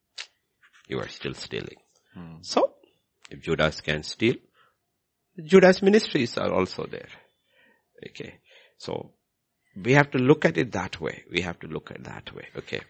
You 0.88 1.00
are 1.00 1.08
still 1.08 1.34
stealing. 1.34 1.80
Mm. 2.16 2.46
So, 2.46 2.74
if 3.32 3.42
Judas 3.42 3.82
can 3.82 4.04
steal, 4.04 4.36
Judas 5.44 5.82
ministries 5.82 6.38
are 6.38 6.54
also 6.54 6.86
there. 6.86 7.10
Okay. 8.10 8.36
So, 8.78 9.14
we 9.76 9.94
have 9.94 10.12
to 10.12 10.18
look 10.18 10.46
at 10.46 10.58
it 10.58 10.74
that 10.74 11.02
way. 11.02 11.24
We 11.32 11.42
have 11.42 11.60
to 11.62 11.68
look 11.68 11.92
at 11.92 12.04
that 12.04 12.34
way. 12.36 12.48
Okay. 12.58 12.82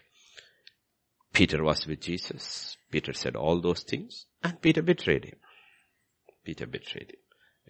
Peter 1.32 1.62
was 1.62 1.86
with 1.86 2.00
Jesus. 2.00 2.76
Peter 2.90 3.12
said 3.12 3.36
all 3.36 3.60
those 3.60 3.82
things 3.82 4.26
and 4.42 4.60
Peter 4.60 4.82
betrayed 4.82 5.24
him. 5.24 5.36
Peter 6.44 6.66
betrayed 6.66 7.10
him. 7.10 7.20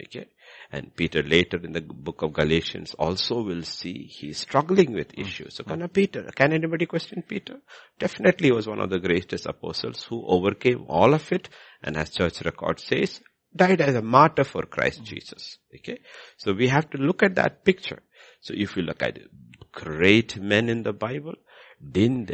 Okay. 0.04 0.28
And 0.70 0.94
Peter 0.94 1.22
later 1.22 1.58
in 1.58 1.72
the 1.72 1.80
book 1.80 2.22
of 2.22 2.34
Galatians 2.34 2.94
also 2.94 3.42
will 3.42 3.62
see 3.62 4.04
he's 4.04 4.38
struggling 4.38 4.92
with 4.92 5.12
hmm. 5.12 5.22
issues. 5.22 5.54
So 5.54 5.64
hmm. 5.64 5.70
can 5.70 5.88
Peter, 5.88 6.30
can 6.34 6.52
anybody 6.52 6.86
question 6.86 7.22
Peter? 7.26 7.60
Definitely 7.98 8.52
was 8.52 8.66
one 8.66 8.80
of 8.80 8.90
the 8.90 8.98
greatest 8.98 9.46
apostles 9.46 10.02
who 10.04 10.24
overcame 10.26 10.84
all 10.88 11.14
of 11.14 11.32
it 11.32 11.48
and 11.82 11.96
as 11.96 12.10
church 12.10 12.42
record 12.44 12.80
says, 12.80 13.20
died 13.54 13.80
as 13.80 13.94
a 13.94 14.02
martyr 14.02 14.44
for 14.44 14.62
Christ 14.62 14.98
hmm. 14.98 15.04
Jesus. 15.04 15.58
Okay. 15.74 16.00
So 16.36 16.52
we 16.52 16.68
have 16.68 16.90
to 16.90 16.98
look 16.98 17.22
at 17.22 17.36
that 17.36 17.64
picture. 17.64 18.02
So 18.40 18.52
if 18.54 18.76
you 18.76 18.82
look 18.82 19.02
at 19.02 19.18
great 19.72 20.38
men 20.38 20.68
in 20.68 20.82
the 20.82 20.92
Bible, 20.92 21.34
didn't, 21.92 22.30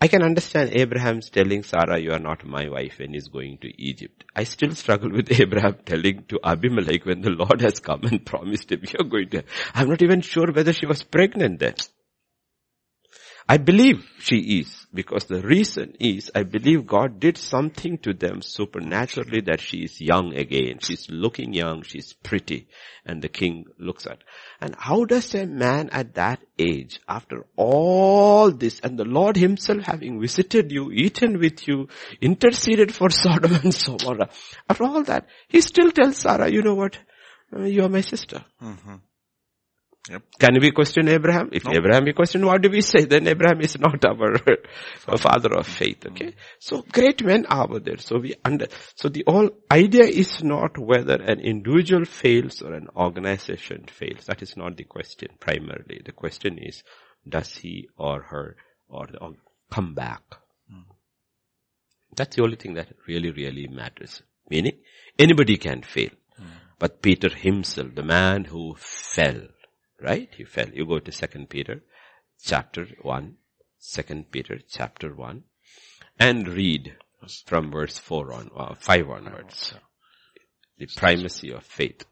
I 0.00 0.08
can 0.08 0.22
understand 0.22 0.70
Abraham's 0.72 1.30
telling 1.30 1.62
Sarah, 1.62 1.98
you 1.98 2.12
are 2.12 2.18
not 2.18 2.44
my 2.46 2.68
wife 2.68 2.98
when 2.98 3.14
he's 3.14 3.28
going 3.28 3.58
to 3.58 3.82
Egypt. 3.82 4.24
I 4.34 4.44
still 4.44 4.74
struggle 4.74 5.10
with 5.10 5.30
Abraham 5.40 5.76
telling 5.84 6.24
to 6.28 6.40
Abimelech 6.42 7.04
when 7.04 7.20
the 7.20 7.30
Lord 7.30 7.60
has 7.62 7.80
come 7.80 8.04
and 8.04 8.24
promised 8.32 8.72
him, 8.72 8.82
you're 8.82 9.08
going 9.08 9.30
to, 9.30 9.44
I'm 9.74 9.88
not 9.88 10.02
even 10.02 10.20
sure 10.20 10.50
whether 10.52 10.72
she 10.72 10.86
was 10.86 11.02
pregnant 11.02 11.60
then. 11.60 11.74
I 13.48 13.58
believe 13.58 14.04
she 14.18 14.58
is 14.58 14.86
because 14.92 15.26
the 15.26 15.40
reason 15.40 15.94
is 16.00 16.32
I 16.34 16.42
believe 16.42 16.84
God 16.84 17.20
did 17.20 17.38
something 17.38 17.98
to 17.98 18.12
them 18.12 18.42
supernaturally 18.42 19.40
that 19.42 19.60
she 19.60 19.84
is 19.84 20.00
young 20.00 20.34
again. 20.34 20.80
She's 20.80 21.08
looking 21.08 21.52
young. 21.52 21.82
She's 21.82 22.12
pretty. 22.12 22.66
And 23.04 23.22
the 23.22 23.28
king 23.28 23.66
looks 23.78 24.04
at. 24.04 24.18
And 24.60 24.74
how 24.76 25.04
does 25.04 25.32
a 25.36 25.46
man 25.46 25.90
at 25.92 26.14
that 26.14 26.40
age, 26.58 26.98
after 27.08 27.46
all 27.54 28.50
this, 28.50 28.80
and 28.80 28.98
the 28.98 29.04
Lord 29.04 29.36
himself 29.36 29.84
having 29.84 30.20
visited 30.20 30.72
you, 30.72 30.90
eaten 30.90 31.38
with 31.38 31.68
you, 31.68 31.88
interceded 32.20 32.92
for 32.92 33.10
Sodom 33.10 33.54
and 33.54 33.86
Gomorrah, 33.86 34.30
after 34.68 34.84
all 34.84 35.04
that, 35.04 35.28
he 35.46 35.60
still 35.60 35.92
tells 35.92 36.16
Sarah, 36.16 36.50
you 36.50 36.62
know 36.62 36.74
what? 36.74 36.98
Uh, 37.54 37.62
you 37.62 37.84
are 37.84 37.88
my 37.88 38.00
sister. 38.00 38.44
Mm-hmm. 38.60 38.96
Yep. 40.08 40.22
Can 40.38 40.60
we 40.60 40.70
question 40.70 41.08
Abraham? 41.08 41.48
If 41.52 41.64
no. 41.64 41.72
Abraham 41.72 42.04
we 42.04 42.12
question, 42.12 42.46
what 42.46 42.62
do 42.62 42.70
we 42.70 42.80
say? 42.80 43.06
Then 43.06 43.26
Abraham 43.26 43.60
is 43.60 43.76
not 43.78 44.04
our 44.04 44.36
father 45.18 45.54
of 45.54 45.66
faith. 45.66 46.06
Okay. 46.06 46.34
So 46.60 46.82
great 46.92 47.24
men 47.24 47.46
are 47.46 47.80
there. 47.80 47.98
So 47.98 48.18
we 48.18 48.34
under, 48.44 48.66
so 48.94 49.08
the 49.08 49.24
whole 49.26 49.50
idea 49.70 50.04
is 50.04 50.44
not 50.44 50.78
whether 50.78 51.14
an 51.14 51.40
individual 51.40 52.04
fails 52.04 52.62
or 52.62 52.74
an 52.74 52.88
organization 52.96 53.86
fails. 53.90 54.26
That 54.26 54.42
is 54.42 54.56
not 54.56 54.76
the 54.76 54.84
question 54.84 55.30
primarily. 55.40 56.02
The 56.04 56.12
question 56.12 56.58
is, 56.58 56.84
does 57.28 57.56
he 57.56 57.88
or 57.96 58.22
her 58.22 58.56
or, 58.88 59.06
the, 59.06 59.34
come 59.72 59.94
back? 59.94 60.22
Hmm. 60.70 60.82
That's 62.14 62.36
the 62.36 62.42
only 62.44 62.56
thing 62.56 62.74
that 62.74 62.88
really, 63.08 63.32
really 63.32 63.66
matters. 63.66 64.22
Meaning, 64.48 64.78
anybody 65.18 65.56
can 65.56 65.82
fail. 65.82 66.10
Hmm. 66.36 66.44
But 66.78 67.02
Peter 67.02 67.28
himself, 67.28 67.96
the 67.96 68.04
man 68.04 68.44
who 68.44 68.76
fell, 68.78 69.48
Right? 70.00 70.28
He 70.36 70.44
fell. 70.44 70.68
You 70.68 70.86
go 70.86 70.98
to 70.98 71.10
second 71.12 71.48
Peter 71.48 71.82
chapter 72.42 72.86
1, 73.02 73.34
second 73.78 74.30
Peter 74.30 74.58
chapter 74.68 75.14
1. 75.14 75.42
and 76.18 76.48
read 76.48 76.96
from 77.46 77.70
verse 77.70 77.98
4 77.98 78.32
on, 78.32 78.50
uh, 78.56 78.74
5 78.74 79.10
onwards. 79.10 79.74
The 80.78 80.86
primacy 80.96 81.50
of 81.52 81.62
faith. 81.64 82.04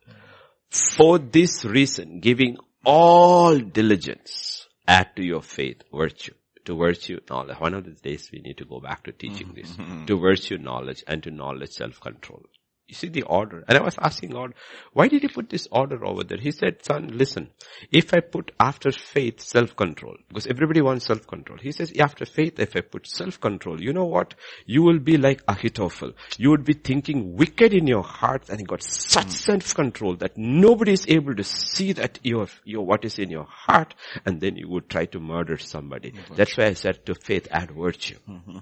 For 0.70 1.18
this 1.18 1.64
reason, 1.64 2.20
giving 2.20 2.56
all 2.84 3.58
diligence, 3.58 4.66
add 4.86 5.14
to 5.16 5.24
your 5.24 5.42
faith 5.42 5.82
virtue. 5.92 6.34
To 6.66 6.76
virtue, 6.76 7.20
knowledge. 7.30 7.58
One 7.60 7.74
of 7.74 7.84
these 7.84 8.00
days 8.00 8.30
we 8.32 8.40
need 8.40 8.56
to 8.58 8.64
go 8.64 8.80
back 8.80 9.04
to 9.04 9.12
teaching 9.12 9.52
this. 9.54 9.76
To 10.06 10.18
virtue, 10.18 10.56
knowledge, 10.58 11.04
and 11.06 11.22
to 11.22 11.30
knowledge, 11.30 11.70
self-control. 11.72 12.42
You 12.86 12.94
see 12.94 13.08
the 13.08 13.22
order. 13.22 13.64
And 13.66 13.78
I 13.78 13.82
was 13.82 13.96
asking 13.98 14.30
God, 14.30 14.52
why 14.92 15.08
did 15.08 15.22
he 15.22 15.28
put 15.28 15.48
this 15.48 15.66
order 15.70 16.04
over 16.04 16.22
there? 16.22 16.36
He 16.38 16.50
said, 16.50 16.84
son, 16.84 17.16
listen, 17.16 17.48
if 17.90 18.12
I 18.12 18.20
put 18.20 18.52
after 18.60 18.92
faith 18.92 19.40
self-control, 19.40 20.16
because 20.28 20.46
everybody 20.46 20.82
wants 20.82 21.06
self-control. 21.06 21.58
He 21.62 21.72
says, 21.72 21.92
after 21.98 22.26
faith, 22.26 22.60
if 22.60 22.76
I 22.76 22.82
put 22.82 23.06
self-control, 23.06 23.80
you 23.80 23.94
know 23.94 24.04
what? 24.04 24.34
You 24.66 24.82
will 24.82 24.98
be 24.98 25.16
like 25.16 25.42
Ahithophel. 25.48 26.12
You 26.36 26.50
would 26.50 26.64
be 26.64 26.74
thinking 26.74 27.36
wicked 27.36 27.72
in 27.72 27.86
your 27.86 28.02
heart 28.02 28.50
and 28.50 28.60
you 28.60 28.66
got 28.66 28.82
such 28.82 29.30
self-control 29.30 30.16
that 30.16 30.36
nobody 30.36 30.92
is 30.92 31.06
able 31.08 31.34
to 31.36 31.44
see 31.44 31.94
that 31.94 32.18
your, 32.22 32.48
your, 32.64 32.84
what 32.84 33.06
is 33.06 33.18
in 33.18 33.30
your 33.30 33.46
heart 33.48 33.94
and 34.26 34.42
then 34.42 34.56
you 34.56 34.68
would 34.68 34.90
try 34.90 35.06
to 35.06 35.20
murder 35.20 35.56
somebody. 35.56 36.12
That's 36.34 36.56
why 36.58 36.66
I 36.66 36.74
said 36.74 37.06
to 37.06 37.14
faith 37.14 37.48
add 37.50 37.70
virtue. 37.70 38.18
Mm-hmm 38.28 38.58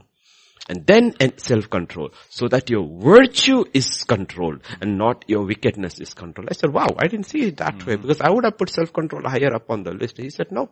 and 0.69 0.87
then 0.87 1.15
self-control 1.37 2.11
so 2.29 2.49
that 2.49 2.71
your 2.71 2.89
virtue 3.01 3.65
is 3.75 4.05
controlled 4.05 4.63
and 4.81 4.97
not 4.97 5.25
your 5.27 5.45
wickedness 5.45 5.99
is 6.01 6.15
controlled. 6.15 6.49
I 6.51 6.55
said, 6.55 6.73
wow, 6.73 6.89
I 6.99 7.09
didn't 7.09 7.27
see 7.27 7.43
it 7.43 7.57
that 7.57 7.79
mm-hmm. 7.79 7.91
way 7.91 7.97
because 7.97 8.21
I 8.21 8.31
would 8.31 8.45
have 8.45 8.59
put 8.59 8.71
self-control 8.71 9.23
higher 9.25 9.55
up 9.55 9.71
on 9.71 9.83
the 9.83 9.93
list. 9.93 10.19
He 10.19 10.31
said, 10.31 10.53
no, 10.53 10.71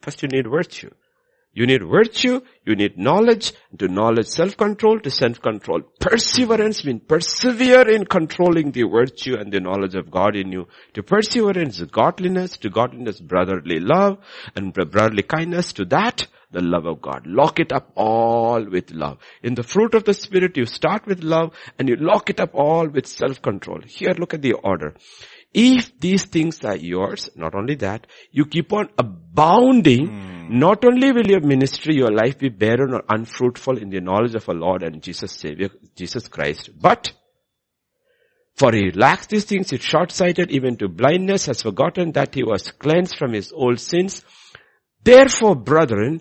first 0.00 0.22
you 0.22 0.28
need 0.28 0.46
virtue. 0.50 0.90
You 1.52 1.66
need 1.66 1.82
virtue, 1.82 2.42
you 2.64 2.76
need 2.76 2.96
knowledge, 2.96 3.52
to 3.76 3.88
knowledge 3.88 4.28
self-control, 4.28 5.00
to 5.00 5.10
self-control 5.10 5.80
perseverance, 5.98 6.84
mean 6.84 7.00
persevere 7.00 7.88
in 7.88 8.04
controlling 8.04 8.70
the 8.70 8.84
virtue 8.84 9.34
and 9.36 9.52
the 9.52 9.58
knowledge 9.58 9.96
of 9.96 10.12
God 10.12 10.36
in 10.36 10.52
you. 10.52 10.68
To 10.94 11.02
perseverance, 11.02 11.82
godliness, 11.82 12.56
to 12.58 12.70
godliness, 12.70 13.20
brotherly 13.20 13.80
love, 13.80 14.18
and 14.54 14.72
brotherly 14.72 15.24
kindness, 15.24 15.72
to 15.72 15.86
that, 15.86 16.28
the 16.50 16.60
love 16.60 16.86
of 16.86 17.00
God. 17.00 17.26
Lock 17.26 17.60
it 17.60 17.72
up 17.72 17.92
all 17.94 18.64
with 18.64 18.90
love. 18.90 19.18
In 19.42 19.54
the 19.54 19.62
fruit 19.62 19.94
of 19.94 20.04
the 20.04 20.14
Spirit, 20.14 20.56
you 20.56 20.66
start 20.66 21.06
with 21.06 21.22
love 21.22 21.54
and 21.78 21.88
you 21.88 21.96
lock 21.96 22.30
it 22.30 22.40
up 22.40 22.50
all 22.54 22.88
with 22.88 23.06
self-control. 23.06 23.82
Here, 23.86 24.14
look 24.18 24.34
at 24.34 24.42
the 24.42 24.54
order. 24.54 24.94
If 25.52 25.98
these 25.98 26.24
things 26.24 26.64
are 26.64 26.76
yours, 26.76 27.28
not 27.34 27.54
only 27.54 27.74
that, 27.76 28.06
you 28.30 28.46
keep 28.46 28.72
on 28.72 28.88
abounding, 28.96 30.08
mm. 30.08 30.50
not 30.50 30.84
only 30.84 31.10
will 31.10 31.26
your 31.26 31.40
ministry, 31.40 31.96
your 31.96 32.12
life 32.12 32.38
be 32.38 32.48
barren 32.48 32.94
or 32.94 33.02
unfruitful 33.08 33.78
in 33.78 33.90
the 33.90 34.00
knowledge 34.00 34.36
of 34.36 34.48
our 34.48 34.54
Lord 34.54 34.84
and 34.84 35.02
Jesus 35.02 35.32
Savior, 35.32 35.70
Jesus 35.96 36.28
Christ, 36.28 36.70
but 36.80 37.12
for 38.56 38.72
he 38.72 38.90
lacks 38.90 39.26
these 39.26 39.44
things, 39.44 39.72
is 39.72 39.80
short-sighted 39.80 40.50
even 40.50 40.76
to 40.76 40.88
blindness, 40.88 41.46
has 41.46 41.62
forgotten 41.62 42.12
that 42.12 42.34
he 42.34 42.44
was 42.44 42.70
cleansed 42.72 43.16
from 43.16 43.32
his 43.32 43.52
old 43.52 43.80
sins. 43.80 44.22
Therefore, 45.02 45.56
brethren, 45.56 46.20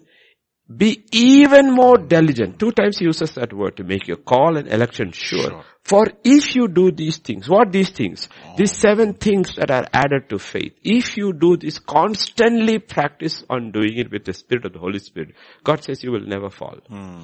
be 0.75 1.03
even 1.11 1.71
more 1.71 1.97
diligent. 1.97 2.59
Two 2.59 2.71
times 2.71 2.99
he 2.99 3.05
uses 3.05 3.33
that 3.33 3.53
word 3.53 3.77
to 3.77 3.83
make 3.83 4.07
your 4.07 4.17
call 4.17 4.57
and 4.57 4.67
election 4.67 5.11
sure. 5.11 5.49
sure. 5.49 5.63
For 5.83 6.05
if 6.23 6.55
you 6.55 6.67
do 6.67 6.91
these 6.91 7.17
things, 7.17 7.49
what 7.49 7.71
these 7.71 7.89
things? 7.89 8.29
Oh. 8.45 8.55
These 8.57 8.77
seven 8.77 9.13
things 9.15 9.55
that 9.55 9.71
are 9.71 9.87
added 9.91 10.29
to 10.29 10.37
faith. 10.37 10.73
If 10.83 11.17
you 11.17 11.33
do 11.33 11.57
this, 11.57 11.79
constantly 11.79 12.77
practice 12.77 13.43
on 13.49 13.71
doing 13.71 13.97
it 13.97 14.11
with 14.11 14.25
the 14.25 14.33
Spirit 14.33 14.65
of 14.65 14.73
the 14.73 14.79
Holy 14.79 14.99
Spirit. 14.99 15.33
God 15.63 15.83
says 15.83 16.03
you 16.03 16.11
will 16.11 16.25
never 16.25 16.51
fall. 16.51 16.77
Hmm. 16.87 17.21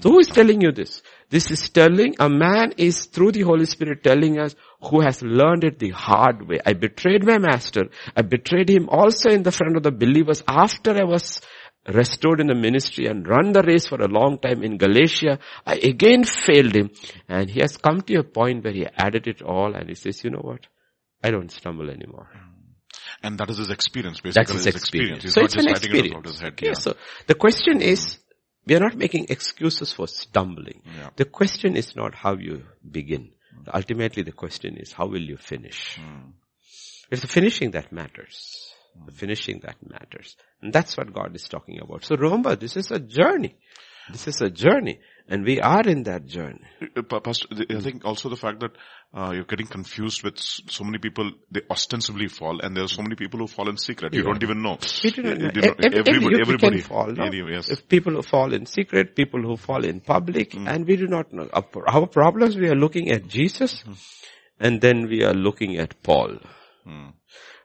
So 0.00 0.10
who 0.10 0.20
is 0.20 0.28
telling 0.28 0.60
you 0.60 0.72
this? 0.72 1.02
This 1.28 1.50
is 1.50 1.68
telling, 1.68 2.16
a 2.18 2.28
man 2.28 2.72
is 2.76 3.06
through 3.06 3.32
the 3.32 3.42
Holy 3.42 3.66
Spirit 3.66 4.02
telling 4.02 4.38
us 4.38 4.54
who 4.82 5.00
has 5.00 5.22
learned 5.22 5.64
it 5.64 5.78
the 5.78 5.90
hard 5.90 6.48
way. 6.48 6.60
I 6.64 6.72
betrayed 6.72 7.24
my 7.24 7.38
master. 7.38 7.88
I 8.16 8.22
betrayed 8.22 8.68
him 8.68 8.88
also 8.88 9.30
in 9.30 9.42
the 9.42 9.52
front 9.52 9.76
of 9.76 9.82
the 9.82 9.92
believers 9.92 10.42
after 10.48 10.92
I 10.92 11.04
was 11.04 11.40
restored 11.88 12.40
in 12.40 12.46
the 12.46 12.54
ministry 12.54 13.06
and 13.06 13.26
run 13.26 13.52
the 13.52 13.62
race 13.62 13.86
for 13.86 14.00
a 14.00 14.08
long 14.08 14.38
time 14.38 14.62
in 14.62 14.78
Galatia. 14.78 15.38
I 15.66 15.74
again 15.76 16.24
failed 16.24 16.74
him 16.74 16.90
and 17.28 17.50
he 17.50 17.60
has 17.60 17.76
come 17.76 18.02
to 18.02 18.16
a 18.16 18.24
point 18.24 18.64
where 18.64 18.72
he 18.72 18.86
added 18.96 19.26
it 19.26 19.42
all 19.42 19.74
and 19.74 19.88
he 19.88 19.94
says, 19.94 20.22
you 20.22 20.30
know 20.30 20.40
what? 20.40 20.66
I 21.22 21.30
don't 21.30 21.50
stumble 21.50 21.90
anymore. 21.90 22.28
And 23.22 23.38
that 23.38 23.50
is 23.50 23.58
his 23.58 23.70
experience, 23.70 24.20
basically. 24.20 24.42
That's 24.42 24.52
his, 24.52 24.64
his 24.64 24.74
experience. 24.74 25.24
experience. 25.24 25.54
So 25.54 25.58
it's 25.58 25.66
an 25.66 25.70
experience. 25.70 26.40
Head, 26.40 26.60
yeah. 26.60 26.72
So 26.72 26.96
the 27.26 27.34
question 27.34 27.80
is, 27.80 28.18
we 28.66 28.74
are 28.74 28.80
not 28.80 28.96
making 28.96 29.26
excuses 29.28 29.92
for 29.92 30.06
stumbling. 30.08 30.82
Yeah. 30.84 31.10
The 31.16 31.24
question 31.24 31.76
is 31.76 31.96
not 31.96 32.14
how 32.14 32.36
you 32.36 32.64
begin. 32.88 33.30
Mm. 33.56 33.74
Ultimately 33.74 34.22
the 34.22 34.32
question 34.32 34.76
is 34.76 34.92
how 34.92 35.06
will 35.06 35.22
you 35.22 35.36
finish? 35.36 35.98
Mm. 36.00 36.32
It's 37.10 37.22
the 37.22 37.28
finishing 37.28 37.72
that 37.72 37.92
matters. 37.92 38.71
The 39.06 39.12
finishing 39.12 39.60
that 39.60 39.76
matters. 39.82 40.36
And 40.60 40.72
that's 40.72 40.96
what 40.96 41.12
God 41.12 41.34
is 41.34 41.48
talking 41.48 41.80
about. 41.80 42.04
So 42.04 42.16
remember, 42.16 42.56
this 42.56 42.76
is 42.76 42.90
a 42.90 42.98
journey. 42.98 43.56
This 44.10 44.28
is 44.28 44.40
a 44.40 44.50
journey. 44.50 45.00
And 45.28 45.44
we 45.44 45.60
are 45.60 45.82
in 45.82 46.02
that 46.04 46.26
journey. 46.26 46.60
Uh, 46.96 47.20
Pastor, 47.20 47.46
I 47.70 47.80
think 47.80 48.04
also 48.04 48.28
the 48.28 48.36
fact 48.36 48.60
that 48.60 48.72
uh, 49.14 49.30
you're 49.34 49.44
getting 49.44 49.66
confused 49.66 50.22
with 50.22 50.38
so 50.38 50.84
many 50.84 50.98
people, 50.98 51.30
they 51.50 51.60
ostensibly 51.70 52.28
fall, 52.28 52.60
and 52.60 52.76
there 52.76 52.84
are 52.84 52.88
so 52.88 53.02
many 53.02 53.14
people 53.14 53.40
who 53.40 53.46
fall 53.46 53.68
in 53.68 53.76
secret. 53.76 54.12
You 54.14 54.20
yeah. 54.20 54.26
don't 54.26 54.42
even 54.42 54.62
know. 54.62 54.78
You 55.02 55.10
do 55.10 55.22
not 55.22 55.38
know. 55.38 55.46
everybody, 55.84 56.40
everybody. 56.40 56.80
fall, 56.80 57.12
no? 57.12 57.24
anyway, 57.24 57.52
yes. 57.52 57.68
If 57.68 57.88
people 57.88 58.14
who 58.14 58.22
fall 58.22 58.52
in 58.52 58.66
secret, 58.66 59.14
people 59.14 59.42
who 59.42 59.56
fall 59.56 59.84
in 59.84 60.00
public, 60.00 60.50
mm. 60.50 60.68
and 60.68 60.86
we 60.86 60.96
do 60.96 61.06
not 61.06 61.32
know. 61.32 61.48
Our 61.52 62.06
problems, 62.06 62.56
we 62.56 62.68
are 62.68 62.74
looking 62.74 63.10
at 63.10 63.28
Jesus, 63.28 63.84
mm. 63.84 63.96
and 64.58 64.80
then 64.80 65.08
we 65.08 65.22
are 65.22 65.34
looking 65.34 65.76
at 65.76 66.02
Paul. 66.02 66.38
Mm. 66.86 67.12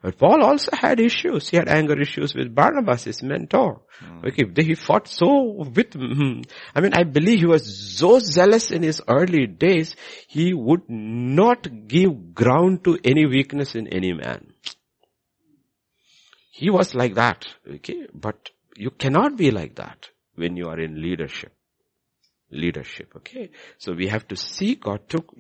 But 0.02 0.18
Paul 0.18 0.44
also 0.44 0.72
had 0.76 1.00
issues. 1.00 1.50
He 1.50 1.58
had 1.58 1.68
anger 1.68 2.00
issues 2.00 2.36
with 2.36 2.54
Barnabas, 2.54 3.06
his 3.06 3.24
mentor. 3.24 3.82
Mm. 4.04 4.28
Okay, 4.28 4.64
he 4.64 4.76
fought 4.76 5.08
so 5.08 5.66
with, 5.76 5.96
him. 5.96 6.44
I 6.76 6.82
mean, 6.82 6.94
I 6.94 7.04
believe 7.04 7.40
he 7.40 7.46
was 7.46 7.98
so 7.98 8.20
zealous 8.20 8.70
in 8.70 8.84
his 8.84 9.02
early 9.08 9.48
days, 9.48 9.96
he 10.28 10.54
would 10.54 10.88
not 10.88 11.88
give 11.88 12.36
ground 12.36 12.84
to 12.84 13.00
any 13.04 13.26
weakness 13.26 13.76
in 13.76 13.88
any 13.88 14.14
man. 14.14 14.54
He 16.52 16.70
was 16.70 16.96
like 16.96 17.16
that, 17.16 17.46
okay, 17.76 18.08
but 18.14 18.50
you 18.76 18.90
cannot 18.92 19.38
be 19.38 19.52
like 19.52 19.76
that 19.76 20.10
when 20.36 20.58
you 20.58 20.68
are 20.68 20.80
in 20.80 21.02
leadership. 21.02 21.52
Leadership, 22.50 23.14
okay. 23.18 23.50
So 23.78 23.94
we 23.94 24.08
have 24.08 24.28
to 24.30 24.36
see 24.36 24.76
God 24.76 25.08
took 25.10 25.36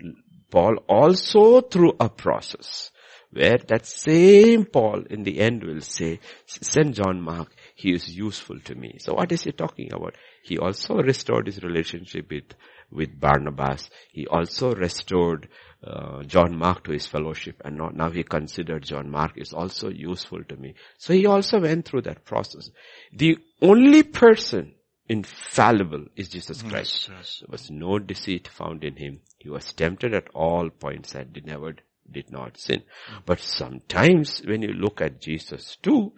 Paul 0.52 0.78
also 0.88 1.62
through 1.62 1.94
a 2.00 2.10
process 2.10 2.92
where 3.38 3.58
that 3.68 3.86
same 3.86 4.66
Paul 4.66 5.04
in 5.10 5.24
the 5.24 5.40
end 5.40 5.64
will 5.64 5.82
say, 5.82 6.20
send 6.46 6.96
John 6.96 7.22
Mark, 7.22 7.54
he 7.76 7.94
is 7.94 8.10
useful 8.10 8.60
to 8.62 8.76
me. 8.76 8.98
So 9.00 9.14
what 9.14 9.32
is 9.32 9.44
he 9.44 9.52
talking 9.52 9.94
about? 9.94 10.16
He 10.44 10.58
also 10.58 10.96
restored 10.96 11.46
his 11.46 11.64
relationship 11.64 12.32
with, 12.32 12.56
with 12.92 13.20
Barnabas. 13.20 13.90
He 14.12 14.26
also 14.26 14.74
restored 14.74 15.50
uh, 15.84 16.24
John 16.24 16.58
Mark 16.58 16.84
to 16.86 16.92
his 16.92 17.06
fellowship 17.06 17.62
and 17.64 17.78
now, 17.78 17.90
now 17.94 18.10
he 18.10 18.24
considered 18.24 18.84
John 18.84 19.12
Mark 19.12 19.34
is 19.36 19.54
also 19.54 19.90
useful 19.90 20.44
to 20.46 20.56
me. 20.58 20.74
So 20.98 21.14
he 21.14 21.28
also 21.28 21.60
went 21.60 21.86
through 21.86 22.02
that 22.02 22.26
process. 22.26 22.72
The 23.14 23.38
only 23.62 24.04
person 24.04 24.74
infallible 25.08 26.06
is 26.16 26.30
Jesus 26.30 26.62
Christ. 26.62 27.10
Yes, 27.10 27.18
yes. 27.18 27.38
There 27.42 27.52
was 27.52 27.72
no 27.72 28.00
deceit 28.00 28.48
found 28.48 28.84
in 28.84 28.96
him. 28.96 29.20
He 29.38 29.50
was 29.50 29.72
tempted 29.74 30.14
at 30.14 30.28
all 30.34 30.70
points 30.70 31.14
and 31.16 31.40
never 31.46 31.76
did 32.12 32.32
not 32.32 32.58
sin. 32.58 32.84
But 33.26 33.40
sometimes 33.40 34.42
when 34.46 34.62
you 34.62 34.74
look 34.74 35.02
at 35.02 35.22
Jesus 35.22 35.78
too, 35.82 36.14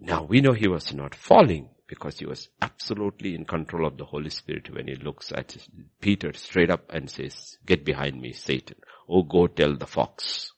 now 0.00 0.24
we 0.24 0.40
know 0.40 0.52
he 0.52 0.68
was 0.68 0.92
not 0.92 1.14
falling 1.14 1.70
because 1.86 2.18
he 2.18 2.26
was 2.26 2.48
absolutely 2.60 3.34
in 3.34 3.44
control 3.44 3.86
of 3.86 3.96
the 3.96 4.04
Holy 4.04 4.30
Spirit 4.30 4.74
when 4.74 4.88
he 4.88 4.96
looks 4.96 5.32
at 5.32 5.56
Peter 6.00 6.32
straight 6.32 6.70
up 6.70 6.90
and 6.90 7.10
says, 7.10 7.58
get 7.66 7.84
behind 7.84 8.20
me, 8.20 8.32
Satan. 8.32 8.76
Oh, 9.08 9.22
go 9.22 9.46
tell 9.46 9.76
the 9.76 9.86
fox. 9.86 10.52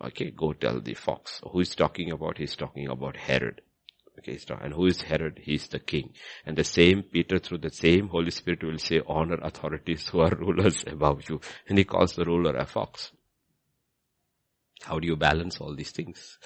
Okay, 0.00 0.30
go 0.30 0.52
tell 0.52 0.80
the 0.80 0.94
fox. 0.94 1.40
Who 1.50 1.60
is 1.60 1.74
talking 1.74 2.12
about? 2.12 2.38
He's 2.38 2.56
talking 2.56 2.88
about 2.88 3.16
Herod. 3.16 3.62
Okay, 4.18 4.38
and 4.62 4.72
who 4.72 4.86
is 4.86 5.02
Herod? 5.02 5.40
He's 5.42 5.68
the 5.68 5.78
king. 5.78 6.12
And 6.44 6.56
the 6.56 6.64
same 6.64 7.02
Peter 7.02 7.38
through 7.38 7.58
the 7.58 7.70
same 7.70 8.08
Holy 8.08 8.30
Spirit 8.30 8.64
will 8.64 8.78
say, 8.78 9.02
honor 9.06 9.38
authorities 9.42 10.08
who 10.08 10.20
are 10.20 10.34
rulers 10.38 10.84
above 10.86 11.28
you. 11.28 11.40
And 11.68 11.76
he 11.78 11.84
calls 11.84 12.14
the 12.14 12.24
ruler 12.24 12.56
a 12.56 12.66
fox. 12.66 13.12
How 14.82 14.98
do 14.98 15.06
you 15.06 15.16
balance 15.16 15.60
all 15.60 15.74
these 15.74 15.90
things? 15.90 16.38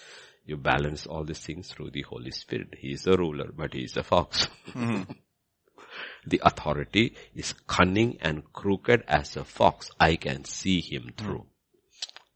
You 0.45 0.57
balance 0.57 1.07
all 1.07 1.25
these 1.25 1.41
things 1.41 1.69
through 1.69 1.91
the 1.91 2.03
Holy 2.03 2.31
Spirit. 2.33 2.75
He 2.79 2.93
is 2.93 3.07
a 3.07 3.17
ruler, 3.17 3.51
but 3.57 3.75
he 3.75 3.85
is 3.85 3.97
a 3.97 4.03
fox. 4.03 4.49
Mm-hmm. 4.69 5.13
the 6.27 6.41
authority 6.45 7.15
is 7.35 7.53
cunning 7.67 8.19
and 8.21 8.53
crooked 8.53 9.05
as 9.07 9.37
a 9.37 9.45
fox. 9.45 9.91
I 9.99 10.17
can 10.17 10.45
see 10.45 10.81
him 10.81 11.11
through. 11.17 11.39
Mm. 11.39 11.47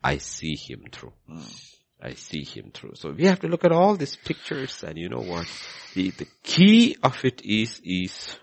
I 0.02 0.18
see 0.18 0.56
him 0.56 0.84
through. 0.92 1.12
Mm. 1.30 1.73
I 2.04 2.12
see 2.14 2.44
him 2.44 2.70
through. 2.72 2.96
So 2.96 3.12
we 3.12 3.24
have 3.24 3.40
to 3.40 3.48
look 3.48 3.64
at 3.64 3.72
all 3.72 3.96
these 3.96 4.14
pictures 4.14 4.84
and 4.84 4.98
you 4.98 5.08
know 5.08 5.22
what? 5.22 5.46
The, 5.94 6.10
the 6.10 6.26
key 6.42 6.96
of 7.02 7.24
it 7.24 7.40
is, 7.42 7.80
is 7.82 8.36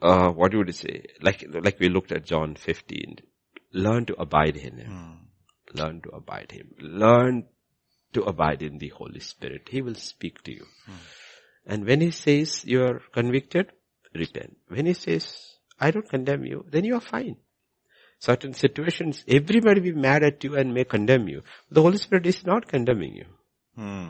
uh, 0.00 0.30
what 0.30 0.54
would 0.54 0.68
you 0.68 0.72
say? 0.72 1.02
Like, 1.20 1.44
like 1.50 1.80
we 1.80 1.88
looked 1.88 2.12
at 2.12 2.24
John 2.24 2.54
15. 2.54 3.16
Learn 3.72 4.06
to 4.06 4.14
abide 4.20 4.56
in 4.56 4.78
Him. 4.78 4.90
Hmm. 4.90 5.78
Learn 5.78 6.00
to 6.02 6.10
abide 6.10 6.52
Him. 6.52 6.74
Learn 6.78 7.46
to 8.12 8.22
abide 8.22 8.62
in 8.62 8.78
the 8.78 8.90
Holy 8.90 9.20
Spirit. 9.20 9.68
He 9.68 9.82
will 9.82 9.96
speak 9.96 10.44
to 10.44 10.52
you. 10.52 10.66
And 11.66 11.84
when 11.84 12.00
He 12.00 12.12
says 12.12 12.64
you 12.64 12.84
are 12.84 13.02
convicted, 13.12 13.72
repent. 14.14 14.58
When 14.68 14.86
He 14.86 14.94
says, 14.94 15.56
I 15.80 15.90
don't 15.90 16.08
condemn 16.08 16.44
you, 16.44 16.64
then 16.70 16.84
you 16.84 16.94
are 16.94 17.00
fine. 17.00 17.36
Certain 18.18 18.54
situations, 18.54 19.24
everybody 19.28 19.80
will 19.80 19.92
be 19.92 20.00
mad 20.00 20.22
at 20.22 20.42
you 20.42 20.56
and 20.56 20.72
may 20.72 20.84
condemn 20.84 21.28
you. 21.28 21.42
The 21.70 21.82
Holy 21.82 21.98
Spirit 21.98 22.26
is 22.26 22.44
not 22.46 22.66
condemning 22.66 23.14
you. 23.14 23.26
Hmm. 23.74 24.08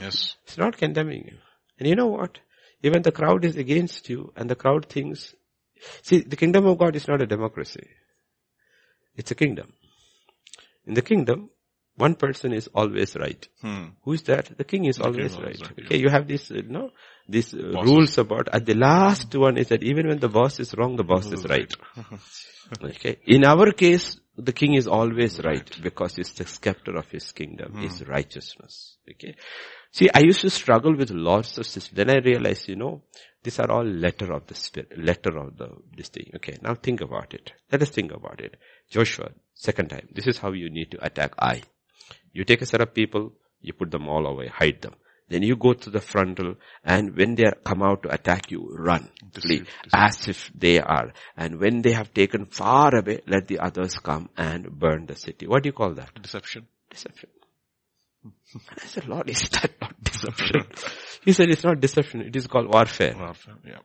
Yes. 0.00 0.36
It's 0.44 0.58
not 0.58 0.76
condemning 0.76 1.24
you. 1.26 1.38
And 1.78 1.88
you 1.88 1.96
know 1.96 2.06
what? 2.06 2.38
Even 2.82 3.02
the 3.02 3.12
crowd 3.12 3.44
is 3.44 3.56
against 3.56 4.08
you 4.08 4.32
and 4.36 4.48
the 4.48 4.54
crowd 4.54 4.86
thinks, 4.88 5.34
see, 6.02 6.20
the 6.20 6.36
kingdom 6.36 6.66
of 6.66 6.78
God 6.78 6.94
is 6.94 7.08
not 7.08 7.22
a 7.22 7.26
democracy. 7.26 7.88
It's 9.16 9.30
a 9.30 9.34
kingdom. 9.34 9.72
In 10.86 10.94
the 10.94 11.02
kingdom, 11.02 11.50
one 11.96 12.14
person 12.14 12.52
is 12.52 12.68
always 12.74 13.16
right. 13.16 13.48
Hmm. 13.60 13.86
Who 14.02 14.12
is 14.12 14.22
that? 14.24 14.56
The 14.56 14.64
king 14.64 14.84
is 14.84 14.98
king 14.98 15.06
always 15.06 15.32
is 15.32 15.38
right. 15.38 15.60
right, 15.60 15.86
Okay, 15.86 15.98
you 15.98 16.08
have 16.10 16.28
this, 16.28 16.50
uh, 16.50 16.60
no, 16.66 16.90
these 17.28 17.54
uh, 17.54 17.82
rules 17.82 18.18
about, 18.18 18.48
at 18.52 18.66
the 18.66 18.74
last 18.74 19.34
one 19.34 19.56
is 19.56 19.68
that 19.68 19.82
even 19.82 20.08
when 20.08 20.18
the 20.18 20.28
boss 20.28 20.60
is 20.60 20.74
wrong, 20.74 20.96
the 20.96 21.04
boss 21.04 21.26
is 21.32 21.44
right. 21.46 21.74
Okay. 22.82 23.18
In 23.26 23.44
our 23.44 23.72
case, 23.72 24.18
the 24.36 24.52
king 24.52 24.74
is 24.74 24.86
always 24.86 25.40
right 25.42 25.68
because 25.82 26.16
he's 26.16 26.32
the 26.32 26.44
scepter 26.44 26.96
of 26.96 27.08
his 27.10 27.32
kingdom, 27.32 27.82
is 27.82 28.06
righteousness. 28.06 28.96
Okay. 29.08 29.36
See, 29.92 30.08
I 30.12 30.20
used 30.20 30.40
to 30.40 30.50
struggle 30.50 30.94
with 30.96 31.10
lots 31.10 31.58
of 31.58 31.66
systems. 31.66 31.96
Then 31.96 32.10
I 32.10 32.18
realized, 32.18 32.68
you 32.68 32.76
know, 32.76 33.02
these 33.42 33.58
are 33.60 33.70
all 33.70 33.84
letter 33.84 34.32
of 34.32 34.46
the 34.46 34.54
spirit, 34.54 34.98
letter 34.98 35.38
of 35.38 35.56
the, 35.56 35.68
this 35.96 36.08
thing. 36.08 36.32
Okay. 36.36 36.56
Now 36.60 36.74
think 36.74 37.00
about 37.00 37.32
it. 37.32 37.52
Let 37.70 37.82
us 37.82 37.90
think 37.90 38.12
about 38.12 38.40
it. 38.40 38.56
Joshua, 38.90 39.30
second 39.54 39.88
time. 39.88 40.08
This 40.12 40.26
is 40.26 40.38
how 40.38 40.52
you 40.52 40.68
need 40.68 40.90
to 40.90 41.04
attack 41.04 41.32
I. 41.38 41.62
You 42.32 42.44
take 42.44 42.62
a 42.62 42.66
set 42.66 42.80
of 42.80 42.92
people, 42.94 43.32
you 43.60 43.72
put 43.72 43.90
them 43.90 44.08
all 44.08 44.26
away, 44.26 44.48
hide 44.48 44.82
them. 44.82 44.94
Then 45.28 45.42
you 45.42 45.56
go 45.56 45.72
to 45.72 45.90
the 45.90 46.00
frontal 46.00 46.54
and 46.84 47.16
when 47.16 47.34
they 47.34 47.44
are 47.44 47.56
come 47.64 47.82
out 47.82 48.04
to 48.04 48.14
attack 48.14 48.50
you, 48.52 48.68
run, 48.78 49.10
flee, 49.34 49.64
as 49.92 50.28
if 50.28 50.52
they 50.54 50.78
are. 50.78 51.12
And 51.36 51.58
when 51.58 51.82
they 51.82 51.92
have 51.92 52.14
taken 52.14 52.44
far 52.44 52.94
away, 52.94 53.22
let 53.26 53.48
the 53.48 53.58
others 53.58 53.94
come 53.96 54.28
and 54.36 54.70
burn 54.70 55.06
the 55.06 55.16
city. 55.16 55.48
What 55.48 55.64
do 55.64 55.68
you 55.68 55.72
call 55.72 55.94
that? 55.94 56.10
Deception. 56.22 56.68
Deception. 56.90 57.30
I 58.54 58.86
said, 58.86 59.08
Lord, 59.08 59.28
is 59.28 59.48
that 59.50 59.72
not 59.80 60.00
deception? 60.02 60.62
he 61.24 61.32
said, 61.32 61.50
it's 61.50 61.64
not 61.64 61.80
deception, 61.80 62.22
it 62.22 62.34
is 62.36 62.46
called 62.46 62.72
warfare. 62.72 63.14
Warfare. 63.18 63.54
Yeah. 63.64 63.78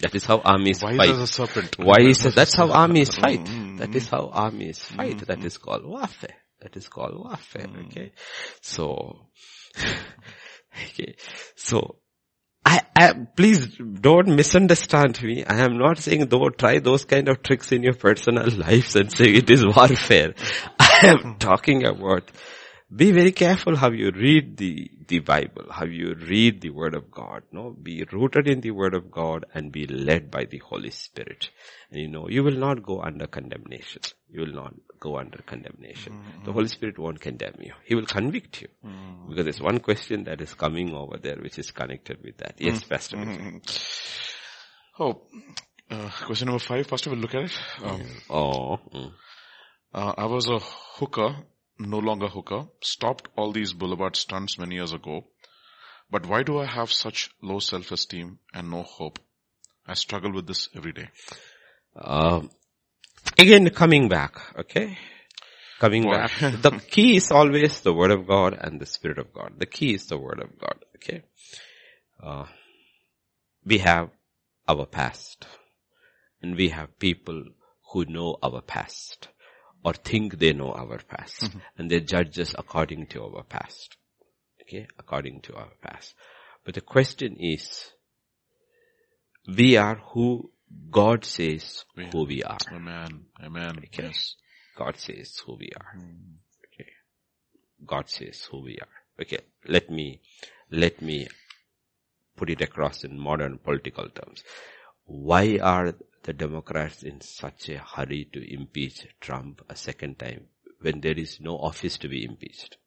That 0.00 0.14
is 0.14 0.24
how 0.24 0.38
armies 0.38 0.82
Wise 0.82 0.96
fight. 0.96 1.10
as 1.10 1.20
a 1.20 1.26
serpent. 1.26 1.76
Why 1.78 2.00
is 2.00 2.22
that? 2.24 2.34
That's 2.34 2.56
how 2.56 2.72
armies 2.72 3.14
fight. 3.14 3.44
Mm, 3.44 3.78
That 3.78 3.94
is 3.94 4.08
how 4.08 4.28
armies 4.32 4.78
fight. 4.80 5.18
That 5.26 5.44
is 5.44 5.56
called 5.58 5.84
warfare. 5.86 6.34
That 6.64 6.78
is 6.78 6.88
called 6.88 7.18
warfare. 7.18 7.66
Hmm. 7.68 7.84
Okay. 7.86 8.12
So, 8.62 9.26
okay. 10.88 11.14
So, 11.56 11.96
I, 12.64 12.80
I, 12.96 13.12
please 13.36 13.76
don't 13.76 14.34
misunderstand 14.34 15.22
me. 15.22 15.44
I 15.44 15.58
am 15.58 15.76
not 15.76 15.98
saying 15.98 16.24
don't 16.26 16.56
try 16.56 16.78
those 16.78 17.04
kind 17.04 17.28
of 17.28 17.42
tricks 17.42 17.70
in 17.70 17.82
your 17.82 17.92
personal 17.92 18.48
lives 18.64 18.96
and 18.96 19.12
say 19.12 19.26
it 19.26 19.50
is 19.50 19.64
warfare. 19.64 20.34
I 20.80 21.00
am 21.02 21.18
hmm. 21.18 21.38
talking 21.38 21.84
about 21.84 22.30
be 22.94 23.12
very 23.12 23.32
careful 23.32 23.76
how 23.76 23.90
you 23.90 24.10
read 24.10 24.56
the, 24.56 24.90
the 25.08 25.18
Bible, 25.18 25.66
how 25.70 25.84
you 25.84 26.14
read 26.14 26.60
the 26.60 26.70
Word 26.70 26.94
of 26.94 27.10
God, 27.10 27.42
no? 27.50 27.70
Be 27.70 28.04
rooted 28.12 28.48
in 28.48 28.60
the 28.60 28.70
Word 28.70 28.94
of 28.94 29.10
God 29.10 29.46
and 29.52 29.72
be 29.72 29.86
led 29.86 30.30
by 30.30 30.44
the 30.44 30.58
Holy 30.58 30.90
Spirit. 30.90 31.50
And 31.90 32.00
you 32.00 32.08
know, 32.08 32.28
you 32.28 32.42
will 32.42 32.56
not 32.56 32.82
go 32.82 33.02
under 33.02 33.26
condemnation. 33.26 34.02
You 34.30 34.42
will 34.42 34.54
not 34.54 34.74
go 35.04 35.18
under 35.18 35.40
condemnation. 35.52 36.12
The 36.44 36.52
Holy 36.52 36.68
Spirit 36.68 36.98
won't 36.98 37.20
condemn 37.20 37.58
you. 37.60 37.74
He 37.84 37.94
will 37.94 38.06
convict 38.06 38.62
you. 38.62 38.68
Because 39.28 39.44
there's 39.44 39.60
one 39.60 39.80
question 39.80 40.24
that 40.24 40.40
is 40.40 40.54
coming 40.54 40.94
over 40.94 41.18
there 41.18 41.36
which 41.36 41.58
is 41.58 41.70
connected 41.70 42.18
with 42.24 42.38
that. 42.38 42.54
Yes, 42.58 42.82
Pastor. 42.84 43.18
Oh, 44.98 45.22
uh, 45.90 46.10
question 46.26 46.46
number 46.46 46.64
five, 46.64 46.88
Pastor, 46.88 47.10
we'll 47.10 47.18
look 47.18 47.34
at 47.34 47.44
it. 47.44 47.58
Um, 47.82 48.02
Oh, 48.30 48.78
mm. 48.94 49.12
uh, 49.92 50.14
I 50.16 50.26
was 50.26 50.48
a 50.48 50.58
hooker, 50.98 51.36
no 51.78 51.98
longer 51.98 52.28
hooker, 52.28 52.62
stopped 52.80 53.28
all 53.36 53.52
these 53.52 53.72
boulevard 53.72 54.16
stunts 54.16 54.58
many 54.58 54.76
years 54.76 54.92
ago. 54.92 55.26
But 56.10 56.26
why 56.26 56.42
do 56.44 56.58
I 56.58 56.66
have 56.66 56.92
such 56.92 57.30
low 57.42 57.58
self-esteem 57.58 58.38
and 58.54 58.70
no 58.70 58.82
hope? 58.82 59.18
I 59.86 59.94
struggle 59.94 60.32
with 60.32 60.46
this 60.46 60.68
every 60.74 60.92
day. 60.92 61.08
Um, 62.00 62.50
again, 63.38 63.68
coming 63.70 64.08
back, 64.08 64.40
okay? 64.58 64.98
Coming 65.80 66.04
back. 66.04 66.30
The 66.40 66.80
key 66.90 67.16
is 67.16 67.30
always 67.30 67.80
the 67.80 67.92
Word 67.92 68.10
of 68.10 68.26
God 68.26 68.56
and 68.60 68.80
the 68.80 68.86
Spirit 68.86 69.18
of 69.18 69.32
God. 69.32 69.54
The 69.58 69.66
key 69.66 69.94
is 69.94 70.06
the 70.06 70.18
Word 70.18 70.40
of 70.40 70.58
God, 70.58 70.84
okay? 70.96 71.22
Uh, 72.22 72.46
we 73.64 73.78
have 73.78 74.10
our 74.68 74.86
past. 74.86 75.46
And 76.42 76.56
we 76.56 76.68
have 76.68 76.98
people 76.98 77.42
who 77.92 78.04
know 78.04 78.36
our 78.42 78.60
past 78.60 79.28
or 79.82 79.94
think 79.94 80.38
they 80.38 80.52
know 80.52 80.72
our 80.72 80.98
past. 80.98 81.50
And 81.78 81.90
they 81.90 82.00
judge 82.00 82.38
us 82.38 82.54
according 82.58 83.06
to 83.08 83.24
our 83.24 83.42
past. 83.44 83.96
Okay? 84.62 84.86
According 84.98 85.40
to 85.42 85.54
our 85.54 85.72
past. 85.82 86.14
But 86.64 86.74
the 86.74 86.80
question 86.80 87.36
is, 87.38 87.90
we 89.46 89.76
are 89.76 89.96
who 89.96 90.50
God 90.90 91.24
says 91.24 91.84
who 92.12 92.24
we 92.24 92.42
are. 92.42 92.58
Amen. 92.72 93.26
Amen. 93.42 93.78
Okay. 93.78 94.04
Yes. 94.04 94.36
God 94.76 94.96
says 94.96 95.40
who 95.44 95.56
we 95.56 95.70
are. 95.76 95.98
Okay. 96.72 96.90
God 97.84 98.08
says 98.08 98.46
who 98.50 98.62
we 98.62 98.78
are. 98.78 99.22
Okay. 99.22 99.38
Let 99.66 99.90
me, 99.90 100.20
let 100.70 101.02
me 101.02 101.28
put 102.36 102.50
it 102.50 102.60
across 102.60 103.04
in 103.04 103.18
modern 103.18 103.58
political 103.58 104.08
terms. 104.08 104.42
Why 105.04 105.58
are 105.62 105.94
the 106.22 106.32
Democrats 106.32 107.02
in 107.02 107.20
such 107.20 107.68
a 107.68 107.78
hurry 107.78 108.28
to 108.32 108.52
impeach 108.52 109.06
Trump 109.20 109.62
a 109.68 109.76
second 109.76 110.18
time 110.18 110.46
when 110.80 111.00
there 111.00 111.18
is 111.18 111.38
no 111.40 111.56
office 111.56 111.98
to 111.98 112.08
be 112.08 112.24
impeached? 112.24 112.78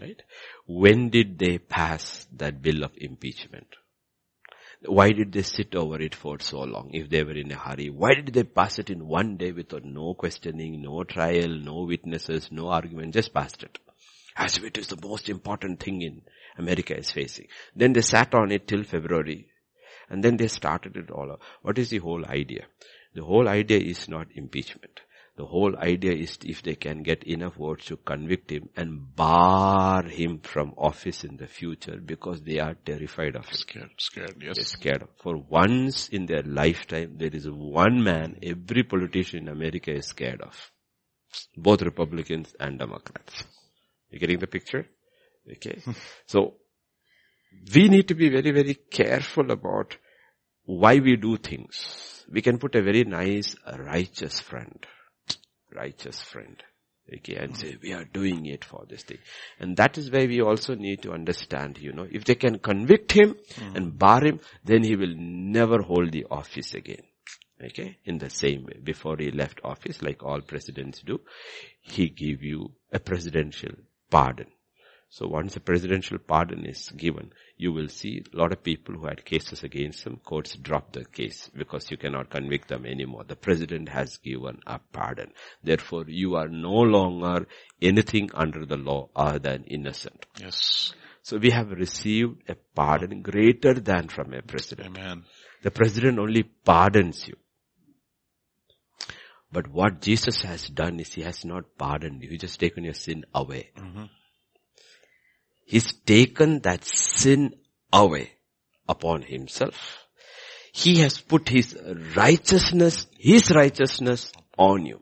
Right? 0.00 0.20
When 0.66 1.10
did 1.10 1.38
they 1.38 1.58
pass 1.58 2.26
that 2.32 2.60
bill 2.62 2.82
of 2.82 2.92
impeachment? 2.96 3.76
Why 4.86 5.12
did 5.12 5.32
they 5.32 5.42
sit 5.42 5.74
over 5.74 6.00
it 6.00 6.14
for 6.14 6.38
so 6.40 6.62
long 6.62 6.90
if 6.92 7.08
they 7.08 7.24
were 7.24 7.32
in 7.32 7.52
a 7.52 7.56
hurry? 7.56 7.88
Why 7.88 8.14
did 8.14 8.34
they 8.34 8.44
pass 8.44 8.78
it 8.78 8.90
in 8.90 9.06
one 9.06 9.36
day 9.36 9.52
without 9.52 9.84
no 9.84 10.14
questioning, 10.14 10.82
no 10.82 11.04
trial, 11.04 11.48
no 11.48 11.84
witnesses, 11.84 12.50
no 12.52 12.68
argument, 12.68 13.14
just 13.14 13.32
passed 13.32 13.62
it? 13.62 13.78
As 14.36 14.58
if 14.58 14.64
it 14.64 14.76
is 14.76 14.88
the 14.88 15.08
most 15.08 15.28
important 15.28 15.80
thing 15.80 16.02
in 16.02 16.22
America 16.58 16.96
is 16.96 17.10
facing. 17.10 17.48
Then 17.74 17.92
they 17.92 18.02
sat 18.02 18.34
on 18.34 18.52
it 18.52 18.68
till 18.68 18.82
February 18.82 19.48
and 20.10 20.22
then 20.22 20.36
they 20.36 20.48
started 20.48 20.96
it 20.96 21.10
all 21.10 21.32
up. 21.32 21.40
What 21.62 21.78
is 21.78 21.90
the 21.90 21.98
whole 21.98 22.24
idea? 22.26 22.66
The 23.14 23.24
whole 23.24 23.48
idea 23.48 23.78
is 23.78 24.08
not 24.08 24.26
impeachment. 24.34 25.00
The 25.36 25.46
whole 25.46 25.76
idea 25.76 26.12
is 26.12 26.38
if 26.44 26.62
they 26.62 26.76
can 26.76 27.02
get 27.02 27.24
enough 27.24 27.56
votes 27.56 27.86
to 27.86 27.96
convict 27.96 28.50
him 28.52 28.68
and 28.76 29.16
bar 29.16 30.04
him 30.04 30.38
from 30.38 30.74
office 30.78 31.24
in 31.24 31.36
the 31.36 31.48
future 31.48 31.96
because 31.96 32.40
they 32.42 32.60
are 32.60 32.74
terrified 32.74 33.34
of 33.34 33.48
him. 33.48 33.56
Scared, 33.56 33.90
scared, 33.98 34.36
They're 34.38 34.52
yes. 34.56 34.68
scared. 34.68 35.08
For 35.20 35.36
once 35.36 36.08
in 36.08 36.26
their 36.26 36.44
lifetime, 36.44 37.16
there 37.18 37.34
is 37.34 37.50
one 37.50 38.04
man 38.04 38.38
every 38.44 38.84
politician 38.84 39.40
in 39.40 39.48
America 39.48 39.90
is 39.90 40.06
scared 40.06 40.40
of. 40.40 40.70
Both 41.56 41.82
Republicans 41.82 42.54
and 42.60 42.78
Democrats. 42.78 43.42
You 44.10 44.20
getting 44.20 44.38
the 44.38 44.46
picture? 44.46 44.86
Okay. 45.50 45.82
so, 46.26 46.54
we 47.74 47.88
need 47.88 48.06
to 48.06 48.14
be 48.14 48.28
very, 48.28 48.52
very 48.52 48.74
careful 48.74 49.50
about 49.50 49.96
why 50.64 51.00
we 51.00 51.16
do 51.16 51.36
things. 51.38 52.24
We 52.32 52.40
can 52.40 52.58
put 52.58 52.76
a 52.76 52.82
very 52.82 53.02
nice, 53.02 53.56
righteous 53.76 54.40
friend. 54.40 54.86
Righteous 55.74 56.22
friend. 56.22 56.62
Okay, 57.12 57.34
and 57.36 57.50
hmm. 57.50 57.56
say, 57.56 57.76
we 57.82 57.92
are 57.92 58.04
doing 58.04 58.46
it 58.46 58.64
for 58.64 58.84
this 58.88 59.02
thing. 59.02 59.18
And 59.60 59.76
that 59.76 59.98
is 59.98 60.10
why 60.10 60.26
we 60.26 60.40
also 60.40 60.74
need 60.74 61.02
to 61.02 61.12
understand, 61.12 61.78
you 61.78 61.92
know, 61.92 62.06
if 62.10 62.24
they 62.24 62.34
can 62.34 62.58
convict 62.58 63.12
him 63.12 63.36
hmm. 63.56 63.76
and 63.76 63.98
bar 63.98 64.24
him, 64.24 64.40
then 64.64 64.82
he 64.82 64.96
will 64.96 65.14
never 65.14 65.82
hold 65.82 66.12
the 66.12 66.26
office 66.30 66.74
again. 66.74 67.02
Okay, 67.62 67.98
in 68.04 68.18
the 68.18 68.30
same 68.30 68.64
way, 68.64 68.78
before 68.82 69.16
he 69.18 69.30
left 69.30 69.60
office, 69.62 70.02
like 70.02 70.22
all 70.22 70.40
presidents 70.40 71.00
do, 71.02 71.20
he 71.80 72.08
give 72.08 72.42
you 72.42 72.72
a 72.92 72.98
presidential 72.98 73.70
pardon. 74.10 74.46
So 75.08 75.28
once 75.28 75.54
a 75.56 75.60
presidential 75.60 76.18
pardon 76.18 76.66
is 76.66 76.90
given, 76.90 77.32
you 77.56 77.72
will 77.72 77.88
see 77.88 78.22
a 78.32 78.36
lot 78.36 78.52
of 78.52 78.64
people 78.64 78.96
who 78.96 79.06
had 79.06 79.24
cases 79.24 79.62
against 79.62 80.02
them, 80.04 80.20
courts 80.24 80.56
drop 80.56 80.92
the 80.92 81.04
case 81.04 81.50
because 81.56 81.90
you 81.90 81.96
cannot 81.96 82.30
convict 82.30 82.68
them 82.68 82.84
anymore. 82.84 83.24
The 83.24 83.36
president 83.36 83.88
has 83.90 84.16
given 84.18 84.58
a 84.66 84.80
pardon. 84.92 85.32
Therefore, 85.62 86.04
you 86.08 86.34
are 86.34 86.48
no 86.48 86.72
longer 86.72 87.46
anything 87.80 88.30
under 88.34 88.66
the 88.66 88.76
law 88.76 89.08
other 89.14 89.38
than 89.38 89.64
innocent. 89.64 90.26
Yes. 90.40 90.92
So 91.22 91.38
we 91.38 91.50
have 91.50 91.70
received 91.70 92.42
a 92.48 92.56
pardon 92.74 93.22
greater 93.22 93.74
than 93.74 94.08
from 94.08 94.34
a 94.34 94.42
president. 94.42 94.98
Amen. 94.98 95.24
The 95.62 95.70
president 95.70 96.18
only 96.18 96.42
pardons 96.42 97.26
you. 97.26 97.36
But 99.50 99.68
what 99.68 100.02
Jesus 100.02 100.42
has 100.42 100.68
done 100.68 100.98
is 100.98 101.12
he 101.12 101.22
has 101.22 101.44
not 101.44 101.78
pardoned 101.78 102.22
you. 102.22 102.30
He 102.30 102.38
just 102.38 102.58
taken 102.58 102.82
your 102.82 102.94
sin 102.94 103.24
away. 103.32 103.70
Mm-hmm. 103.78 104.04
He's 105.64 105.92
taken 105.92 106.60
that 106.60 106.84
sin 106.84 107.54
away 107.92 108.32
upon 108.88 109.22
himself. 109.22 110.06
He 110.72 110.98
has 111.00 111.20
put 111.20 111.48
his 111.48 111.78
righteousness, 112.16 113.06
his 113.18 113.50
righteousness 113.50 114.32
on 114.58 114.86
you. 114.86 115.00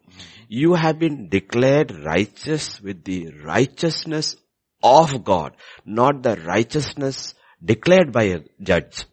You 0.48 0.74
have 0.74 0.98
been 0.98 1.28
declared 1.28 2.04
righteous 2.04 2.80
with 2.80 3.04
the 3.04 3.30
righteousness 3.42 4.36
of 4.82 5.24
God, 5.24 5.56
not 5.86 6.22
the 6.22 6.36
righteousness 6.36 7.34
declared 7.64 8.12
by 8.12 8.24
a 8.24 8.40
judge. 8.60 9.06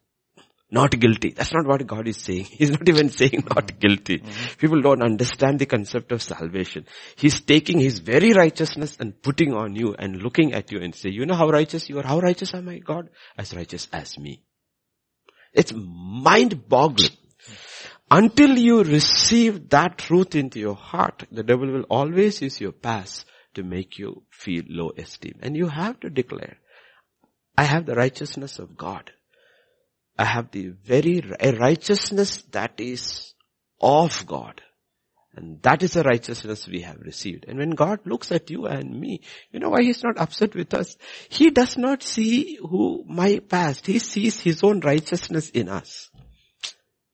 Not 0.72 0.99
guilty. 0.99 1.32
That's 1.32 1.51
not 1.51 1.65
what 1.65 1.86
God 1.88 2.07
is 2.07 2.17
saying. 2.17 2.45
He's 2.51 2.70
not 2.70 2.88
even 2.88 3.09
saying 3.09 3.43
not 3.55 3.67
mm-hmm. 3.67 3.80
guilty. 3.80 4.24
People 4.57 4.82
don't 4.82 5.01
understand 5.01 5.59
the 5.59 5.65
concept 5.65 6.11
of 6.11 6.22
salvation. 6.22 6.86
He's 7.15 7.39
taking 7.39 7.80
His 7.80 7.99
very 7.99 8.34
righteousness 8.34 8.95
and 8.99 9.20
putting 9.22 9.53
on 9.53 9.76
you 9.76 9.95
and 9.97 10.22
looking 10.22 10.53
at 10.53 10.72
you 10.72 10.80
and 10.80 10.93
say, 10.93 11.09
you 11.09 11.26
know 11.26 11.34
how 11.34 11.49
righteous 11.49 11.89
you 11.89 11.97
are? 11.99 12.03
How 12.03 12.20
righteous 12.20 12.53
am 12.53 12.70
I, 12.70 12.78
God? 12.80 13.09
As 13.38 13.55
righteous 13.55 13.88
as 13.91 14.17
me. 14.20 14.43
It's 15.53 15.74
mind 15.76 16.70
boggling. 16.70 17.17
Until 18.11 18.57
you 18.57 18.84
receive 18.84 19.70
that 19.70 19.97
truth 19.97 20.36
into 20.36 20.59
your 20.59 20.76
heart, 20.76 21.24
the 21.32 21.43
devil 21.43 21.72
will 21.72 21.84
always 21.89 22.41
use 22.41 22.59
your 22.59 22.72
past 22.72 23.26
to 23.55 23.63
make 23.63 23.97
you 23.97 24.24
feel 24.30 24.63
low 24.67 24.91
esteem. 24.97 25.39
And 25.41 25.55
you 25.55 25.67
have 25.67 25.99
to 26.01 26.09
declare, 26.09 26.57
I 27.57 27.63
have 27.63 27.86
the 27.86 27.95
righteousness 27.95 28.59
of 28.59 28.78
God. 28.78 29.11
I 30.20 30.26
have 30.26 30.51
the 30.51 30.74
very 30.86 31.24
righteousness 31.41 32.43
that 32.51 32.74
is 32.78 33.34
of 33.80 34.26
God. 34.28 34.61
And 35.34 35.61
that 35.61 35.82
is 35.82 35.93
the 35.93 36.03
righteousness 36.03 36.67
we 36.67 36.82
have 36.82 36.99
received. 36.99 37.45
And 37.47 37.57
when 37.57 37.70
God 37.70 38.01
looks 38.03 38.30
at 38.34 38.49
you 38.49 38.65
and 38.65 38.99
me, 38.99 39.22
you 39.51 39.61
know 39.61 39.70
why 39.70 39.82
He's 39.82 40.03
not 40.03 40.17
upset 40.17 40.55
with 40.55 40.74
us? 40.74 40.97
He 41.30 41.51
does 41.51 41.78
not 41.78 42.03
see 42.03 42.57
who 42.61 43.05
my 43.07 43.39
past. 43.39 43.86
He 43.86 43.99
sees 43.99 44.41
His 44.41 44.61
own 44.61 44.82
righteousness 44.82 45.51
in 45.51 45.70
us. 45.70 46.09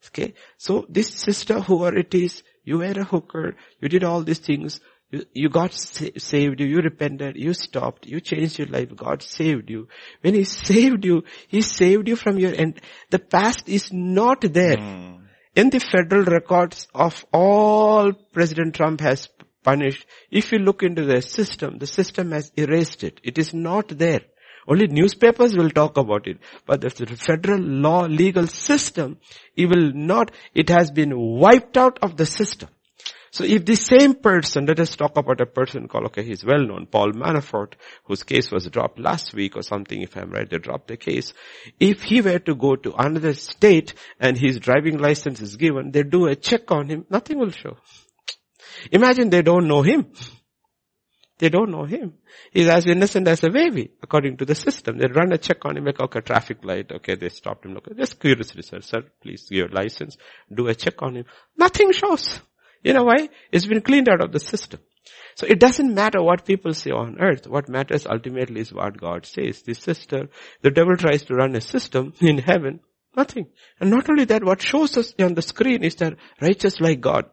Okay? 0.08 0.34
So 0.58 0.88
this 0.90 1.10
sister, 1.10 1.60
whoever 1.60 2.00
it 2.00 2.16
is, 2.16 2.42
you 2.64 2.80
were 2.80 2.86
a 2.86 3.04
hooker, 3.04 3.56
you 3.80 3.88
did 3.88 4.04
all 4.04 4.24
these 4.24 4.40
things, 4.40 4.80
you, 5.16 5.26
you 5.34 5.50
got 5.50 5.74
sa- 5.74 6.18
saved, 6.18 6.60
you, 6.60 6.66
you 6.68 6.82
repented, 6.82 7.36
you 7.36 7.54
stopped, 7.54 8.06
you 8.06 8.20
changed 8.20 8.60
your 8.60 8.68
life, 8.68 8.96
God 8.96 9.22
saved 9.22 9.70
you. 9.70 9.88
When 10.22 10.34
He 10.34 10.44
saved 10.44 11.06
you, 11.06 11.24
He 11.48 11.62
saved 11.62 12.08
you 12.08 12.16
from 12.16 12.40
your 12.40 12.54
end. 12.54 12.82
The 13.10 13.20
past 13.20 13.70
is 13.70 13.92
not 13.92 14.42
there. 14.42 14.78
Mm. 14.78 15.22
In 15.56 15.70
the 15.70 15.80
federal 15.80 16.26
records 16.26 16.88
of 16.94 17.26
all 17.32 18.12
President 18.34 18.76
Trump 18.76 19.00
has 19.02 19.30
punished, 19.64 20.06
if 20.30 20.52
you 20.52 20.60
look 20.60 20.84
into 20.84 21.06
the 21.06 21.22
system, 21.22 21.78
the 21.78 21.88
system 21.88 22.32
has 22.32 22.52
erased 22.58 23.04
it. 23.04 23.22
It 23.24 23.38
is 23.38 23.54
not 23.54 23.88
there. 23.88 24.22
Only 24.68 24.88
newspapers 24.88 25.56
will 25.56 25.70
talk 25.70 25.98
about 25.98 26.28
it. 26.28 26.38
But 26.66 26.82
the 26.82 26.90
federal 26.90 27.62
law 27.62 28.06
legal 28.06 28.48
system, 28.48 29.18
it 29.56 29.68
will 29.68 29.92
not, 29.94 30.32
it 30.54 30.70
has 30.70 30.92
been 30.92 31.18
wiped 31.18 31.78
out 31.78 32.00
of 32.02 32.18
the 32.18 32.26
system. 32.26 32.70
So 33.36 33.44
if 33.44 33.66
the 33.66 33.76
same 33.76 34.14
person, 34.14 34.66
let 34.66 34.80
us 34.80 34.96
talk 34.96 35.18
about 35.18 35.42
a 35.42 35.46
person 35.46 35.90
called, 35.90 36.06
okay, 36.06 36.24
he's 36.24 36.46
well 36.46 36.66
known, 36.66 36.86
Paul 36.86 37.12
Manafort, 37.12 37.74
whose 38.06 38.24
case 38.24 38.50
was 38.50 38.66
dropped 38.70 38.98
last 38.98 39.34
week 39.34 39.58
or 39.58 39.62
something, 39.62 40.02
if 40.02 40.16
I'm 40.16 40.32
right, 40.32 40.50
they 40.50 40.58
dropped 40.58 40.88
the 40.88 40.96
case. 40.96 41.34
If 41.78 42.04
he 42.04 42.22
were 42.22 42.40
to 42.40 42.56
go 42.56 42.78
to 42.78 42.94
another 42.94 43.34
state 43.34 43.94
and 44.22 44.38
his 44.38 44.60
driving 44.60 45.00
license 45.00 45.42
is 45.42 45.58
given, 45.58 45.92
they 45.92 46.04
do 46.04 46.28
a 46.28 46.38
check 46.38 46.72
on 46.72 46.88
him, 46.88 47.06
nothing 47.10 47.38
will 47.38 47.50
show. 47.52 47.76
Imagine 48.90 49.30
they 49.30 49.42
don't 49.42 49.68
know 49.68 49.82
him. 49.82 50.14
They 51.38 51.50
don't 51.50 51.72
know 51.72 51.84
him. 51.84 52.14
He's 52.54 52.70
as 52.70 52.88
innocent 52.88 53.28
as 53.28 53.44
a 53.44 53.50
baby, 53.50 53.92
according 54.02 54.38
to 54.38 54.46
the 54.46 54.56
system. 54.56 54.98
They 54.98 55.08
run 55.08 55.34
a 55.34 55.38
check 55.38 55.58
on 55.66 55.76
him, 55.76 55.84
like, 55.84 56.00
okay, 56.00 56.22
traffic 56.22 56.64
light, 56.64 56.90
okay, 56.90 57.16
they 57.16 57.28
stopped 57.28 57.66
him. 57.66 57.74
Look, 57.74 57.94
just 57.98 58.18
curious 58.18 58.54
sir, 58.62 58.80
sir, 58.80 59.04
please 59.22 59.46
give 59.50 59.58
your 59.58 59.68
license, 59.68 60.16
do 60.50 60.68
a 60.68 60.74
check 60.74 61.02
on 61.02 61.18
him. 61.18 61.26
Nothing 61.58 61.92
shows. 61.92 62.40
You 62.86 62.94
know 62.94 63.04
why? 63.04 63.30
It's 63.52 63.66
been 63.66 63.82
cleaned 63.82 64.08
out 64.08 64.24
of 64.24 64.32
the 64.32 64.40
system. 64.40 64.80
So 65.34 65.48
it 65.48 65.60
doesn't 65.60 65.96
matter 65.96 66.22
what 66.22 66.46
people 66.46 66.76
say 66.76 66.92
on 66.92 67.20
earth. 67.20 67.48
What 67.48 67.68
matters 67.68 68.06
ultimately 68.06 68.62
is 68.62 68.72
what 68.72 68.96
God 68.96 69.26
says. 69.26 69.64
The 69.64 69.74
sister, 69.74 70.30
the 70.62 70.70
devil 70.70 70.96
tries 70.96 71.24
to 71.24 71.34
run 71.34 71.56
a 71.56 71.62
system 71.62 72.14
in 72.22 72.38
heaven. 72.38 72.82
Nothing. 73.18 73.48
And 73.80 73.90
not 73.90 74.08
only 74.08 74.26
that, 74.26 74.44
what 74.44 74.62
shows 74.62 74.98
us 74.98 75.16
on 75.20 75.34
the 75.34 75.42
screen 75.42 75.84
is 75.84 75.96
that 75.96 76.18
righteous 76.40 76.80
like 76.80 77.02
God. 77.02 77.26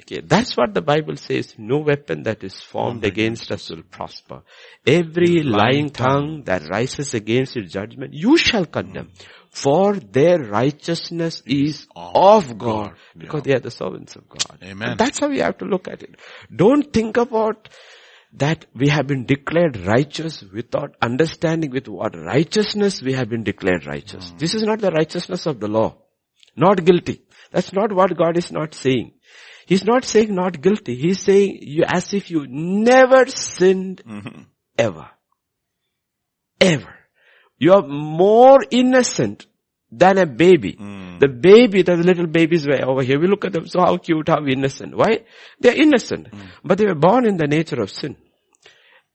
Okay, 0.00 0.20
that's 0.20 0.56
what 0.56 0.74
the 0.74 0.82
Bible 0.82 1.16
says. 1.16 1.54
No 1.58 1.78
weapon 1.78 2.22
that 2.22 2.44
is 2.44 2.54
formed 2.60 3.04
against 3.04 3.50
us 3.50 3.68
will 3.70 3.82
prosper. 3.82 4.42
Every 4.86 5.42
lying 5.42 5.90
tongue 5.90 6.44
that 6.44 6.68
rises 6.68 7.14
against 7.14 7.56
your 7.56 7.64
judgment, 7.64 8.14
you 8.14 8.36
shall 8.36 8.64
condemn. 8.64 9.10
For 9.50 9.96
their 9.96 10.38
righteousness 10.38 11.42
is 11.46 11.86
of 11.96 12.56
God. 12.58 12.92
Because 13.16 13.42
they 13.42 13.54
are 13.54 13.60
the 13.60 13.70
servants 13.70 14.14
of 14.14 14.28
God. 14.28 14.58
Amen. 14.62 14.90
And 14.90 14.98
that's 14.98 15.18
how 15.18 15.28
we 15.28 15.40
have 15.40 15.58
to 15.58 15.64
look 15.64 15.88
at 15.88 16.02
it. 16.02 16.16
Don't 16.54 16.92
think 16.92 17.16
about 17.16 17.68
that 18.34 18.66
we 18.74 18.88
have 18.88 19.06
been 19.06 19.24
declared 19.24 19.76
righteous 19.78 20.44
without 20.52 20.94
understanding 21.02 21.70
with 21.70 21.88
what 21.88 22.14
righteousness 22.14 23.02
we 23.02 23.14
have 23.14 23.28
been 23.28 23.42
declared 23.42 23.86
righteous. 23.86 24.32
This 24.36 24.54
is 24.54 24.62
not 24.62 24.80
the 24.80 24.90
righteousness 24.90 25.46
of 25.46 25.60
the 25.60 25.68
law. 25.68 25.96
Not 26.54 26.84
guilty. 26.84 27.22
That's 27.50 27.72
not 27.72 27.92
what 27.92 28.16
God 28.16 28.36
is 28.36 28.52
not 28.52 28.74
saying. 28.74 29.12
He's 29.70 29.84
not 29.84 30.04
saying 30.10 30.34
not 30.34 30.60
guilty. 30.62 30.94
He's 30.96 31.20
saying 31.20 31.58
you 31.62 31.84
as 31.86 32.14
if 32.18 32.30
you 32.30 32.46
never 32.48 33.26
sinned 33.26 34.02
Mhm. 34.06 34.46
ever. 34.78 35.08
Ever. 36.60 36.94
You 37.58 37.72
are 37.74 37.86
more 37.86 38.60
innocent 38.70 39.46
than 39.90 40.16
a 40.18 40.26
baby. 40.26 40.72
Mm. 40.74 41.18
The 41.20 41.28
baby, 41.28 41.82
the 41.82 41.96
little 41.96 42.26
babies 42.26 42.66
were 42.66 42.82
over 42.84 43.02
here. 43.02 43.18
We 43.20 43.26
look 43.26 43.44
at 43.44 43.52
them, 43.52 43.66
so 43.66 43.80
how 43.80 43.96
cute, 43.98 44.28
how 44.28 44.44
innocent. 44.46 44.96
Why? 44.96 45.24
They're 45.60 45.80
innocent. 45.86 46.28
But 46.64 46.78
they 46.78 46.86
were 46.86 46.94
born 46.94 47.26
in 47.26 47.36
the 47.36 47.46
nature 47.46 47.80
of 47.82 47.90
sin. 47.90 48.16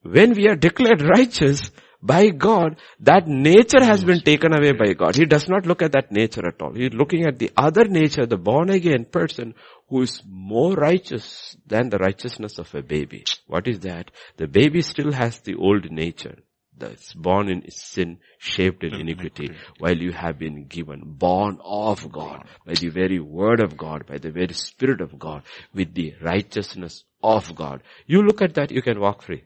When 0.03 0.33
we 0.33 0.47
are 0.49 0.55
declared 0.55 1.01
righteous 1.17 1.61
by 2.03 2.27
God, 2.27 2.75
that 2.99 3.29
nature 3.29 3.81
has 3.81 4.03
been 4.03 4.19
taken 4.19 4.53
away 4.53 4.73
by 4.73 4.91
God. 4.91 5.15
He 5.15 5.23
does 5.25 5.47
not 5.47 5.65
look 5.65 5.81
at 5.81 5.93
that 5.93 6.11
nature 6.11 6.45
at 6.45 6.61
all. 6.61 6.73
He's 6.73 6.93
looking 6.93 7.25
at 7.25 7.39
the 7.39 7.51
other 7.55 7.85
nature, 7.85 8.25
the 8.25 8.37
born 8.37 8.69
again 8.69 9.05
person 9.05 9.55
who 9.87 10.01
is 10.01 10.21
more 10.27 10.73
righteous 10.73 11.55
than 11.65 11.89
the 11.89 11.97
righteousness 11.97 12.59
of 12.59 12.75
a 12.75 12.81
baby. 12.81 13.23
What 13.47 13.69
is 13.69 13.79
that? 13.79 14.11
The 14.35 14.47
baby 14.47 14.81
still 14.81 15.13
has 15.13 15.39
the 15.39 15.55
old 15.55 15.91
nature. 15.91 16.39
That's 16.77 17.13
born 17.13 17.47
in 17.47 17.69
sin, 17.71 18.17
shaped 18.37 18.83
in 18.83 18.95
iniquity, 18.95 19.51
while 19.77 19.95
you 19.95 20.11
have 20.11 20.39
been 20.39 20.65
given, 20.65 21.03
born 21.05 21.59
of 21.63 22.11
God, 22.11 22.45
by 22.65 22.73
the 22.73 22.89
very 22.89 23.19
word 23.19 23.61
of 23.61 23.77
God, 23.77 24.07
by 24.07 24.17
the 24.17 24.31
very 24.31 24.53
spirit 24.53 24.99
of 24.99 25.17
God, 25.17 25.43
with 25.73 25.93
the 25.93 26.15
righteousness 26.21 27.05
of 27.21 27.55
God. 27.55 27.83
You 28.07 28.23
look 28.23 28.41
at 28.41 28.55
that, 28.55 28.71
you 28.71 28.81
can 28.81 28.99
walk 28.99 29.21
free. 29.21 29.43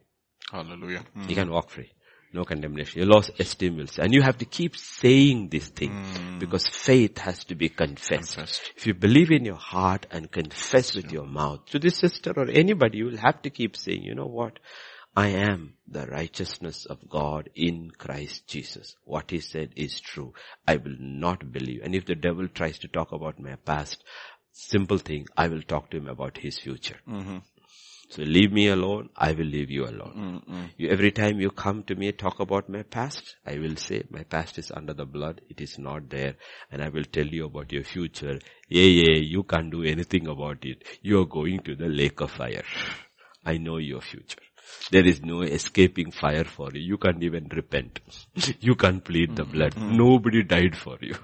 Hallelujah. 0.52 1.04
Mm. 1.16 1.30
You 1.30 1.36
can 1.36 1.52
walk 1.52 1.70
free. 1.70 1.92
No 2.38 2.46
condemnation. 2.46 3.00
Your 3.00 3.10
lost 3.10 3.32
esteem 3.40 3.78
will 3.78 3.88
say. 3.88 4.04
And 4.04 4.14
you 4.14 4.22
have 4.22 4.38
to 4.38 4.46
keep 4.46 4.78
saying 4.78 5.50
this 5.50 5.70
thing 5.70 6.38
because 6.38 6.68
faith 6.68 7.18
has 7.18 7.44
to 7.46 7.56
be 7.56 7.70
confessed. 7.70 8.36
Confessed. 8.36 8.74
If 8.76 8.86
you 8.86 8.94
believe 8.94 9.32
in 9.32 9.44
your 9.44 9.56
heart 9.56 10.06
and 10.12 10.32
confess 10.32 10.96
with 10.96 11.12
your 11.12 11.26
mouth 11.26 11.66
to 11.72 11.80
this 11.80 11.98
sister 11.98 12.32
or 12.38 12.48
anybody, 12.48 13.00
you 13.00 13.06
will 13.06 13.18
have 13.18 13.42
to 13.42 13.50
keep 13.50 13.76
saying, 13.76 14.04
you 14.04 14.14
know 14.14 14.28
what? 14.28 14.60
I 15.16 15.30
am 15.30 15.74
the 15.88 16.06
righteousness 16.06 16.86
of 16.86 17.10
God 17.10 17.50
in 17.56 17.90
Christ 17.90 18.46
Jesus. 18.48 18.96
What 19.04 19.32
he 19.32 19.40
said 19.40 19.72
is 19.76 20.00
true. 20.00 20.34
I 20.68 20.76
will 20.76 20.96
not 21.00 21.52
believe. 21.52 21.82
And 21.84 21.96
if 21.96 22.06
the 22.06 22.14
devil 22.14 22.48
tries 22.48 22.78
to 22.80 22.88
talk 22.88 23.14
about 23.14 23.40
my 23.40 23.56
past, 23.56 24.04
simple 24.52 25.00
thing, 25.00 25.26
I 25.36 25.48
will 25.48 25.64
talk 25.64 25.90
to 25.90 25.98
him 25.98 26.08
about 26.08 26.38
his 26.38 26.60
future. 26.60 27.00
Mhm. 27.08 27.42
So 28.10 28.24
leave 28.24 28.54
me 28.54 28.68
alone, 28.70 29.10
I 29.18 29.34
will 29.34 29.46
leave 29.46 29.70
you 29.70 29.84
alone. 29.86 30.44
Mm-mm. 30.48 30.70
You, 30.78 30.90
every 30.90 31.12
time 31.12 31.42
you 31.42 31.52
come 31.52 31.84
to 31.84 31.96
me 31.96 32.12
talk 32.14 32.40
about 32.40 32.70
my 32.70 32.84
past, 32.84 33.36
I 33.46 33.58
will 33.58 33.76
say 33.76 34.04
my 34.10 34.24
past 34.24 34.58
is 34.58 34.72
under 34.72 34.94
the 34.94 35.06
blood. 35.06 35.42
It 35.50 35.60
is 35.60 35.78
not 35.78 36.10
there. 36.10 36.36
And 36.72 36.82
I 36.82 36.90
will 36.90 37.04
tell 37.04 37.26
you 37.28 37.46
about 37.46 37.72
your 37.74 37.84
future. 37.84 38.40
Yeah, 38.70 38.84
yeah, 38.84 39.18
you 39.18 39.44
can't 39.44 39.70
do 39.70 39.84
anything 39.84 40.28
about 40.28 40.64
it. 40.64 40.84
You 41.02 41.22
are 41.22 41.26
going 41.26 41.60
to 41.64 41.76
the 41.76 41.88
lake 41.88 42.22
of 42.22 42.32
fire. 42.32 42.64
I 43.46 43.58
know 43.58 43.78
your 43.78 44.02
future. 44.02 44.40
There 44.92 45.06
is 45.06 45.22
no 45.22 45.42
escaping 45.42 46.12
fire 46.12 46.46
for 46.46 46.70
you. 46.74 46.82
You 46.82 46.98
can't 46.98 47.24
even 47.24 47.50
repent. 47.54 48.00
You 48.62 48.76
can't 48.76 49.04
plead 49.04 49.36
the 49.36 49.46
blood. 49.46 49.76
Mm-hmm. 49.76 49.98
Nobody 49.98 50.44
died 50.44 50.78
for 50.78 50.98
you. 51.02 51.16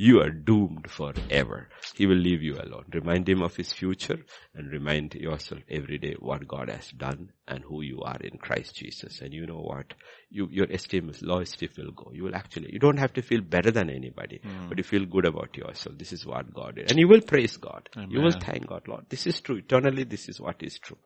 You 0.00 0.18
are 0.22 0.30
doomed 0.30 0.90
forever. 0.90 1.68
He 1.94 2.06
will 2.06 2.16
leave 2.16 2.42
you 2.42 2.54
alone. 2.54 2.86
Remind 2.90 3.28
him 3.28 3.42
of 3.42 3.54
his 3.54 3.70
future 3.70 4.18
and 4.54 4.72
remind 4.72 5.12
yourself 5.14 5.60
every 5.68 5.98
day 5.98 6.14
what 6.18 6.48
God 6.48 6.70
has 6.70 6.88
done 6.92 7.32
and 7.46 7.62
who 7.62 7.82
you 7.82 8.00
are 8.00 8.16
in 8.22 8.38
Christ 8.38 8.76
Jesus. 8.76 9.20
And 9.20 9.34
you 9.34 9.46
know 9.46 9.60
what? 9.60 9.92
You, 10.30 10.48
your 10.50 10.64
esteem, 10.70 11.10
is 11.10 11.20
low 11.20 11.40
esteem 11.40 11.68
will 11.76 11.92
go. 11.92 12.12
You 12.14 12.24
will 12.24 12.34
actually, 12.34 12.72
you 12.72 12.78
don't 12.78 12.98
have 12.98 13.12
to 13.12 13.20
feel 13.20 13.42
better 13.42 13.70
than 13.70 13.90
anybody, 13.90 14.40
mm. 14.42 14.70
but 14.70 14.78
you 14.78 14.84
feel 14.84 15.04
good 15.04 15.26
about 15.26 15.54
yourself. 15.54 15.98
This 15.98 16.14
is 16.14 16.24
what 16.24 16.54
God 16.54 16.76
did. 16.76 16.90
And 16.90 16.98
you 16.98 17.06
will 17.06 17.20
praise 17.20 17.58
God. 17.58 17.90
Amen. 17.94 18.10
You 18.10 18.22
will 18.22 18.40
thank 18.40 18.66
God, 18.66 18.88
Lord. 18.88 19.04
This 19.10 19.26
is 19.26 19.38
true. 19.42 19.58
Eternally, 19.58 20.04
this 20.04 20.30
is 20.30 20.40
what 20.40 20.62
is 20.62 20.78
true. 20.78 20.98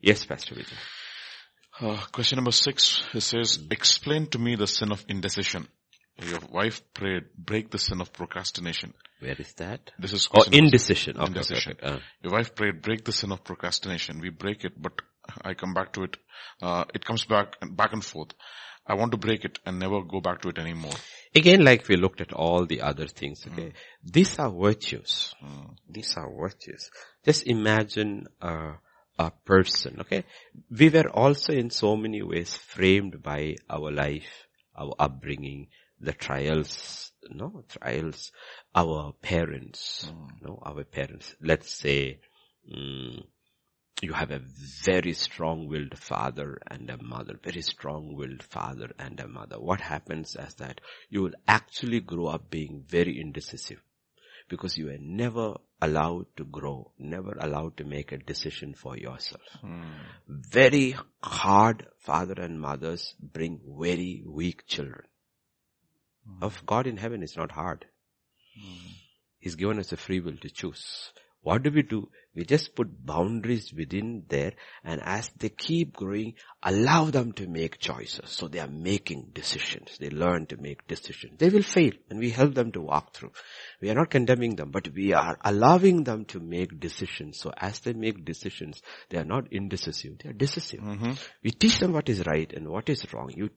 Yes, 0.00 0.24
Pastor 0.24 0.54
Vijay. 0.54 0.78
Uh, 1.78 2.00
question 2.10 2.36
number 2.36 2.52
six, 2.52 3.02
it 3.12 3.20
says, 3.20 3.58
explain 3.70 4.28
to 4.28 4.38
me 4.38 4.56
the 4.56 4.66
sin 4.66 4.92
of 4.92 5.04
indecision. 5.08 5.68
Your 6.28 6.40
wife 6.50 6.82
prayed, 6.94 7.24
break 7.36 7.70
the 7.70 7.78
sin 7.78 8.00
of 8.00 8.12
procrastination. 8.12 8.94
Where 9.20 9.36
is 9.38 9.52
that? 9.54 9.90
This 9.98 10.12
is 10.12 10.28
oh, 10.34 10.44
indecision. 10.50 11.16
Okay, 11.16 11.26
indecision. 11.26 11.72
Okay, 11.72 11.86
okay. 11.86 11.96
Uh. 11.96 12.00
Your 12.22 12.32
wife 12.32 12.54
prayed, 12.54 12.82
break 12.82 13.04
the 13.04 13.12
sin 13.12 13.32
of 13.32 13.44
procrastination. 13.44 14.20
We 14.20 14.30
break 14.30 14.64
it, 14.64 14.80
but 14.80 14.92
I 15.42 15.54
come 15.54 15.74
back 15.74 15.92
to 15.94 16.04
it. 16.04 16.16
Uh, 16.60 16.84
it 16.94 17.04
comes 17.04 17.24
back 17.24 17.56
and 17.60 17.76
back 17.76 17.92
and 17.92 18.04
forth. 18.04 18.32
I 18.86 18.94
want 18.94 19.12
to 19.12 19.18
break 19.18 19.44
it 19.44 19.58
and 19.64 19.78
never 19.78 20.02
go 20.02 20.20
back 20.20 20.40
to 20.42 20.48
it 20.48 20.58
anymore. 20.58 20.94
Again, 21.34 21.64
like 21.64 21.86
we 21.86 21.96
looked 21.96 22.20
at 22.20 22.32
all 22.32 22.66
the 22.66 22.80
other 22.80 23.06
things, 23.06 23.46
okay? 23.46 23.68
Mm. 23.68 23.72
These 24.02 24.38
are 24.38 24.50
virtues. 24.50 25.34
Mm. 25.44 25.76
These 25.88 26.16
are 26.16 26.28
virtues. 26.28 26.90
Just 27.24 27.46
imagine, 27.46 28.26
uh, 28.42 28.72
a 29.18 29.30
person, 29.44 29.98
okay? 30.00 30.24
We 30.70 30.88
were 30.88 31.08
also 31.10 31.52
in 31.52 31.70
so 31.70 31.94
many 31.94 32.22
ways 32.22 32.56
framed 32.56 33.22
by 33.22 33.56
our 33.68 33.92
life, 33.92 34.48
our 34.74 34.94
upbringing, 34.98 35.68
the 36.00 36.12
trials, 36.12 37.12
no, 37.28 37.64
trials, 37.68 38.32
our 38.74 39.12
parents, 39.20 40.10
mm. 40.10 40.28
no, 40.42 40.58
our 40.64 40.84
parents. 40.84 41.34
Let's 41.40 41.70
say, 41.70 42.20
um, 42.74 43.24
you 44.02 44.14
have 44.14 44.30
a 44.30 44.40
very 44.84 45.12
strong-willed 45.12 45.98
father 45.98 46.58
and 46.70 46.88
a 46.88 47.02
mother, 47.02 47.38
very 47.42 47.60
strong-willed 47.60 48.42
father 48.42 48.90
and 48.98 49.20
a 49.20 49.28
mother. 49.28 49.60
What 49.60 49.80
happens 49.80 50.36
is 50.36 50.54
that 50.54 50.80
you 51.10 51.22
will 51.22 51.34
actually 51.46 52.00
grow 52.00 52.26
up 52.28 52.50
being 52.50 52.84
very 52.88 53.20
indecisive 53.20 53.82
because 54.48 54.76
you 54.76 54.86
were 54.86 54.98
never 54.98 55.54
allowed 55.82 56.26
to 56.36 56.44
grow, 56.44 56.92
never 56.98 57.32
allowed 57.40 57.76
to 57.76 57.84
make 57.84 58.12
a 58.12 58.18
decision 58.18 58.74
for 58.74 58.96
yourself. 58.96 59.42
Mm. 59.62 59.84
Very 60.28 60.96
hard 61.22 61.86
father 61.98 62.34
and 62.38 62.60
mothers 62.60 63.14
bring 63.20 63.60
very 63.78 64.24
weak 64.26 64.66
children. 64.66 65.04
Mm. 66.30 66.42
Of 66.42 66.64
God 66.66 66.86
in 66.86 66.96
heaven 66.96 67.22
is 67.22 67.36
not 67.36 67.52
hard. 67.52 67.86
Mm. 68.58 68.92
He's 69.38 69.56
given 69.56 69.78
us 69.78 69.92
a 69.92 69.96
free 69.96 70.20
will 70.20 70.36
to 70.36 70.50
choose. 70.50 71.12
What 71.42 71.62
do 71.62 71.70
we 71.70 71.82
do? 71.82 72.10
We 72.34 72.44
just 72.44 72.76
put 72.76 73.04
boundaries 73.04 73.72
within 73.72 74.24
there 74.28 74.52
and 74.84 75.00
as 75.02 75.30
they 75.38 75.48
keep 75.48 75.94
growing, 75.94 76.34
allow 76.62 77.06
them 77.06 77.32
to 77.32 77.46
make 77.46 77.78
choices. 77.78 78.28
So 78.30 78.46
they 78.46 78.58
are 78.58 78.68
making 78.68 79.30
decisions. 79.32 79.96
They 79.98 80.10
learn 80.10 80.46
to 80.46 80.58
make 80.58 80.86
decisions. 80.86 81.38
They 81.38 81.48
will 81.48 81.62
fail 81.62 81.92
and 82.10 82.18
we 82.18 82.30
help 82.30 82.54
them 82.54 82.72
to 82.72 82.82
walk 82.82 83.14
through. 83.14 83.32
We 83.80 83.88
are 83.90 83.94
not 83.94 84.10
condemning 84.10 84.56
them, 84.56 84.70
but 84.70 84.88
we 84.94 85.14
are 85.14 85.38
allowing 85.42 86.04
them 86.04 86.26
to 86.26 86.40
make 86.40 86.78
decisions. 86.78 87.38
So 87.38 87.52
as 87.56 87.80
they 87.80 87.94
make 87.94 88.24
decisions, 88.24 88.82
they 89.08 89.16
are 89.16 89.24
not 89.24 89.50
indecisive. 89.50 90.18
They 90.22 90.28
are 90.28 90.34
decisive. 90.34 90.80
Mm-hmm. 90.80 91.12
We 91.42 91.50
teach 91.52 91.78
them 91.78 91.94
what 91.94 92.10
is 92.10 92.26
right 92.26 92.52
and 92.52 92.68
what 92.68 92.90
is 92.90 93.10
wrong. 93.14 93.32
You 93.34 93.48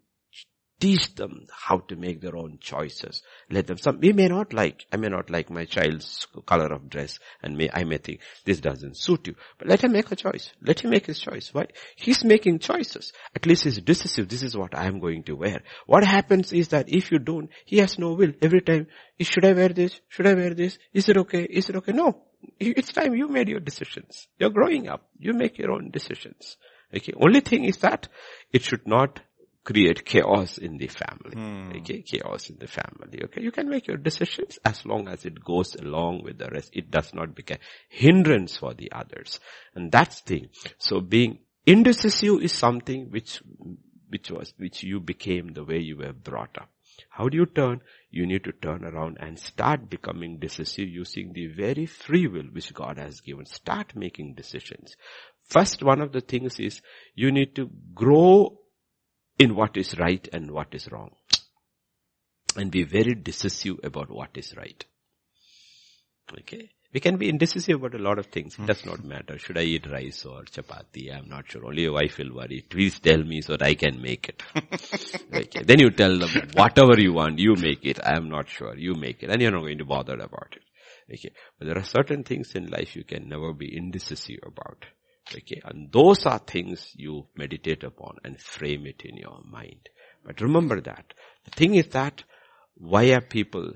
teach 0.84 1.16
them 1.16 1.48
how 1.50 1.78
to 1.78 1.96
make 1.96 2.20
their 2.20 2.36
own 2.36 2.58
choices. 2.60 3.24
Let 3.50 3.68
them, 3.68 3.78
some, 3.78 4.02
we 4.02 4.12
may 4.12 4.28
not 4.28 4.52
like, 4.52 4.86
I 4.92 4.98
may 4.98 5.08
not 5.08 5.30
like 5.30 5.50
my 5.50 5.64
child's 5.64 6.28
color 6.46 6.74
of 6.74 6.90
dress 6.90 7.20
and 7.42 7.56
may, 7.56 7.70
I 7.74 7.86
may 7.86 8.00
think 8.00 8.20
this 8.44 8.60
doesn't 8.60 8.98
suit 8.98 9.28
you, 9.28 9.36
but 9.58 9.70
let 9.70 9.82
him 9.82 9.94
make 9.94 10.12
a 10.12 10.18
choice. 10.18 10.52
Let 10.62 10.82
him 10.82 10.90
make 10.90 11.06
his 11.06 11.22
choice. 11.22 11.54
Why? 11.54 11.68
He's 11.96 12.26
making 12.26 12.60
choices. 12.60 13.14
At 13.34 13.46
least 13.46 13.64
he's 13.64 13.80
decisive. 13.80 14.28
This 14.28 14.44
is 14.44 14.58
what 14.58 14.78
I 14.78 14.88
am 14.88 15.00
going 15.00 15.24
to 15.24 15.38
wear. 15.38 15.62
What 15.86 16.04
happens 16.04 16.52
is 16.52 16.68
that 16.70 16.90
if 16.90 17.14
you 17.14 17.20
don't, 17.20 17.50
he 17.64 17.78
has 17.78 17.98
no 17.98 18.12
will. 18.12 18.34
Every 18.42 18.60
time, 18.60 18.88
should 19.22 19.46
I 19.46 19.54
wear 19.54 19.70
this? 19.70 19.98
Should 20.10 20.28
I 20.28 20.34
wear 20.34 20.54
this? 20.54 20.78
Is 20.92 21.08
it 21.08 21.16
okay? 21.16 21.44
Is 21.44 21.70
it 21.70 21.78
okay? 21.78 21.94
No. 21.94 22.24
It's 22.60 22.92
time 22.92 23.16
you 23.16 23.30
made 23.30 23.48
your 23.48 23.62
decisions. 23.62 24.28
You're 24.38 24.50
growing 24.50 24.90
up. 24.90 25.08
You 25.18 25.32
make 25.32 25.58
your 25.58 25.72
own 25.72 25.92
decisions. 25.92 26.58
Okay. 26.94 27.14
Only 27.16 27.40
thing 27.40 27.64
is 27.64 27.78
that 27.78 28.10
it 28.52 28.64
should 28.64 28.86
not 28.86 29.22
create 29.64 30.04
chaos 30.04 30.58
in 30.58 30.78
the 30.78 30.88
family. 30.88 31.36
Hmm. 31.36 31.72
Okay, 31.78 32.02
chaos 32.02 32.50
in 32.50 32.58
the 32.60 32.68
family. 32.68 33.24
Okay, 33.24 33.42
you 33.42 33.52
can 33.52 33.70
make 33.70 33.88
your 33.88 33.98
decisions 33.98 34.60
as 34.66 34.86
long 34.86 35.08
as 35.08 35.26
it 35.26 35.44
goes 35.44 35.76
along 35.76 36.24
with 36.24 36.38
the 36.38 36.50
rest. 36.50 36.72
It 36.74 36.92
does 36.92 37.14
not 37.14 37.34
become 37.34 37.58
hindrance 37.90 38.58
for 38.58 38.74
the 38.74 38.92
others. 38.92 39.40
And 39.74 39.92
that's 39.92 40.22
the 40.22 40.40
thing. 40.40 40.50
So 40.78 41.00
being 41.00 41.40
indecisive 41.66 42.42
is 42.42 42.52
something 42.52 43.10
which, 43.10 43.42
which 44.10 44.32
was, 44.32 44.54
which 44.58 44.84
you 44.84 45.00
became 45.00 45.54
the 45.54 45.64
way 45.64 45.80
you 45.80 45.98
were 45.98 46.14
brought 46.14 46.58
up. 46.58 46.70
How 47.10 47.30
do 47.30 47.38
you 47.38 47.46
turn? 47.46 47.82
You 48.12 48.28
need 48.28 48.44
to 48.44 48.52
turn 48.52 48.84
around 48.84 49.18
and 49.20 49.40
start 49.40 49.90
becoming 49.90 50.38
decisive 50.40 50.90
using 50.90 51.34
the 51.34 51.48
very 51.48 51.86
free 51.86 52.28
will 52.28 52.44
which 52.52 52.74
God 52.74 52.98
has 52.98 53.22
given. 53.22 53.46
Start 53.46 53.96
making 53.96 54.36
decisions. 54.36 54.96
First, 55.46 55.84
one 55.84 56.02
of 56.02 56.12
the 56.12 56.22
things 56.22 56.60
is 56.60 56.82
you 57.16 57.32
need 57.32 57.56
to 57.56 57.70
grow 57.94 58.60
in 59.40 59.56
what 59.56 59.78
is 59.78 59.98
right 59.98 60.28
and 60.32 60.52
what 60.52 60.74
is 60.74 60.92
wrong. 60.92 61.12
And 62.56 62.72
be 62.72 62.84
very 62.84 63.16
decisive 63.16 63.80
about 63.84 64.12
what 64.12 64.30
is 64.36 64.54
right. 64.56 64.86
Okay. 66.32 66.70
We 66.94 67.00
can 67.00 67.18
be 67.18 67.28
indecisive 67.28 67.78
about 67.78 67.96
a 67.96 68.04
lot 68.04 68.20
of 68.20 68.28
things. 68.28 68.56
It 68.60 68.68
does 68.68 68.86
not 68.86 69.00
hmm. 69.00 69.08
matter. 69.08 69.40
Should 69.40 69.58
I 69.58 69.64
eat 69.64 69.90
rice 69.90 70.26
or 70.26 70.44
chapati? 70.44 71.12
I'm 71.12 71.28
not 71.28 71.50
sure. 71.50 71.66
Only 71.66 71.84
your 71.84 71.94
wife 71.94 72.20
will 72.20 72.36
worry. 72.36 72.64
Please 72.70 73.00
tell 73.00 73.24
me 73.24 73.42
so 73.42 73.54
that 73.54 73.64
I 73.64 73.74
can 73.74 74.00
make 74.00 74.30
it. 74.30 74.44
okay. 75.34 75.64
Then 75.64 75.80
you 75.80 75.90
tell 75.90 76.20
them 76.20 76.30
whatever 76.54 77.00
you 77.00 77.14
want, 77.14 77.40
you 77.40 77.56
make 77.56 77.84
it. 77.84 78.00
I 78.04 78.16
am 78.16 78.30
not 78.30 78.48
sure. 78.48 78.78
You 78.78 78.94
make 78.94 79.24
it. 79.24 79.32
And 79.32 79.42
you're 79.42 79.52
not 79.52 79.62
going 79.62 79.80
to 79.80 79.86
bother 79.86 80.14
about 80.14 80.56
it. 80.56 80.64
Okay. 81.12 81.34
But 81.58 81.66
there 81.66 81.78
are 81.80 81.84
certain 81.84 82.24
things 82.24 82.54
in 82.54 82.68
life 82.68 82.96
you 82.96 83.04
can 83.04 83.28
never 83.28 83.54
be 83.54 83.76
indecisive 83.76 84.40
about. 84.46 84.86
Okay, 85.32 85.62
and 85.64 85.92
those 85.92 86.26
are 86.26 86.40
things 86.40 86.92
you 86.96 87.28
meditate 87.36 87.84
upon 87.84 88.18
and 88.24 88.40
frame 88.40 88.86
it 88.86 89.04
in 89.06 89.18
your 89.18 89.42
mind. 89.46 89.90
But 90.26 90.42
remember 90.42 90.82
that. 90.82 91.14
The 91.46 91.52
thing 91.52 91.76
is 91.76 91.88
that 91.90 92.24
why 92.76 93.12
are 93.12 93.22
people, 93.22 93.74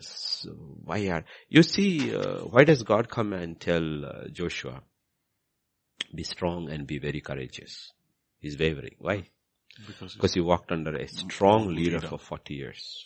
why 0.83 1.07
are, 1.07 1.23
you 1.49 1.63
see, 1.63 2.15
uh, 2.15 2.39
why 2.39 2.63
does 2.63 2.83
God 2.83 3.09
come 3.09 3.33
and 3.33 3.59
tell 3.59 4.05
uh, 4.05 4.27
Joshua, 4.31 4.81
be 6.13 6.23
strong 6.23 6.69
and 6.69 6.85
be 6.85 6.99
very 6.99 7.21
courageous? 7.21 7.91
He's 8.39 8.57
wavering. 8.57 8.95
Why? 8.99 9.29
Because, 9.85 10.15
because 10.15 10.33
he 10.33 10.41
walked 10.41 10.71
under 10.71 10.95
a 10.95 11.07
strong 11.07 11.67
leader, 11.67 11.97
leader 11.97 12.07
for 12.07 12.17
40 12.17 12.53
years. 12.53 13.05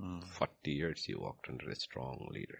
Mm. 0.00 0.24
40 0.38 0.70
years 0.70 1.04
he 1.04 1.14
walked 1.14 1.48
under 1.48 1.68
a 1.68 1.76
strong 1.76 2.28
leader 2.32 2.58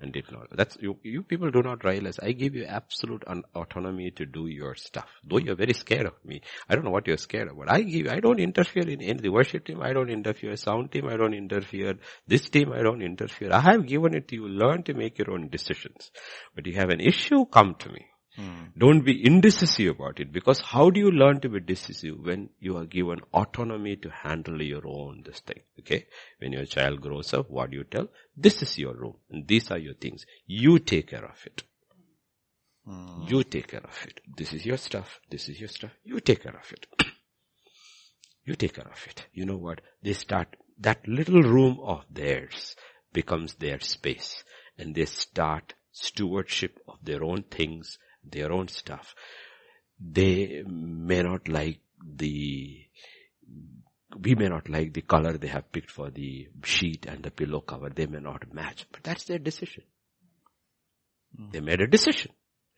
and 0.00 0.16
not. 0.30 0.46
That's, 0.56 0.76
you, 0.80 0.96
you 1.02 1.22
people 1.22 1.50
do 1.50 1.62
not 1.62 1.84
realize 1.84 2.18
I 2.22 2.32
give 2.32 2.54
you 2.54 2.64
absolute 2.64 3.24
un- 3.26 3.42
autonomy 3.54 4.10
to 4.12 4.26
do 4.26 4.46
your 4.46 4.74
stuff. 4.76 5.08
Though 5.24 5.38
you're 5.38 5.56
very 5.56 5.72
scared 5.72 6.06
of 6.06 6.14
me. 6.24 6.42
I 6.68 6.74
don't 6.74 6.84
know 6.84 6.90
what 6.90 7.06
you're 7.06 7.16
scared 7.16 7.48
of, 7.48 7.58
but 7.58 7.70
I 7.70 7.82
give, 7.82 8.06
I 8.08 8.20
don't 8.20 8.38
interfere 8.38 8.88
in, 8.88 9.00
in 9.00 9.16
the 9.16 9.30
worship 9.30 9.64
team. 9.64 9.82
I 9.82 9.92
don't 9.92 10.10
interfere. 10.10 10.56
Sound 10.56 10.92
team. 10.92 11.08
I 11.08 11.16
don't 11.16 11.34
interfere. 11.34 11.94
This 12.26 12.48
team. 12.48 12.72
I 12.72 12.82
don't 12.82 13.02
interfere. 13.02 13.52
I 13.52 13.60
have 13.60 13.86
given 13.86 14.14
it 14.14 14.28
to 14.28 14.36
you. 14.36 14.48
Learn 14.48 14.84
to 14.84 14.94
make 14.94 15.18
your 15.18 15.32
own 15.32 15.48
decisions. 15.48 16.10
But 16.54 16.66
you 16.66 16.74
have 16.74 16.90
an 16.90 17.00
issue, 17.00 17.46
come 17.46 17.74
to 17.80 17.88
me. 17.90 18.06
Hmm. 18.38 18.66
Don't 18.78 19.00
be 19.00 19.24
indecisive 19.26 19.96
about 19.96 20.20
it 20.20 20.32
because 20.32 20.60
how 20.60 20.90
do 20.90 21.00
you 21.00 21.10
learn 21.10 21.40
to 21.40 21.48
be 21.48 21.58
decisive 21.58 22.20
when 22.20 22.50
you 22.60 22.76
are 22.76 22.84
given 22.84 23.18
autonomy 23.34 23.96
to 23.96 24.10
handle 24.10 24.62
your 24.62 24.86
own 24.86 25.24
this 25.26 25.40
thing? 25.40 25.58
Okay. 25.80 26.06
When 26.38 26.52
your 26.52 26.64
child 26.64 27.00
grows 27.00 27.34
up, 27.34 27.50
what 27.50 27.72
do 27.72 27.78
you 27.78 27.82
tell? 27.82 28.06
This 28.36 28.62
is 28.62 28.78
your 28.78 28.94
room 28.94 29.16
and 29.28 29.48
these 29.48 29.72
are 29.72 29.78
your 29.78 29.94
things. 29.94 30.24
You 30.46 30.78
take 30.78 31.08
care 31.08 31.24
of 31.24 31.44
it. 31.46 31.64
Hmm. 32.86 33.24
You 33.26 33.42
take 33.42 33.66
care 33.66 33.82
of 33.82 33.98
it. 34.06 34.20
This 34.36 34.52
is 34.52 34.64
your 34.64 34.76
stuff. 34.76 35.18
This 35.28 35.48
is 35.48 35.58
your 35.58 35.68
stuff. 35.68 35.90
You 36.04 36.20
take 36.20 36.44
care 36.44 36.56
of 36.56 36.72
it. 36.72 36.86
you 38.44 38.54
take 38.54 38.74
care 38.74 38.88
of 38.88 39.04
it. 39.08 39.26
You 39.32 39.46
know 39.46 39.56
what? 39.56 39.80
They 40.04 40.12
start, 40.12 40.54
that 40.78 41.08
little 41.08 41.42
room 41.42 41.80
of 41.82 42.04
theirs 42.08 42.76
becomes 43.12 43.54
their 43.54 43.80
space 43.80 44.44
and 44.78 44.94
they 44.94 45.06
start 45.06 45.74
stewardship 45.90 46.78
of 46.86 46.98
their 47.02 47.24
own 47.24 47.42
things 47.42 47.98
their 48.24 48.52
own 48.52 48.68
stuff. 48.68 49.14
They 50.00 50.62
may 50.66 51.22
not 51.22 51.48
like 51.48 51.80
the, 52.02 52.86
we 54.20 54.34
may 54.34 54.48
not 54.48 54.68
like 54.68 54.92
the 54.92 55.02
color 55.02 55.36
they 55.36 55.48
have 55.48 55.72
picked 55.72 55.90
for 55.90 56.10
the 56.10 56.48
sheet 56.64 57.06
and 57.06 57.22
the 57.22 57.30
pillow 57.30 57.60
cover. 57.60 57.90
They 57.90 58.06
may 58.06 58.20
not 58.20 58.52
match, 58.52 58.86
but 58.92 59.02
that's 59.02 59.24
their 59.24 59.38
decision. 59.38 59.84
Mm. 61.38 61.52
They 61.52 61.60
made 61.60 61.80
a 61.80 61.86
decision. 61.86 62.32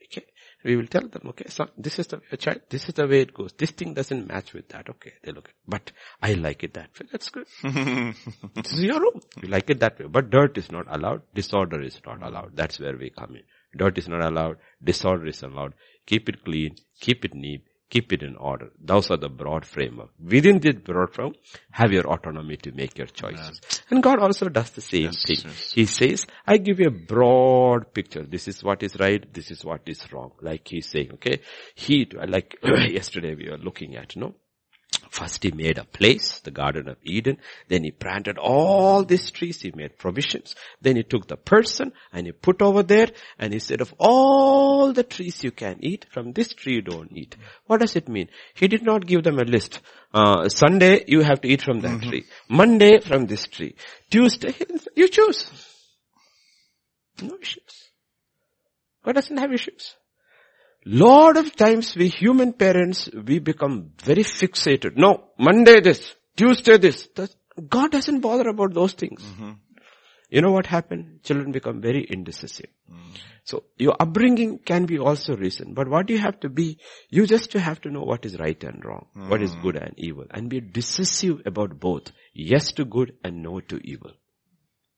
Okay. 0.04 0.26
We 0.64 0.76
will 0.76 0.86
tell 0.88 1.06
them, 1.08 1.22
okay, 1.28 1.46
so 1.48 1.68
this 1.78 1.98
is 1.98 2.08
the 2.08 2.20
child, 2.36 2.62
this 2.68 2.88
is 2.88 2.94
the 2.94 3.06
way 3.06 3.22
it 3.22 3.32
goes. 3.32 3.52
This 3.56 3.70
thing 3.70 3.94
doesn't 3.94 4.26
match 4.26 4.52
with 4.52 4.68
that. 4.70 4.90
Okay, 4.90 5.12
they 5.22 5.32
look 5.32 5.48
at, 5.48 5.54
but 5.66 5.92
I 6.20 6.34
like 6.34 6.62
it 6.64 6.74
that 6.74 6.90
way. 7.00 7.06
That's 7.10 7.30
good. 7.30 7.46
this 8.54 8.72
is 8.72 8.82
your 8.82 9.00
room. 9.00 9.20
You 9.40 9.48
like 9.48 9.70
it 9.70 9.80
that 9.80 9.98
way. 9.98 10.06
But 10.06 10.30
dirt 10.30 10.58
is 10.58 10.70
not 10.70 10.86
allowed. 10.94 11.22
Disorder 11.34 11.80
is 11.80 11.98
not 12.04 12.22
allowed. 12.22 12.56
That's 12.56 12.78
where 12.78 12.96
we 12.96 13.10
come 13.10 13.36
in. 13.36 13.42
Dirt 13.76 13.98
is 13.98 14.08
not 14.08 14.22
allowed. 14.22 14.56
Disorder 14.82 15.26
is 15.26 15.42
allowed. 15.42 15.74
Keep 16.06 16.28
it 16.28 16.44
clean. 16.44 16.76
Keep 17.00 17.24
it 17.24 17.34
neat 17.34 17.62
keep 17.90 18.12
it 18.12 18.22
in 18.22 18.36
order. 18.36 18.70
Those 18.80 19.10
are 19.10 19.16
the 19.16 19.28
broad 19.28 19.66
framework. 19.66 20.10
Within 20.18 20.60
this 20.60 20.76
broad 20.76 21.12
framework, 21.12 21.36
have 21.72 21.92
your 21.92 22.06
autonomy 22.06 22.56
to 22.58 22.72
make 22.72 22.96
your 22.96 23.08
choices. 23.08 23.60
And 23.90 24.02
God 24.02 24.20
also 24.20 24.48
does 24.48 24.70
the 24.70 24.80
same 24.80 25.10
yes, 25.12 25.24
thing. 25.24 25.36
Yes. 25.44 25.72
He 25.72 25.86
says, 25.86 26.26
I 26.46 26.56
give 26.58 26.78
you 26.78 26.86
a 26.86 26.90
broad 27.14 27.92
picture. 27.92 28.22
This 28.22 28.48
is 28.48 28.62
what 28.62 28.82
is 28.82 28.96
right. 28.98 29.30
This 29.34 29.50
is 29.50 29.64
what 29.64 29.82
is 29.86 30.00
wrong. 30.12 30.30
Like 30.40 30.68
he's 30.68 30.88
saying, 30.88 31.10
okay. 31.14 31.40
He, 31.74 32.08
like 32.28 32.56
yesterday 32.62 33.34
we 33.34 33.50
were 33.50 33.58
looking 33.58 33.96
at, 33.96 34.14
you 34.14 34.22
know, 34.22 34.34
First 35.10 35.42
he 35.42 35.50
made 35.50 35.76
a 35.76 35.84
place, 35.84 36.38
the 36.38 36.52
Garden 36.52 36.88
of 36.88 36.96
Eden. 37.02 37.38
Then 37.66 37.82
he 37.82 37.90
planted 37.90 38.38
all 38.38 39.04
these 39.04 39.32
trees. 39.32 39.60
He 39.60 39.72
made 39.74 39.98
provisions. 39.98 40.54
Then 40.80 40.94
he 40.94 41.02
took 41.02 41.26
the 41.26 41.36
person 41.36 41.92
and 42.12 42.26
he 42.26 42.32
put 42.32 42.62
over 42.62 42.84
there 42.84 43.08
and 43.36 43.52
he 43.52 43.58
said 43.58 43.80
of 43.80 43.92
all 43.98 44.92
the 44.92 45.02
trees 45.02 45.42
you 45.42 45.50
can 45.50 45.78
eat, 45.80 46.06
from 46.12 46.32
this 46.32 46.54
tree 46.54 46.74
you 46.74 46.82
don't 46.82 47.10
eat. 47.12 47.36
What 47.66 47.80
does 47.80 47.96
it 47.96 48.08
mean? 48.08 48.28
He 48.54 48.68
did 48.68 48.82
not 48.82 49.04
give 49.04 49.24
them 49.24 49.40
a 49.40 49.44
list. 49.44 49.80
Uh, 50.14 50.48
Sunday 50.48 51.04
you 51.08 51.22
have 51.22 51.40
to 51.40 51.48
eat 51.48 51.62
from 51.62 51.80
that 51.80 51.98
mm-hmm. 51.98 52.08
tree. 52.08 52.24
Monday 52.48 53.00
from 53.00 53.26
this 53.26 53.48
tree. 53.48 53.74
Tuesday, 54.10 54.54
you 54.94 55.08
choose. 55.08 55.50
No 57.20 57.36
issues. 57.40 57.90
God 59.04 59.16
doesn't 59.16 59.38
have 59.38 59.52
issues. 59.52 59.96
Lot 60.86 61.36
of 61.36 61.54
times 61.54 61.94
we 61.94 62.08
human 62.08 62.52
parents, 62.52 63.08
we 63.12 63.38
become 63.38 63.90
very 64.02 64.24
fixated. 64.24 64.96
No, 64.96 65.24
Monday 65.38 65.80
this, 65.80 66.14
Tuesday 66.36 66.78
this. 66.78 67.08
God 67.68 67.92
doesn't 67.92 68.20
bother 68.20 68.48
about 68.48 68.72
those 68.72 68.94
things. 68.94 69.22
Mm-hmm. 69.22 69.50
You 70.30 70.42
know 70.42 70.52
what 70.52 70.66
happened? 70.66 71.20
Children 71.24 71.50
become 71.50 71.80
very 71.80 72.04
indecisive. 72.04 72.70
Mm. 72.90 73.18
So 73.42 73.64
your 73.76 73.96
upbringing 73.98 74.60
can 74.60 74.86
be 74.86 74.96
also 74.98 75.36
reason, 75.36 75.74
but 75.74 75.88
what 75.88 76.08
you 76.08 76.18
have 76.18 76.38
to 76.40 76.48
be, 76.48 76.78
you 77.08 77.26
just 77.26 77.52
have 77.52 77.80
to 77.80 77.90
know 77.90 78.02
what 78.02 78.24
is 78.24 78.38
right 78.38 78.62
and 78.62 78.84
wrong, 78.84 79.06
mm. 79.16 79.28
what 79.28 79.42
is 79.42 79.52
good 79.56 79.74
and 79.74 79.92
evil, 79.96 80.26
and 80.30 80.48
be 80.48 80.60
decisive 80.60 81.42
about 81.46 81.80
both. 81.80 82.12
Yes 82.32 82.70
to 82.72 82.84
good 82.84 83.14
and 83.24 83.42
no 83.42 83.58
to 83.58 83.80
evil. 83.82 84.12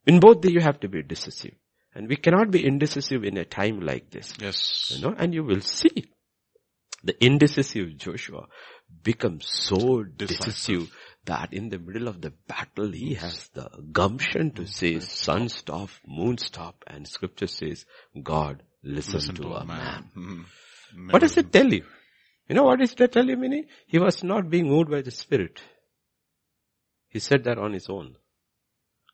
In 0.06 0.20
both 0.20 0.44
you 0.44 0.60
have 0.60 0.80
to 0.80 0.88
be 0.88 1.02
decisive. 1.02 1.54
And 1.94 2.08
we 2.08 2.16
cannot 2.16 2.50
be 2.50 2.64
indecisive 2.64 3.24
in 3.24 3.36
a 3.36 3.44
time 3.44 3.80
like 3.80 4.10
this. 4.10 4.34
Yes. 4.40 4.92
You 4.94 5.02
know, 5.02 5.14
and 5.16 5.34
you 5.34 5.44
will 5.44 5.60
see 5.60 6.10
the 7.04 7.22
indecisive 7.24 7.96
Joshua 7.96 8.46
becomes 9.02 9.46
so 9.48 10.02
decisive 10.02 10.90
that 11.24 11.52
in 11.52 11.68
the 11.68 11.78
middle 11.78 12.08
of 12.08 12.20
the 12.20 12.32
battle 12.48 12.90
he 12.90 13.14
has 13.14 13.48
the 13.54 13.68
gumption 13.92 14.50
to 14.52 14.66
say 14.66 14.98
sun 15.00 15.48
stop, 15.48 15.88
moon 16.06 16.38
stop 16.38 16.82
and 16.86 17.06
scripture 17.06 17.46
says 17.46 17.84
God 18.22 18.62
listen, 18.82 19.14
listen 19.14 19.34
to, 19.36 19.42
to, 19.42 19.54
a 19.54 19.64
man. 19.64 19.78
man. 19.78 20.10
Mm-hmm. 20.16 21.10
What 21.10 21.20
does 21.20 21.36
it 21.36 21.52
tell 21.52 21.72
you? 21.72 21.84
You 22.48 22.54
know 22.54 22.64
what 22.64 22.80
does 22.80 22.94
it 22.98 23.12
tell 23.12 23.24
you 23.24 23.36
meaning? 23.36 23.66
He 23.86 23.98
was 23.98 24.22
not 24.22 24.50
being 24.50 24.68
moved 24.68 24.90
by 24.90 25.02
the 25.02 25.10
spirit. 25.10 25.62
He 27.08 27.18
said 27.18 27.44
that 27.44 27.58
on 27.58 27.72
his 27.72 27.88
own. 27.88 28.16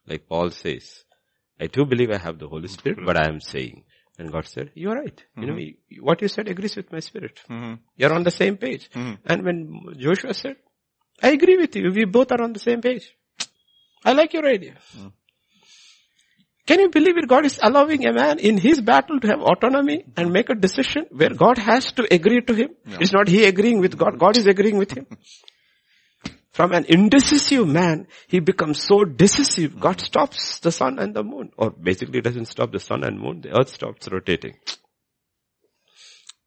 Like 0.06 0.28
Paul 0.28 0.50
says, 0.50 1.04
I 1.60 1.66
do 1.66 1.84
believe 1.84 2.10
I 2.10 2.18
have 2.18 2.38
the 2.38 2.48
Holy 2.48 2.68
Spirit, 2.68 2.98
but 3.04 3.16
I 3.16 3.28
am 3.28 3.40
saying. 3.40 3.84
And 4.18 4.32
God 4.32 4.46
said, 4.46 4.72
you 4.74 4.90
are 4.90 4.96
right. 4.96 5.16
Mm-hmm. 5.16 5.42
You 5.42 5.46
know, 5.46 5.54
mm-hmm. 5.54 6.04
what 6.04 6.22
you 6.22 6.28
said 6.28 6.48
agrees 6.48 6.74
with 6.74 6.90
my 6.90 7.00
spirit. 7.00 7.40
Mm-hmm. 7.48 7.74
You're 7.96 8.12
on 8.12 8.24
the 8.24 8.32
same 8.32 8.56
page. 8.56 8.90
Mm-hmm. 8.90 9.14
And 9.26 9.44
when 9.44 9.94
Joshua 9.96 10.34
said, 10.34 10.56
I 11.22 11.30
agree 11.30 11.56
with 11.56 11.74
you. 11.76 11.92
We 11.92 12.04
both 12.04 12.32
are 12.32 12.42
on 12.42 12.52
the 12.52 12.60
same 12.60 12.80
page. 12.80 13.12
I 14.04 14.12
like 14.12 14.32
your 14.32 14.46
idea. 14.46 14.74
Mm. 14.96 15.12
Can 16.66 16.80
you 16.80 16.90
believe 16.90 17.16
it? 17.16 17.26
God 17.26 17.46
is 17.46 17.58
allowing 17.62 18.06
a 18.06 18.12
man 18.12 18.38
in 18.38 18.58
his 18.58 18.80
battle 18.80 19.18
to 19.20 19.26
have 19.26 19.40
autonomy 19.40 20.04
and 20.16 20.32
make 20.32 20.50
a 20.50 20.54
decision 20.54 21.06
where 21.10 21.30
God 21.30 21.58
has 21.58 21.92
to 21.92 22.06
agree 22.12 22.42
to 22.42 22.54
him. 22.54 22.70
Yeah. 22.86 22.98
It's 23.00 23.12
not 23.12 23.26
he 23.26 23.46
agreeing 23.46 23.80
with 23.80 23.96
God. 23.96 24.18
God 24.18 24.36
is 24.36 24.46
agreeing 24.46 24.76
with 24.76 24.92
him. 24.92 25.06
From 26.58 26.72
an 26.72 26.86
indecisive 26.86 27.68
man, 27.68 28.08
he 28.26 28.40
becomes 28.40 28.82
so 28.82 29.04
decisive, 29.04 29.78
God 29.78 30.00
stops 30.00 30.58
the 30.58 30.72
sun 30.72 30.98
and 30.98 31.14
the 31.14 31.22
moon. 31.22 31.52
Or 31.56 31.70
basically 31.70 32.20
doesn't 32.20 32.46
stop 32.46 32.72
the 32.72 32.80
sun 32.80 33.04
and 33.04 33.20
moon, 33.20 33.42
the 33.42 33.56
earth 33.56 33.68
stops 33.68 34.08
rotating. 34.10 34.56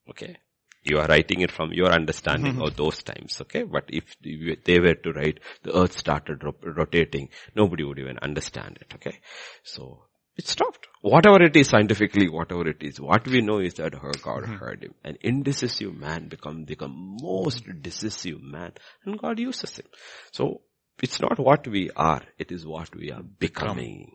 Okay. 0.09 0.36
You 0.84 0.97
are 0.97 1.07
writing 1.07 1.39
it 1.39 1.49
from 1.49 1.72
your 1.72 1.93
understanding 1.93 2.55
mm-hmm. 2.55 2.64
of 2.64 2.76
those 2.76 3.01
times, 3.03 3.39
okay? 3.39 3.64
But 3.64 3.86
if 3.88 4.03
they 4.22 4.82
were 4.82 4.95
to 4.95 5.14
write, 5.14 5.39
the 5.64 5.80
earth 5.80 5.97
started 5.97 6.43
rotating, 6.62 7.30
nobody 7.55 7.86
would 7.86 7.99
even 7.99 8.20
understand 8.22 8.80
it, 8.82 8.93
okay? 8.95 9.18
So, 9.64 10.07
it 10.38 10.48
stopped. 10.48 10.88
Whatever 11.02 11.44
it 11.44 11.56
is 11.56 11.70
scientifically, 11.70 12.30
whatever 12.30 12.68
it 12.68 12.82
is, 12.82 13.00
what 13.00 13.28
we 13.28 13.42
know 13.42 13.60
is 13.60 13.76
that 13.76 13.96
her 13.96 14.12
God 14.22 14.44
mm-hmm. 14.44 14.56
heard 14.56 14.84
him. 14.84 14.94
An 15.04 15.18
indecisive 15.22 15.94
man 15.94 16.28
become, 16.28 16.64
become 16.64 17.18
most 17.22 17.66
decisive 17.82 18.42
man 18.42 18.74
and 19.06 19.20
God 19.20 19.40
uses 19.40 19.78
him. 19.78 19.88
So 20.32 20.62
it's 21.02 21.20
not 21.20 21.40
what 21.40 21.68
we 21.68 21.90
are, 21.96 22.22
it 22.38 22.52
is 22.52 22.66
what 22.66 22.96
we 22.96 23.12
are 23.12 23.24
becoming. 23.24 24.14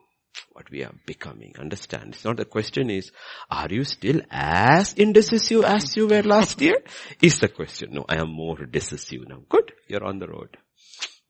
What 0.52 0.70
we 0.70 0.84
are 0.84 0.92
becoming. 1.06 1.54
Understand? 1.58 2.14
It's 2.14 2.24
not 2.24 2.36
the 2.36 2.44
question 2.44 2.90
is, 2.90 3.10
are 3.50 3.68
you 3.70 3.84
still 3.84 4.20
as 4.30 4.92
indecisive 4.94 5.64
as 5.64 5.96
you 5.96 6.06
were 6.06 6.22
last 6.22 6.60
year? 6.60 6.78
Is 7.22 7.38
the 7.38 7.48
question. 7.48 7.94
No, 7.94 8.04
I 8.08 8.16
am 8.16 8.30
more 8.32 8.56
decisive 8.66 9.26
now. 9.28 9.42
Good. 9.48 9.72
You're 9.88 10.04
on 10.04 10.18
the 10.18 10.28
road. 10.28 10.56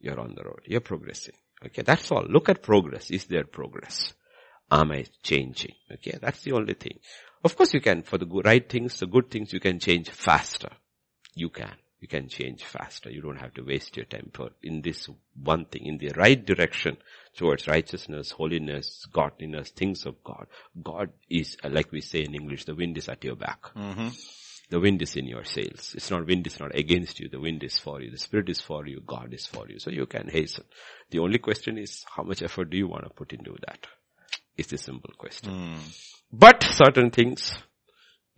You're 0.00 0.18
on 0.18 0.34
the 0.34 0.42
road. 0.42 0.60
You're 0.66 0.80
progressing. 0.80 1.34
Okay, 1.64 1.82
that's 1.82 2.10
all. 2.10 2.24
Look 2.28 2.48
at 2.48 2.62
progress. 2.62 3.10
Is 3.10 3.26
there 3.26 3.44
progress? 3.44 4.12
Am 4.70 4.90
I 4.90 5.04
changing? 5.22 5.74
Okay, 5.92 6.18
that's 6.20 6.42
the 6.42 6.52
only 6.52 6.74
thing. 6.74 6.98
Of 7.44 7.56
course 7.56 7.74
you 7.74 7.80
can, 7.80 8.02
for 8.02 8.18
the 8.18 8.26
good, 8.26 8.44
right 8.44 8.68
things, 8.68 8.98
the 8.98 9.06
good 9.06 9.30
things 9.30 9.52
you 9.52 9.60
can 9.60 9.78
change 9.78 10.10
faster. 10.10 10.70
You 11.34 11.50
can. 11.50 11.74
You 12.00 12.08
can 12.08 12.28
change 12.28 12.62
faster. 12.62 13.10
You 13.10 13.22
don't 13.22 13.40
have 13.40 13.54
to 13.54 13.62
waste 13.62 13.96
your 13.96 14.06
time 14.06 14.30
for 14.32 14.50
in 14.62 14.82
this 14.82 15.08
one 15.42 15.64
thing, 15.64 15.86
in 15.86 15.98
the 15.98 16.10
right 16.16 16.44
direction 16.44 16.98
towards 17.36 17.68
righteousness, 17.68 18.32
holiness, 18.32 19.06
godliness, 19.12 19.70
things 19.70 20.04
of 20.04 20.22
God. 20.22 20.46
God 20.82 21.10
is, 21.30 21.56
uh, 21.64 21.70
like 21.70 21.92
we 21.92 22.00
say 22.00 22.22
in 22.22 22.34
English, 22.34 22.64
the 22.64 22.74
wind 22.74 22.98
is 22.98 23.08
at 23.08 23.24
your 23.24 23.36
back. 23.36 23.62
Mm-hmm. 23.74 24.08
The 24.68 24.80
wind 24.80 25.00
is 25.00 25.16
in 25.16 25.26
your 25.26 25.44
sails. 25.44 25.94
It's 25.96 26.10
not 26.10 26.26
wind 26.26 26.46
is 26.46 26.58
not 26.58 26.74
against 26.74 27.20
you. 27.20 27.28
The 27.28 27.40
wind 27.40 27.62
is 27.62 27.78
for 27.78 28.00
you. 28.02 28.10
The 28.10 28.18
spirit 28.18 28.48
is 28.48 28.60
for 28.60 28.86
you. 28.86 29.00
God 29.06 29.32
is 29.32 29.46
for 29.46 29.68
you. 29.68 29.78
So 29.78 29.90
you 29.90 30.06
can 30.06 30.28
hasten. 30.28 30.64
The 31.10 31.20
only 31.20 31.38
question 31.38 31.78
is 31.78 32.04
how 32.14 32.24
much 32.24 32.42
effort 32.42 32.70
do 32.70 32.76
you 32.76 32.88
want 32.88 33.04
to 33.04 33.10
put 33.10 33.32
into 33.32 33.56
that? 33.66 33.86
Is 34.56 34.68
the 34.68 34.78
simple 34.78 35.12
question. 35.18 35.50
Mm. 35.50 36.12
But 36.32 36.62
certain 36.62 37.10
things, 37.10 37.52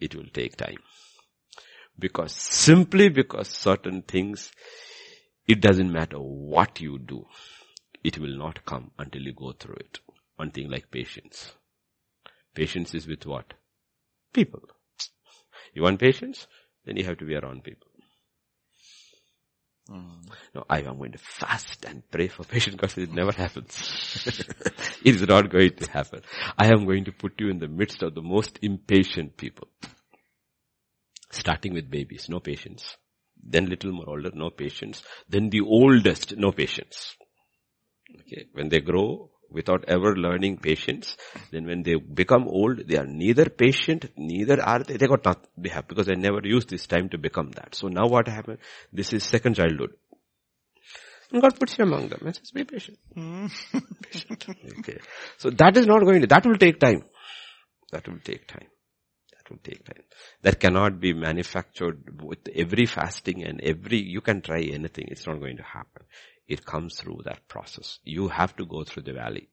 it 0.00 0.14
will 0.14 0.28
take 0.32 0.56
time. 0.56 0.78
Because 1.98 2.32
simply 2.32 3.08
because 3.08 3.48
certain 3.48 4.02
things, 4.02 4.50
it 5.46 5.60
doesn't 5.60 5.92
matter 5.92 6.18
what 6.18 6.80
you 6.80 6.98
do. 6.98 7.26
It 8.04 8.18
will 8.18 8.36
not 8.36 8.64
come 8.64 8.90
until 8.98 9.22
you 9.22 9.32
go 9.32 9.52
through 9.52 9.76
it. 9.80 9.98
One 10.36 10.50
thing 10.50 10.70
like 10.70 10.90
patience. 10.90 11.52
Patience 12.54 12.94
is 12.94 13.06
with 13.06 13.26
what? 13.26 13.54
People. 14.32 14.62
You 15.74 15.82
want 15.82 16.00
patience? 16.00 16.46
Then 16.84 16.96
you 16.96 17.04
have 17.04 17.18
to 17.18 17.24
be 17.24 17.34
around 17.34 17.64
people. 17.64 17.87
Mm. 19.90 20.28
No, 20.54 20.64
I 20.68 20.80
am 20.80 20.98
going 20.98 21.12
to 21.12 21.18
fast 21.18 21.84
and 21.86 22.02
pray 22.10 22.28
for 22.28 22.44
patience 22.44 22.76
because 22.76 22.98
it 22.98 23.12
never 23.12 23.32
happens. 23.32 24.22
it 25.04 25.14
is 25.14 25.22
not 25.22 25.50
going 25.50 25.70
to 25.76 25.90
happen. 25.90 26.20
I 26.58 26.66
am 26.66 26.84
going 26.84 27.04
to 27.06 27.12
put 27.12 27.40
you 27.40 27.48
in 27.48 27.58
the 27.58 27.68
midst 27.68 28.02
of 28.02 28.14
the 28.14 28.20
most 28.20 28.58
impatient 28.60 29.36
people. 29.36 29.68
Starting 31.30 31.72
with 31.72 31.90
babies, 31.90 32.28
no 32.28 32.40
patience. 32.40 32.96
Then 33.42 33.66
little 33.66 33.92
more 33.92 34.08
older, 34.08 34.30
no 34.34 34.50
patience. 34.50 35.02
Then 35.28 35.48
the 35.48 35.60
oldest, 35.60 36.36
no 36.36 36.52
patience. 36.52 37.16
Okay. 38.20 38.46
When 38.52 38.68
they 38.68 38.80
grow 38.80 39.30
without 39.50 39.84
ever 39.88 40.16
learning 40.16 40.58
patience, 40.58 41.16
then 41.50 41.66
when 41.66 41.82
they 41.82 41.94
become 41.94 42.46
old, 42.46 42.86
they 42.86 42.96
are 42.96 43.06
neither 43.06 43.46
patient, 43.46 44.06
neither 44.16 44.62
are 44.62 44.80
they, 44.80 44.96
they 44.96 45.06
got 45.06 45.24
not, 45.24 45.46
they 45.56 45.70
have, 45.70 45.88
because 45.88 46.06
they 46.06 46.14
never 46.14 46.40
used 46.42 46.68
this 46.68 46.86
time 46.86 47.08
to 47.08 47.18
become 47.18 47.50
that. 47.52 47.74
So 47.74 47.88
now 47.88 48.06
what 48.06 48.28
happened? 48.28 48.58
This 48.92 49.12
is 49.12 49.24
second 49.24 49.54
childhood. 49.54 49.92
And 51.30 51.42
God 51.42 51.58
puts 51.58 51.76
you 51.78 51.84
among 51.84 52.08
them 52.08 52.20
and 52.24 52.34
says, 52.34 52.50
be 52.50 52.64
patient. 52.64 52.98
Hmm. 53.14 53.46
patient. 54.02 54.44
Okay. 54.78 54.98
So 55.36 55.50
that 55.50 55.76
is 55.76 55.86
not 55.86 56.00
going 56.00 56.22
to, 56.22 56.26
that 56.26 56.46
will 56.46 56.56
take 56.56 56.80
time. 56.80 57.04
That 57.92 58.08
will 58.08 58.20
take 58.20 58.46
time. 58.46 58.66
That 59.32 59.50
will 59.50 59.58
take 59.62 59.84
time. 59.84 60.04
That 60.42 60.58
cannot 60.58 61.00
be 61.00 61.12
manufactured 61.12 62.22
with 62.22 62.48
every 62.54 62.86
fasting 62.86 63.44
and 63.44 63.60
every, 63.60 64.00
you 64.00 64.22
can 64.22 64.40
try 64.40 64.60
anything. 64.60 65.06
It's 65.08 65.26
not 65.26 65.40
going 65.40 65.58
to 65.58 65.62
happen. 65.62 66.04
It 66.48 66.64
comes 66.64 66.98
through 66.98 67.20
that 67.24 67.46
process. 67.46 67.98
You 68.04 68.28
have 68.28 68.56
to 68.56 68.64
go 68.64 68.82
through 68.82 69.02
the 69.02 69.12
valley. 69.12 69.48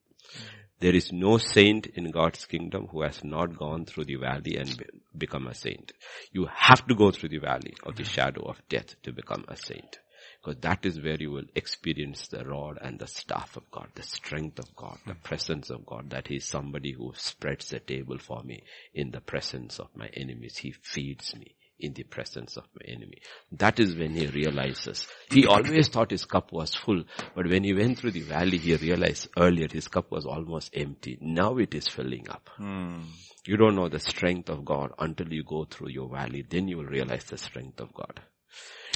There 0.80 0.94
is 0.94 1.12
no 1.12 1.38
saint 1.38 1.86
in 1.86 2.10
God's 2.10 2.44
kingdom 2.46 2.88
who 2.88 3.02
has 3.02 3.22
not 3.22 3.58
gone 3.58 3.84
through 3.84 4.06
the 4.06 4.16
valley 4.16 4.56
and 4.56 4.82
become 5.16 5.46
a 5.46 5.54
saint. 5.54 5.92
You 6.32 6.48
have 6.52 6.86
to 6.86 6.94
go 6.94 7.10
through 7.10 7.30
the 7.30 7.38
valley 7.38 7.74
of 7.84 7.96
the 7.96 8.04
shadow 8.04 8.42
of 8.42 8.60
death 8.68 8.94
to 9.02 9.12
become 9.12 9.44
a 9.48 9.56
saint. 9.56 9.98
Because 10.38 10.60
that 10.60 10.84
is 10.84 11.00
where 11.00 11.16
you 11.20 11.30
will 11.30 11.46
experience 11.54 12.28
the 12.28 12.44
rod 12.44 12.78
and 12.80 12.98
the 12.98 13.06
staff 13.06 13.56
of 13.56 13.70
God, 13.70 13.88
the 13.94 14.02
strength 14.02 14.58
of 14.58 14.74
God, 14.76 14.98
the 15.06 15.14
presence 15.14 15.70
of 15.70 15.86
God, 15.86 16.10
that 16.10 16.28
He 16.28 16.36
is 16.36 16.44
somebody 16.44 16.92
who 16.92 17.12
spreads 17.14 17.70
the 17.70 17.80
table 17.80 18.18
for 18.18 18.42
me 18.42 18.62
in 18.94 19.10
the 19.10 19.20
presence 19.20 19.78
of 19.78 19.88
my 19.96 20.08
enemies. 20.08 20.58
He 20.58 20.72
feeds 20.72 21.34
me 21.36 21.56
in 21.78 21.92
the 21.92 22.02
presence 22.04 22.56
of 22.56 22.64
my 22.74 22.92
enemy. 22.92 23.18
That 23.52 23.78
is 23.80 23.94
when 23.94 24.14
he 24.14 24.26
realizes. 24.26 25.06
He 25.30 25.46
always 25.46 25.88
thought 25.88 26.10
his 26.10 26.24
cup 26.24 26.52
was 26.52 26.74
full, 26.74 27.04
but 27.34 27.48
when 27.48 27.64
he 27.64 27.74
went 27.74 27.98
through 27.98 28.12
the 28.12 28.22
valley, 28.22 28.58
he 28.58 28.74
realized 28.76 29.28
earlier 29.38 29.66
his 29.70 29.88
cup 29.88 30.10
was 30.10 30.24
almost 30.24 30.70
empty. 30.74 31.18
Now 31.20 31.58
it 31.58 31.74
is 31.74 31.88
filling 31.88 32.28
up. 32.28 32.48
Hmm. 32.56 33.02
You 33.46 33.56
don't 33.56 33.76
know 33.76 33.88
the 33.88 34.00
strength 34.00 34.48
of 34.48 34.64
God 34.64 34.92
until 34.98 35.32
you 35.32 35.44
go 35.44 35.64
through 35.64 35.90
your 35.90 36.08
valley. 36.08 36.44
Then 36.48 36.66
you 36.68 36.78
will 36.78 36.86
realize 36.86 37.24
the 37.24 37.38
strength 37.38 37.80
of 37.80 37.94
God. 37.94 38.20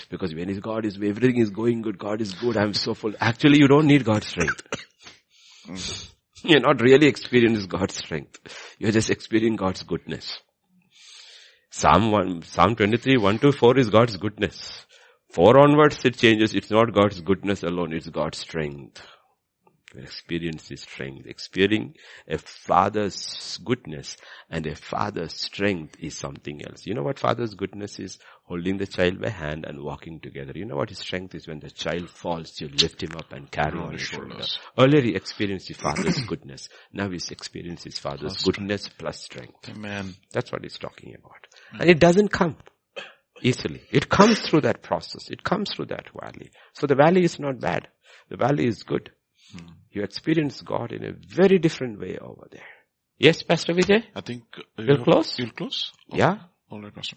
Because 0.08 0.34
when 0.34 0.48
his 0.48 0.58
God 0.58 0.84
is, 0.86 0.96
everything 0.96 1.38
is 1.38 1.50
going 1.50 1.82
good, 1.82 1.98
God 1.98 2.20
is 2.20 2.34
good, 2.34 2.56
I'm 2.56 2.74
so 2.74 2.94
full. 2.94 3.12
Actually, 3.20 3.58
you 3.58 3.68
don't 3.68 3.86
need 3.86 4.04
God's 4.04 4.26
strength. 4.26 4.62
You're 6.42 6.60
not 6.60 6.80
really 6.80 7.06
experiencing 7.06 7.68
God's 7.68 7.96
strength. 7.96 8.38
You're 8.78 8.92
just 8.92 9.10
experiencing 9.10 9.56
God's 9.56 9.82
goodness. 9.82 10.40
Psalm 11.72 12.10
1, 12.10 12.42
Psalm 12.42 12.74
23, 12.74 13.16
1 13.16 13.38
to 13.38 13.52
4 13.52 13.78
is 13.78 13.90
God's 13.90 14.16
goodness. 14.16 14.86
4 15.32 15.56
onwards 15.58 16.04
it 16.04 16.16
changes. 16.16 16.52
It's 16.54 16.70
not 16.70 16.92
God's 16.92 17.20
goodness 17.20 17.62
alone, 17.62 17.92
it's 17.92 18.08
God's 18.08 18.38
strength. 18.38 19.00
Experience 19.96 20.68
His 20.68 20.82
strength. 20.82 21.26
Experiencing 21.26 21.94
a 22.28 22.38
father's 22.38 23.58
goodness 23.64 24.16
and 24.48 24.66
a 24.66 24.74
father's 24.76 25.34
strength 25.34 25.96
is 25.98 26.16
something 26.16 26.60
else. 26.64 26.86
You 26.86 26.94
know 26.94 27.02
what 27.02 27.18
father's 27.18 27.54
goodness 27.54 27.98
is? 27.98 28.18
Holding 28.44 28.78
the 28.78 28.86
child 28.86 29.20
by 29.20 29.30
hand 29.30 29.64
and 29.64 29.82
walking 29.82 30.20
together. 30.20 30.52
You 30.54 30.64
know 30.64 30.76
what 30.76 30.88
his 30.90 30.98
strength 30.98 31.34
is? 31.34 31.46
When 31.46 31.60
the 31.60 31.70
child 31.70 32.08
falls, 32.10 32.60
you 32.60 32.68
lift 32.68 33.02
him 33.02 33.16
up 33.16 33.32
and 33.32 33.50
carry 33.50 33.72
him 33.72 33.82
on 33.82 33.90
your 33.92 33.98
shoulder. 33.98 34.44
Earlier 34.78 35.02
he 35.02 35.14
experienced 35.14 35.68
his 35.68 35.76
father's 35.76 36.20
goodness. 36.26 36.68
Now 36.92 37.10
he's 37.10 37.30
experienced 37.30 37.84
his 37.84 37.98
father's 37.98 38.42
Plus 38.42 38.44
goodness 38.44 38.88
plus 38.88 39.20
strength. 39.20 39.68
Amen. 39.70 40.14
That's 40.32 40.52
what 40.52 40.62
he's 40.62 40.78
talking 40.78 41.14
about. 41.16 41.46
And 41.78 41.88
it 41.88 41.98
doesn't 41.98 42.28
come 42.28 42.56
easily. 43.42 43.82
It 43.90 44.08
comes 44.08 44.40
through 44.40 44.62
that 44.62 44.82
process. 44.82 45.28
It 45.30 45.42
comes 45.44 45.70
through 45.72 45.86
that 45.86 46.06
valley. 46.18 46.50
So 46.74 46.86
the 46.86 46.94
valley 46.94 47.24
is 47.24 47.38
not 47.38 47.60
bad. 47.60 47.88
The 48.28 48.36
valley 48.36 48.66
is 48.66 48.82
good. 48.82 49.10
You 49.90 50.02
experience 50.02 50.60
God 50.62 50.92
in 50.92 51.04
a 51.04 51.12
very 51.12 51.58
different 51.58 51.98
way 51.98 52.16
over 52.18 52.46
there. 52.50 52.62
Yes, 53.18 53.42
Pastor 53.42 53.74
Vijay? 53.74 54.04
I 54.14 54.20
think 54.20 54.44
uh, 54.56 54.62
We'll 54.78 55.02
close? 55.04 55.38
You'll 55.38 55.50
close? 55.50 55.92
Yeah? 56.08 56.38
All 56.70 56.80
right, 56.80 56.94
Pastor. 56.94 57.16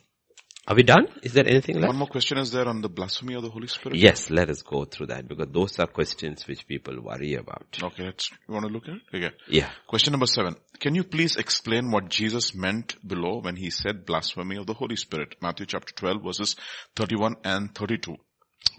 Are 0.66 0.76
we 0.76 0.84
done? 0.84 1.08
Is 1.22 1.34
there 1.34 1.46
anything 1.46 1.82
One 1.82 1.98
more 1.98 2.08
question 2.08 2.38
is 2.38 2.52
there 2.52 2.70
on 2.70 2.82
the 2.82 2.88
blasphemy 2.88 3.34
of 3.34 3.44
the 3.44 3.50
Holy 3.50 3.68
Spirit? 3.68 3.98
Yes, 3.98 4.30
let 4.30 4.50
us 4.50 4.62
go 4.62 4.86
through 4.86 5.08
that 5.08 5.28
because 5.28 5.50
those 5.52 5.78
are 5.80 5.88
questions 5.88 6.48
which 6.48 6.66
people 6.66 7.02
worry 7.02 7.34
about. 7.34 7.66
Okay, 7.84 8.06
let's, 8.06 8.32
you 8.48 8.54
want 8.54 8.66
to 8.66 8.72
look 8.72 8.88
at 8.88 8.96
it? 8.96 9.02
Okay. 9.14 9.36
Yeah. 9.50 9.70
Question 9.88 10.12
number 10.12 10.26
seven. 10.26 10.56
Can 10.80 10.96
you 10.96 11.04
please 11.04 11.36
explain 11.36 11.92
what 11.92 12.08
Jesus 12.08 12.56
meant 12.56 12.96
below 13.06 13.42
when 13.42 13.58
he 13.58 13.72
said 13.72 14.06
blasphemy 14.06 14.56
of 14.56 14.66
the 14.66 14.74
Holy 14.74 14.96
Spirit? 14.96 15.36
Matthew 15.42 15.66
chapter 15.66 15.94
12 15.94 16.24
verses 16.24 16.56
31 16.96 17.36
and 17.44 17.76
32 17.76 18.16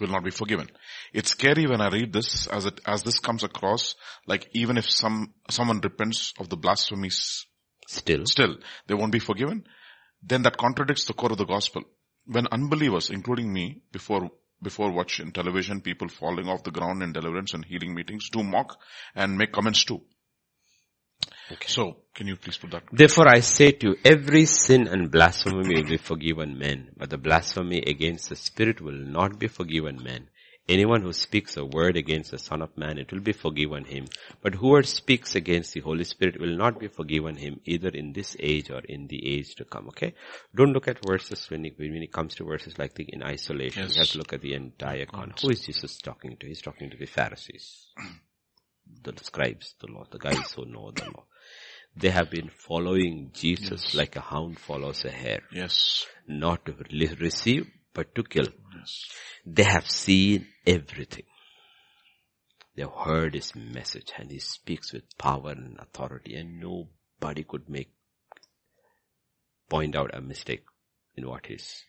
will 0.01 0.09
not 0.09 0.25
be 0.25 0.31
forgiven. 0.31 0.71
It's 1.13 1.33
scary 1.33 1.67
when 1.67 1.83
I 1.83 1.89
read 1.89 2.15
this 2.15 2.47
as 2.47 2.65
it, 2.65 2.81
as 2.87 3.03
this 3.03 3.19
comes 3.19 3.45
across 3.45 3.95
like 4.27 4.49
even 4.55 4.79
if 4.79 4.91
some, 4.91 5.35
someone 5.51 5.81
repents 5.83 6.33
of 6.39 6.49
the 6.49 6.57
blasphemies 6.57 7.45
Still. 7.87 8.25
still 8.25 8.57
they 8.87 8.95
won't 8.95 9.13
be 9.13 9.19
forgiven, 9.19 9.65
then 10.27 10.43
that 10.43 10.57
contradicts 10.57 11.05
the 11.05 11.13
core 11.13 11.33
of 11.33 11.39
the 11.39 11.45
gospel. 11.45 11.83
When 12.27 12.47
unbelievers, 12.51 13.11
including 13.11 13.53
me, 13.53 13.83
before 13.93 14.31
before 14.63 14.91
watching 14.93 15.31
television, 15.31 15.83
people 15.83 16.09
falling 16.09 16.49
off 16.49 16.65
the 16.65 16.71
ground 16.71 17.03
in 17.03 17.13
deliverance 17.13 17.53
and 17.53 17.65
healing 17.65 17.95
meetings 17.95 18.31
do 18.31 18.43
mock 18.43 18.79
and 19.15 19.37
make 19.37 19.53
comments 19.53 19.85
too. 19.85 20.01
Okay. 21.53 21.69
So, 21.69 21.99
can 22.15 22.27
you 22.27 22.37
please 22.37 22.57
put 22.57 22.71
that? 22.71 22.85
Therefore 22.91 23.29
I 23.29 23.41
say 23.41 23.73
to 23.73 23.89
you, 23.89 23.97
every 24.05 24.47
sin 24.47 24.89
and 24.89 25.11
blasphemy 25.11 25.75
will 25.75 25.85
be 25.85 25.99
forgiven 25.99 26.59
men, 26.59 26.91
but 26.97 27.11
the 27.11 27.19
blasphemy 27.19 27.83
against 27.87 28.31
the 28.31 28.37
Spirit 28.37 28.81
will 28.81 28.93
not 29.19 29.39
be 29.39 29.49
forgiven 29.49 30.03
men. 30.03 30.29
Anyone 30.67 31.03
who 31.03 31.13
speaks 31.13 31.59
a 31.59 31.65
word 31.65 31.97
against 31.97 32.31
the 32.31 32.39
Son 32.39 32.63
of 32.63 32.77
Man, 32.77 32.97
it 32.97 33.13
will 33.13 33.21
be 33.21 33.33
forgiven 33.33 33.85
him. 33.85 34.07
But 34.43 34.55
whoever 34.55 34.83
speaks 34.83 35.35
against 35.35 35.75
the 35.75 35.81
Holy 35.81 36.05
Spirit 36.05 36.41
will 36.41 36.57
not 36.57 36.81
be 36.81 36.89
forgiven 36.89 37.37
him 37.37 37.61
either 37.67 37.91
in 37.91 38.15
this 38.15 38.35
age 38.41 38.71
or 38.71 38.81
in 38.81 39.07
the 39.09 39.37
age 39.37 39.55
to 39.57 39.67
come. 39.67 39.89
Okay? 39.89 40.15
Don't 40.55 40.73
look 40.73 40.89
at 40.89 41.05
verses 41.07 41.51
when 41.51 41.67
it, 41.67 41.75
when 41.79 42.03
it 42.03 42.13
comes 42.13 42.35
to 42.37 42.45
verses 42.45 42.79
like 42.79 42.95
the 42.95 43.05
in 43.05 43.23
isolation. 43.23 43.83
Yes. 43.83 43.95
You 43.95 44.01
have 44.01 44.09
to 44.09 44.19
look 44.19 44.33
at 44.33 44.41
the 44.41 44.55
entire 44.55 45.05
context. 45.05 45.45
Who 45.45 45.51
is 45.51 45.61
Jesus 45.61 45.99
talking 45.99 46.39
to? 46.39 46.47
He's 46.47 46.63
talking 46.63 46.89
to 46.91 46.97
the 46.97 47.07
Pharisees. 47.07 47.89
The 49.03 49.15
scribes, 49.23 49.75
the 49.81 49.87
law, 49.91 50.05
the 50.11 50.19
guys 50.19 50.53
who 50.53 50.67
know 50.67 50.91
the 50.91 51.05
law. 51.05 51.25
They 51.97 52.11
have 52.11 52.31
been 52.31 52.51
following 52.51 53.31
Jesus 53.33 53.95
like 53.95 54.17
a 54.17 54.21
hound 54.21 54.59
follows 54.59 55.05
a 55.07 55.11
hare. 55.11 55.41
Yes. 55.53 56.07
Not 56.29 56.67
to 56.67 56.73
re- 56.91 57.17
receive, 57.19 57.67
but 57.95 58.15
to 58.15 58.23
kill. 58.25 58.49
Yes. 58.77 59.07
They 59.47 59.65
have 59.65 59.89
seen 59.89 60.49
everything. 60.67 61.25
They've 62.77 62.89
heard 62.89 63.35
his 63.35 63.55
message 63.55 64.13
and 64.19 64.31
he 64.31 64.41
speaks 64.41 64.93
with 64.93 65.17
power 65.17 65.53
and 65.53 65.79
authority 65.79 66.35
and 66.35 66.61
nobody 66.61 67.45
could 67.45 67.69
make, 67.69 67.93
point 69.71 69.95
out 69.95 70.15
a 70.15 70.21
mistake 70.21 70.65
in 71.17 71.29
what 71.29 71.47
he's. 71.47 71.85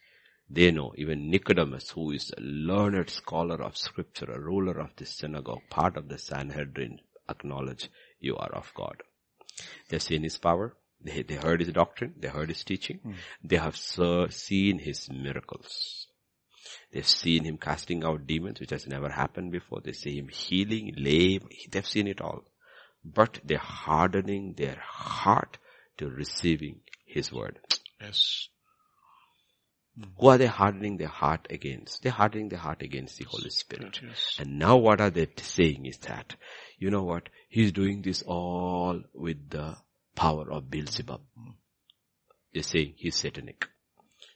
They 0.47 0.69
know, 0.69 0.93
even 0.95 1.31
Nicodemus, 1.31 1.89
who 1.89 2.11
is 2.11 2.31
a 2.37 2.41
learned 2.41 3.09
scholar 3.09 3.59
of 3.63 3.75
scripture, 3.75 4.31
a 4.31 4.39
ruler 4.39 4.79
of 4.79 4.91
the 4.95 5.07
synagogue, 5.07 5.63
part 5.71 5.97
of 5.97 6.07
the 6.07 6.19
Sanhedrin, 6.19 6.99
acknowledge 7.27 7.89
you 8.19 8.37
are 8.37 8.51
of 8.53 8.71
God. 8.75 9.01
They've 9.89 10.03
seen 10.03 10.21
his 10.21 10.37
power. 10.37 10.77
They, 11.03 11.21
they 11.23 11.35
heard 11.35 11.59
his 11.59 11.71
doctrine. 11.71 12.15
They 12.17 12.29
heard 12.29 12.49
his 12.49 12.63
teaching. 12.63 12.99
Hmm. 13.03 13.13
They 13.43 13.57
have 13.57 13.75
seen 13.77 14.79
his 14.79 15.09
miracles. 15.11 16.07
They've 16.91 17.07
seen 17.07 17.43
him 17.43 17.57
casting 17.57 18.03
out 18.03 18.25
demons, 18.25 18.59
which 18.59 18.71
has 18.71 18.87
never 18.87 19.09
happened 19.09 19.51
before. 19.51 19.81
They 19.83 19.91
see 19.91 20.17
him 20.17 20.29
healing, 20.29 20.93
lame. 20.97 21.47
They've 21.69 21.85
seen 21.85 22.07
it 22.07 22.21
all. 22.21 22.45
But 23.03 23.39
they're 23.43 23.57
hardening 23.57 24.55
their 24.57 24.77
heart 24.81 25.57
to 25.97 26.09
receiving 26.09 26.81
his 27.05 27.31
word. 27.31 27.59
Yes. 28.01 28.49
Who 30.19 30.27
are 30.27 30.37
they 30.37 30.47
hardening 30.47 30.97
their 30.97 31.07
heart 31.07 31.47
against? 31.49 32.03
They're 32.03 32.11
hardening 32.11 32.49
their 32.49 32.59
heart 32.59 32.81
against 32.81 33.17
the 33.17 33.25
Holy 33.25 33.49
Spirit. 33.49 34.01
Yes. 34.01 34.35
And 34.39 34.59
now 34.59 34.75
what 34.77 34.99
are 34.99 35.09
they 35.09 35.27
saying 35.37 35.85
is 35.85 35.97
that, 35.99 36.35
you 36.79 36.89
know 36.89 37.03
what, 37.03 37.29
he's 37.47 37.71
doing 37.71 38.01
this 38.01 38.21
all 38.23 39.01
with 39.13 39.49
the 39.49 39.77
power 40.15 40.51
of 40.51 40.69
Beelzebub. 40.69 41.21
They're 42.53 42.63
saying 42.63 42.93
he's 42.97 43.15
satanic. 43.15 43.67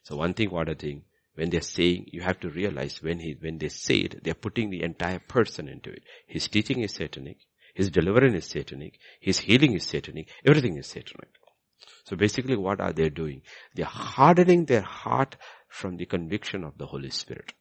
So 0.03 0.15
one 0.17 0.33
thing, 0.33 0.51
what 0.51 0.69
a 0.69 0.75
thing, 0.75 1.03
when 1.35 1.49
they're 1.49 1.61
saying, 1.61 2.07
you 2.11 2.21
have 2.21 2.39
to 2.41 2.49
realize 2.49 3.01
when 3.01 3.19
he, 3.19 3.35
when 3.39 3.59
they 3.59 3.69
say 3.69 3.95
it, 3.99 4.23
they're 4.23 4.33
putting 4.33 4.69
the 4.69 4.83
entire 4.83 5.19
person 5.19 5.69
into 5.69 5.89
it. 5.89 6.03
His 6.27 6.47
teaching 6.47 6.81
is 6.81 6.93
satanic, 6.93 7.37
his 7.73 7.89
deliverance 7.89 8.35
is 8.35 8.49
satanic, 8.51 8.99
his 9.21 9.39
healing 9.39 9.73
is 9.73 9.85
satanic, 9.85 10.29
everything 10.45 10.77
is 10.77 10.87
satanic. 10.87 11.29
So 12.03 12.15
basically 12.15 12.57
what 12.57 12.81
are 12.81 12.91
they 12.91 13.09
doing? 13.09 13.43
They're 13.73 13.85
hardening 13.85 14.65
their 14.65 14.81
heart 14.81 15.37
from 15.69 15.95
the 15.95 16.05
conviction 16.05 16.63
of 16.63 16.77
the 16.77 16.87
Holy 16.87 17.11
Spirit. 17.11 17.53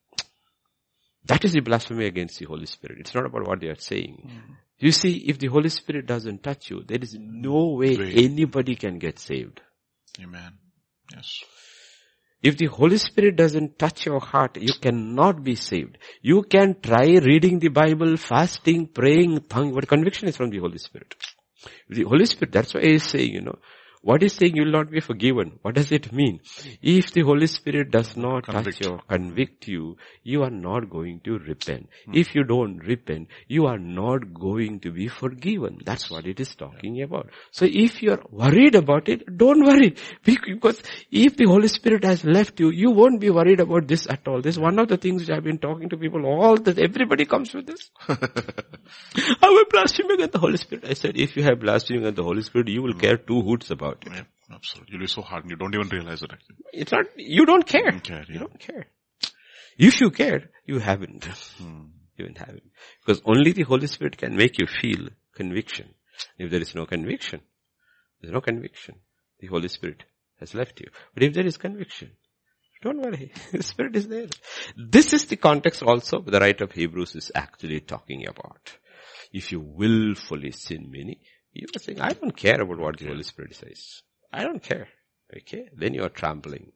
That 1.29 1.45
is 1.45 1.53
the 1.53 1.61
blasphemy 1.61 2.07
against 2.07 2.39
the 2.39 2.47
Holy 2.47 2.67
Spirit. 2.67 2.99
It's 3.01 3.15
not 3.15 3.27
about 3.27 3.47
what 3.47 3.61
they 3.61 3.69
are 3.69 3.79
saying. 3.79 4.23
Hmm. 4.23 4.53
You 4.79 4.93
see, 4.93 5.25
if 5.29 5.39
the 5.39 5.49
Holy 5.49 5.69
Spirit 5.69 6.07
doesn't 6.07 6.43
touch 6.43 6.71
you, 6.71 6.83
there 6.87 6.99
is 7.01 7.17
no 7.19 7.75
way 7.75 7.97
Way. 7.97 8.13
anybody 8.17 8.77
can 8.77 8.99
get 8.99 9.19
saved. 9.19 9.61
Amen. 10.23 10.53
Yes. 11.15 11.41
If 12.41 12.57
the 12.57 12.67
Holy 12.67 12.99
Spirit 12.99 13.37
doesn't 13.37 13.79
touch 13.79 14.07
your 14.07 14.21
heart, 14.21 14.57
you 14.61 14.73
cannot 14.81 15.43
be 15.43 15.57
saved. 15.57 15.99
You 16.23 16.43
can 16.43 16.77
try 16.81 17.19
reading 17.19 17.59
the 17.59 17.69
Bible, 17.69 18.17
fasting, 18.17 18.87
praying, 18.87 19.41
tongue, 19.49 19.75
but 19.75 19.89
conviction 19.89 20.29
is 20.29 20.37
from 20.37 20.51
the 20.51 20.59
Holy 20.59 20.79
Spirit. 20.79 21.15
The 21.89 22.05
Holy 22.05 22.27
Spirit, 22.27 22.53
that's 22.53 22.75
why 22.75 22.83
he's 22.83 23.03
saying, 23.03 23.33
you 23.33 23.41
know, 23.41 23.59
what 24.09 24.23
is 24.23 24.33
saying 24.33 24.57
you 24.57 24.63
will 24.65 24.73
not 24.73 24.91
be 24.91 25.01
forgiven? 25.01 25.59
What 25.61 25.75
does 25.75 25.93
it 25.93 26.13
mean? 26.15 26.41
If 26.81 27.13
the 27.13 27.21
Holy 27.21 27.47
Spirit 27.47 27.91
does 27.91 28.17
not 28.17 28.45
Convict. 28.45 28.79
touch 28.79 28.87
you, 28.87 28.99
convict 29.07 29.69
you, 29.69 29.99
you 30.23 30.45
are 30.45 30.51
not 30.51 30.89
going 30.89 31.21
to 31.25 31.39
repent. 31.39 31.91
Hmm. 32.07 32.15
If 32.15 32.35
you 32.35 32.45
don't 32.45 32.79
repent, 32.79 33.29
you 33.49 33.67
are 33.67 33.79
not 33.79 34.33
going 34.33 34.81
to 34.81 34.93
be 34.93 35.09
forgiven. 35.09 35.81
That's 35.85 36.11
what 36.11 36.27
it 36.27 36.41
is 36.41 36.55
talking 36.55 37.03
about. 37.03 37.29
So 37.51 37.67
if 37.69 38.03
you 38.03 38.13
are 38.13 38.23
worried 38.31 38.77
about 38.77 39.11
it, 39.11 39.25
don't 39.37 39.63
worry. 39.63 39.95
Because 40.25 40.81
if 41.11 41.37
the 41.37 41.45
Holy 41.45 41.69
Spirit 41.69 42.05
has 42.05 42.25
left 42.25 42.61
you, 42.61 42.71
you 42.71 42.91
won't 42.91 43.21
be 43.21 43.29
worried 43.29 43.61
about 43.61 43.89
this 43.89 44.07
at 44.09 44.27
all. 44.27 44.41
This 44.41 44.55
is 44.55 44.61
one 44.61 44.79
of 44.79 44.89
the 44.89 44.97
things 44.97 45.21
which 45.21 45.31
I've 45.37 45.45
been 45.45 45.59
talking 45.59 45.91
to 45.91 45.99
people 45.99 46.25
all 46.25 46.57
that 46.57 46.79
everybody 46.79 47.27
comes 47.27 47.53
with 47.53 47.67
this. 47.67 47.91
I 48.09 49.49
will 49.51 49.67
blaspheme 49.71 50.11
against 50.11 50.33
the 50.33 50.39
Holy 50.39 50.57
Spirit. 50.57 50.87
I 50.89 50.95
said, 50.95 51.19
if 51.19 51.37
you 51.37 51.43
have 51.43 51.61
blaspheming 51.61 52.05
against 52.05 52.17
the 52.17 52.25
Holy 52.25 52.43
Spirit, 52.43 52.69
you 52.69 52.83
will 52.83 52.93
hmm. 52.95 53.01
care 53.01 53.19
two 53.19 53.43
hoots 53.43 53.71
about. 53.71 53.98
About. 54.07 54.17
Yeah, 54.17 54.55
absolutely. 54.55 54.93
You'll 54.93 55.01
be 55.01 55.07
so 55.07 55.23
hardened. 55.23 55.51
You 55.51 55.57
don't 55.57 55.75
even 55.75 55.89
realize 55.89 56.23
it. 56.23 56.31
Actually. 56.33 56.57
It's 56.73 56.93
not, 56.93 57.07
you 57.17 57.47
don't 57.47 57.67
care. 57.67 57.91
don't 57.91 58.03
care, 58.03 58.25
You 58.29 58.39
don't 58.39 58.59
care. 58.59 58.87
If 59.79 60.01
you 60.01 60.11
care, 60.11 60.51
you 60.67 60.79
haven't. 60.81 61.25
Hmm. 61.25 61.87
You 62.17 62.25
haven't 62.25 62.39
have 62.39 62.57
it. 62.57 62.65
Because 63.05 63.23
only 63.25 63.53
the 63.53 63.63
Holy 63.63 63.87
Spirit 63.87 64.17
can 64.17 64.37
make 64.37 64.59
you 64.59 64.67
feel 64.67 65.09
conviction. 65.35 65.95
If 66.37 66.51
there 66.51 66.61
is 66.61 66.75
no 66.75 66.85
conviction, 66.85 67.41
there's 68.21 68.35
no 68.35 68.41
conviction. 68.41 68.97
The 69.39 69.47
Holy 69.47 69.69
Spirit 69.69 70.03
has 70.41 70.55
left 70.55 70.81
you. 70.81 70.89
But 71.15 71.23
if 71.23 71.35
there 71.35 71.47
is 71.47 71.57
conviction, 71.57 72.11
don't 72.83 73.01
worry. 73.01 73.33
The 73.53 73.63
Spirit 73.63 73.97
is 73.97 74.09
there. 74.09 74.29
This 74.77 75.13
is 75.13 75.27
the 75.27 75.37
context 75.37 75.83
also 75.83 76.21
the 76.21 76.39
writer 76.41 76.65
of 76.65 76.73
Hebrews 76.73 77.15
is 77.17 77.33
actually 77.35 77.81
talking 77.81 78.27
about. 78.27 78.73
If 79.33 79.53
you 79.53 79.61
willfully 79.61 80.53
sin, 80.53 80.91
meaning 80.91 81.19
you 81.59 81.67
are 81.75 81.79
saying, 81.79 82.01
I 82.01 82.13
don't 82.13 82.37
care 82.37 82.61
about 82.61 82.79
what 82.79 82.99
the 82.99 83.07
Holy 83.07 83.23
Spirit 83.23 83.55
says. 83.55 84.03
I 84.33 84.45
don't 84.45 84.63
care. 84.63 84.89
Okay? 85.37 85.69
Then 85.77 85.95
you 85.95 86.05
are 86.05 86.09
trampling 86.09 86.73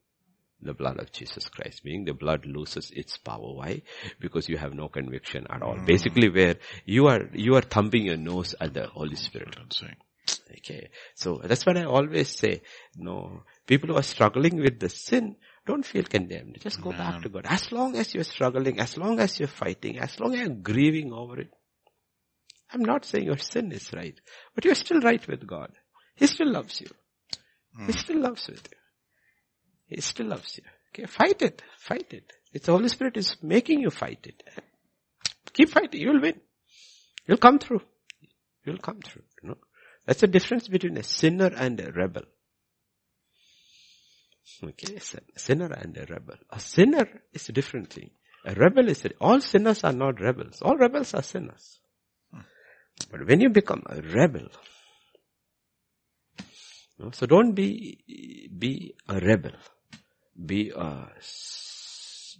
the 0.60 0.74
blood 0.74 0.98
of 1.00 1.12
Jesus 1.12 1.48
Christ, 1.48 1.84
meaning 1.84 2.04
the 2.04 2.14
blood 2.14 2.46
loses 2.46 2.90
its 2.90 3.16
power. 3.16 3.54
Why? 3.54 3.82
Because 4.20 4.48
you 4.48 4.56
have 4.58 4.74
no 4.74 4.88
conviction 4.88 5.46
at 5.50 5.62
all. 5.62 5.74
Mm. 5.74 5.86
Basically 5.86 6.28
where 6.28 6.56
you 6.84 7.08
are, 7.08 7.22
you 7.32 7.56
are 7.56 7.62
thumping 7.62 8.06
your 8.06 8.16
nose 8.16 8.54
at 8.60 8.74
the 8.74 8.86
Holy 8.86 9.16
Spirit. 9.16 9.56
I'm 9.58 9.70
saying. 9.70 9.96
Okay. 10.58 10.90
So 11.14 11.40
that's 11.42 11.66
what 11.66 11.76
I 11.76 11.84
always 11.84 12.28
say. 12.28 12.62
No, 12.96 13.42
people 13.66 13.88
who 13.88 13.96
are 13.96 14.02
struggling 14.02 14.60
with 14.60 14.78
the 14.78 14.88
sin, 14.88 15.36
don't 15.66 15.84
feel 15.86 16.04
condemned. 16.04 16.58
Just 16.60 16.80
go 16.80 16.90
back 16.90 17.22
to 17.22 17.28
God. 17.28 17.46
As 17.48 17.70
long 17.72 17.96
as 17.96 18.14
you're 18.14 18.24
struggling, 18.24 18.80
as 18.80 18.96
long 18.96 19.20
as 19.20 19.38
you're 19.38 19.48
fighting, 19.48 19.98
as 19.98 20.18
long 20.18 20.34
as 20.34 20.40
you're 20.40 20.48
grieving 20.48 21.12
over 21.12 21.40
it. 21.40 21.50
I'm 22.72 22.84
not 22.84 23.04
saying 23.04 23.26
your 23.26 23.38
sin 23.38 23.72
is 23.72 23.92
right, 23.92 24.18
but 24.54 24.64
you're 24.64 24.74
still 24.74 25.00
right 25.00 25.26
with 25.26 25.46
God. 25.46 25.72
He 26.16 26.26
still 26.26 26.50
loves 26.50 26.80
you. 26.80 26.88
He 27.76 27.84
hmm. 27.84 27.90
still 27.92 28.20
loves 28.20 28.46
with 28.48 28.68
you. 28.70 29.96
He 29.96 30.00
still 30.00 30.26
loves 30.26 30.58
you. 30.58 30.64
Okay, 30.90 31.06
fight 31.06 31.42
it. 31.42 31.62
Fight 31.78 32.12
it. 32.12 32.32
It's 32.52 32.66
the 32.66 32.72
Holy 32.72 32.88
Spirit 32.88 33.16
is 33.16 33.36
making 33.42 33.80
you 33.80 33.90
fight 33.90 34.26
it. 34.26 34.42
Keep 35.52 35.70
fighting. 35.70 36.00
You'll 36.00 36.20
win. 36.20 36.40
You'll 37.26 37.38
come 37.38 37.58
through. 37.58 37.82
You'll 38.64 38.78
come 38.78 39.00
through. 39.00 39.22
You 39.42 39.50
know? 39.50 39.58
That's 40.06 40.20
the 40.20 40.26
difference 40.26 40.68
between 40.68 40.96
a 40.96 41.02
sinner 41.02 41.50
and 41.54 41.80
a 41.80 41.92
rebel. 41.92 42.22
Okay, 44.64 44.96
a 44.96 45.38
sinner 45.38 45.72
and 45.72 45.96
a 45.96 46.06
rebel. 46.06 46.36
A 46.50 46.60
sinner 46.60 47.08
is 47.32 47.48
a 47.48 47.52
different 47.52 47.92
thing. 47.92 48.10
A 48.44 48.54
rebel 48.54 48.88
is, 48.88 49.04
a, 49.04 49.10
all 49.20 49.40
sinners 49.40 49.84
are 49.84 49.92
not 49.92 50.20
rebels. 50.20 50.60
All 50.62 50.76
rebels 50.76 51.14
are 51.14 51.22
sinners. 51.22 51.78
But 53.10 53.26
when 53.26 53.40
you 53.40 53.50
become 53.50 53.82
a 53.86 54.00
rebel, 54.00 54.48
so 57.12 57.26
don't 57.26 57.52
be, 57.54 58.48
be 58.56 58.94
a 59.08 59.18
rebel. 59.18 59.52
Be 60.46 60.70
a, 60.70 61.08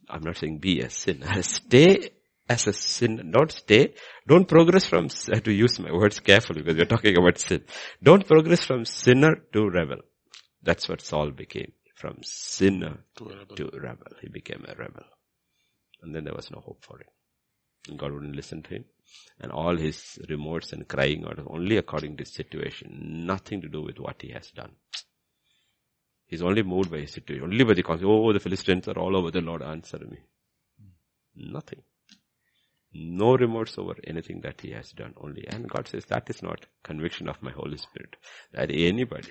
I'm 0.09 0.23
not 0.23 0.37
saying 0.37 0.59
be 0.59 0.81
a 0.81 0.91
sinner. 0.91 1.43
Stay 1.43 2.11
as 2.49 2.67
a 2.67 2.73
sin. 2.73 3.31
Don't 3.33 3.51
stay. 3.51 3.95
Don't 4.27 4.47
progress 4.47 4.87
from, 4.87 5.09
I 5.31 5.37
have 5.37 5.45
to 5.45 5.53
use 5.53 5.79
my 5.79 5.93
words 5.93 6.21
carefully 6.21 6.63
because 6.63 6.77
we're 6.79 6.85
talking 6.85 7.17
about 7.17 7.39
sin. 7.39 7.65
Don't 8.03 8.27
progress 8.27 8.65
from 8.65 8.85
sinner 8.85 9.35
to 9.53 9.69
rebel. 9.69 9.99
That's 10.63 10.89
what 10.89 11.01
Saul 11.01 11.31
became. 11.31 11.73
From 11.97 12.19
sinner 12.23 12.99
To 13.17 13.25
rebel. 13.25 13.57
to 13.57 13.71
rebel. 13.75 14.13
He 14.21 14.29
became 14.29 14.65
a 14.67 14.75
rebel. 14.75 15.05
And 16.03 16.15
then 16.15 16.25
there 16.25 16.35
was 16.35 16.51
no 16.51 16.61
hope 16.61 16.83
for 16.85 16.99
him. 16.99 17.07
God 17.97 18.13
wouldn't 18.13 18.37
listen 18.37 18.63
to 18.63 18.71
him. 18.71 18.85
And 19.41 19.53
all 19.53 19.77
his 19.77 20.19
remorse 20.29 20.73
and 20.73 20.89
crying 20.89 21.25
out 21.25 21.39
only 21.47 21.77
according 21.77 22.17
to 22.17 22.23
his 22.23 22.33
situation. 22.33 23.27
Nothing 23.27 23.61
to 23.63 23.69
do 23.69 23.83
with 23.83 23.99
what 23.99 24.23
he 24.23 24.31
has 24.31 24.51
done. 24.51 24.73
He's 26.27 26.43
only 26.43 26.63
moved 26.63 26.91
by 26.91 27.01
his 27.01 27.13
situation. 27.13 27.45
Only 27.45 27.65
by 27.65 27.75
the 27.75 27.83
concept, 27.83 28.07
oh, 28.09 28.33
the 28.33 28.41
Philistines 28.41 28.89
are 28.89 28.99
all 28.99 29.17
over 29.17 29.31
the 29.31 29.43
Lord, 29.43 29.63
answer 29.63 29.99
me. 29.99 30.19
Nothing. 31.37 31.83
No 32.95 33.37
remorse 33.37 33.77
over 33.79 33.97
anything 34.05 34.41
that 34.43 34.61
he 34.61 34.71
has 34.71 34.93
done 34.93 35.15
only. 35.17 35.47
And 35.49 35.69
God 35.69 35.89
says 35.89 36.05
that 36.07 36.29
is 36.31 36.43
not 36.43 36.67
conviction 36.83 37.29
of 37.29 37.43
my 37.43 37.51
Holy 37.51 37.79
Spirit. 37.79 38.17
That 38.53 38.71
anybody 38.71 39.31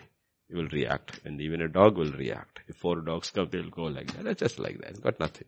will 0.50 0.68
react 0.68 1.22
and 1.26 1.40
even 1.40 1.62
a 1.62 1.68
dog 1.68 1.98
will 1.98 2.12
react. 2.12 2.60
If 2.68 2.76
four 2.76 3.02
dogs 3.02 3.32
come, 3.32 3.50
they'll 3.50 3.70
go 3.70 3.84
like 3.84 4.12
that. 4.24 4.38
Just 4.38 4.60
like 4.60 4.80
that. 4.80 4.92
It's 4.92 5.00
got 5.00 5.20
nothing. 5.20 5.48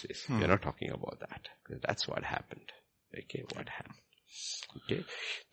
Says, 0.00 0.24
We're 0.28 0.46
not 0.46 0.62
talking 0.62 0.90
about 0.90 1.20
that. 1.20 1.48
That's 1.86 2.06
what 2.06 2.24
happened. 2.24 2.72
Okay, 3.16 3.44
what 3.54 3.68
happened. 3.68 3.96
Okay. 4.84 5.04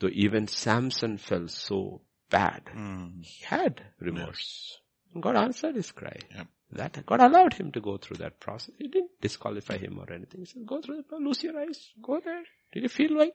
So 0.01 0.09
even 0.11 0.47
Samson 0.47 1.17
felt 1.17 1.49
so 1.51 2.01
bad. 2.29 2.63
Hmm. 2.71 3.21
He 3.21 3.45
had 3.45 3.81
remorse. 3.99 4.77
And 5.13 5.23
God 5.23 5.37
answered 5.37 5.75
his 5.75 5.91
cry. 5.91 6.17
Yep. 6.35 6.47
That 6.71 7.05
God 7.05 7.21
allowed 7.21 7.53
him 7.53 7.71
to 7.71 7.79
go 7.79 7.97
through 7.97 8.17
that 8.17 8.39
process. 8.39 8.75
He 8.77 8.87
didn't 8.87 9.21
disqualify 9.21 9.77
him 9.77 9.97
or 9.99 10.11
anything. 10.11 10.41
He 10.41 10.45
said, 10.45 10.65
go 10.65 10.81
through 10.81 11.03
the 11.09 11.15
lose 11.17 11.43
your 11.43 11.57
eyes. 11.59 11.91
Go 12.01 12.19
there. 12.23 12.43
Did 12.73 12.83
you 12.83 12.89
feel 12.89 13.17
like? 13.17 13.33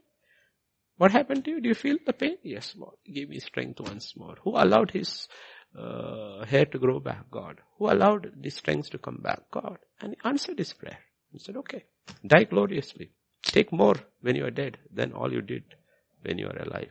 What 0.98 1.12
happened 1.12 1.46
to 1.46 1.52
you? 1.52 1.60
Do 1.62 1.68
you 1.70 1.74
feel 1.74 1.96
the 2.04 2.12
pain? 2.12 2.36
Yes, 2.42 2.74
Lord. 2.76 2.96
Give 3.10 3.30
me 3.30 3.38
strength 3.38 3.80
once 3.80 4.14
more. 4.16 4.36
Who 4.44 4.50
allowed 4.50 4.90
his 4.90 5.28
uh, 5.78 6.44
hair 6.44 6.66
to 6.66 6.78
grow 6.78 7.00
back? 7.00 7.30
God. 7.30 7.60
Who 7.78 7.90
allowed 7.90 8.32
the 8.40 8.50
strength 8.50 8.90
to 8.90 8.98
come 8.98 9.18
back? 9.22 9.42
God. 9.50 9.78
And 10.00 10.14
he 10.14 10.28
answered 10.28 10.58
his 10.58 10.72
prayer. 10.72 10.98
He 11.32 11.38
said, 11.38 11.56
okay, 11.56 11.84
die 12.26 12.44
gloriously. 12.44 13.12
Take 13.42 13.72
more 13.72 13.94
when 14.20 14.36
you 14.36 14.44
are 14.44 14.50
dead 14.50 14.78
than 14.92 15.12
all 15.12 15.32
you 15.32 15.42
did 15.42 15.64
when 16.22 16.38
you 16.38 16.46
are 16.46 16.58
alive. 16.58 16.90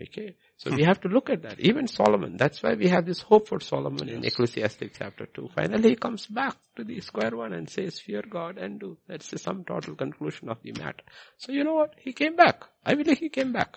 Okay. 0.00 0.36
So 0.58 0.74
we 0.74 0.84
have 0.84 1.00
to 1.02 1.08
look 1.08 1.30
at 1.30 1.42
that. 1.42 1.58
Even 1.60 1.86
Solomon. 1.86 2.36
That's 2.36 2.62
why 2.62 2.74
we 2.74 2.88
have 2.88 3.06
this 3.06 3.20
hope 3.22 3.48
for 3.48 3.60
Solomon 3.60 4.08
in 4.08 4.24
Ecclesiastic 4.24 4.92
chapter 4.98 5.26
2. 5.26 5.50
Finally 5.54 5.90
he 5.90 5.96
comes 5.96 6.26
back 6.26 6.56
to 6.76 6.84
the 6.84 7.00
square 7.00 7.34
one 7.34 7.54
and 7.54 7.68
says, 7.68 7.98
fear 7.98 8.22
God 8.28 8.58
and 8.58 8.78
do. 8.78 8.98
That's 9.08 9.30
the 9.30 9.38
sum 9.38 9.64
total 9.64 9.94
conclusion 9.94 10.50
of 10.50 10.58
the 10.62 10.72
matter. 10.72 11.04
So 11.38 11.52
you 11.52 11.64
know 11.64 11.74
what? 11.74 11.94
He 11.98 12.12
came 12.12 12.36
back. 12.36 12.64
I 12.84 12.94
believe 12.94 13.18
he 13.18 13.30
came 13.30 13.52
back. 13.52 13.76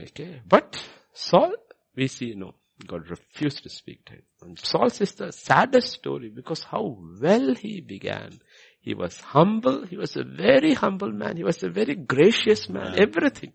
Okay. 0.00 0.40
But 0.48 0.80
Saul, 1.14 1.52
we 1.96 2.06
see 2.06 2.34
no. 2.36 2.54
God 2.86 3.10
refused 3.10 3.62
to 3.62 3.68
speak 3.68 4.04
to 4.06 4.12
him. 4.14 4.22
And 4.42 4.58
Saul's 4.58 5.00
is 5.00 5.14
the 5.14 5.32
saddest 5.32 5.92
story 5.92 6.28
because 6.28 6.62
how 6.62 6.98
well 7.20 7.54
he 7.54 7.80
began. 7.80 8.40
He 8.80 8.94
was 8.94 9.20
humble. 9.20 9.86
He 9.86 9.96
was 9.96 10.16
a 10.16 10.24
very 10.24 10.72
humble 10.74 11.12
man. 11.12 11.36
He 11.36 11.44
was 11.44 11.62
a 11.62 11.68
very 11.68 11.94
gracious 11.94 12.68
man. 12.68 12.98
Everything. 12.98 13.52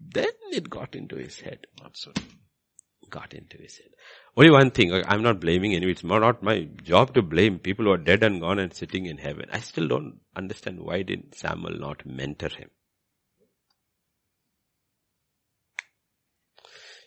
Then 0.00 0.32
it 0.52 0.70
got 0.70 0.94
into 0.94 1.16
his 1.16 1.38
head. 1.40 1.66
It. 1.84 2.18
Got 3.10 3.34
into 3.34 3.58
his 3.58 3.76
head. 3.76 3.90
Only 4.36 4.50
one 4.50 4.70
thing. 4.70 4.92
I'm 5.06 5.22
not 5.22 5.40
blaming 5.40 5.74
anyone. 5.74 5.92
It's 5.92 6.02
not 6.02 6.42
my 6.42 6.68
job 6.82 7.14
to 7.14 7.22
blame 7.22 7.58
people 7.58 7.84
who 7.84 7.92
are 7.92 7.98
dead 7.98 8.24
and 8.24 8.40
gone 8.40 8.58
and 8.58 8.72
sitting 8.72 9.06
in 9.06 9.18
heaven. 9.18 9.46
I 9.52 9.60
still 9.60 9.86
don't 9.86 10.20
understand 10.34 10.80
why 10.80 11.02
did 11.02 11.34
Samuel 11.34 11.78
not 11.78 12.04
mentor 12.06 12.48
him. 12.48 12.70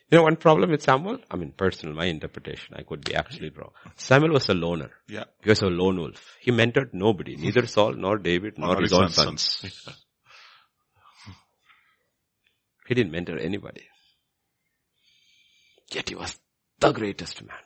You 0.10 0.20
know 0.20 0.24
one 0.24 0.38
problem 0.38 0.72
with 0.72 0.82
Samuel? 0.82 1.20
I 1.30 1.36
mean 1.36 1.51
personal, 1.51 1.93
my 1.93 2.05
interpretation. 2.05 2.76
I 2.78 2.84
could 2.84 3.03
be 3.03 3.14
actually 3.14 3.49
wrong. 3.49 3.72
Samuel 3.97 4.32
was 4.32 4.47
a 4.47 4.53
loner. 4.53 4.91
Yeah. 5.10 5.26
He 5.43 5.49
was 5.49 5.62
a 5.62 5.68
lone 5.68 5.97
wolf. 5.99 6.38
He 6.39 6.51
mentored 6.51 6.93
nobody. 6.93 7.36
Neither 7.36 7.66
Saul, 7.68 7.93
nor 7.93 8.18
David, 8.18 8.58
nor, 8.58 8.80
his 8.80 8.91
his 8.91 8.93
own 8.93 9.10
sons. 9.10 9.41
sons. 9.41 9.97
He 12.88 12.93
didn't 12.93 13.12
mentor 13.12 13.38
anybody. 13.38 13.84
Yet 15.91 16.08
he 16.08 16.16
was 16.16 16.39
the 16.80 16.93
greatest 16.93 17.43
man 17.43 17.58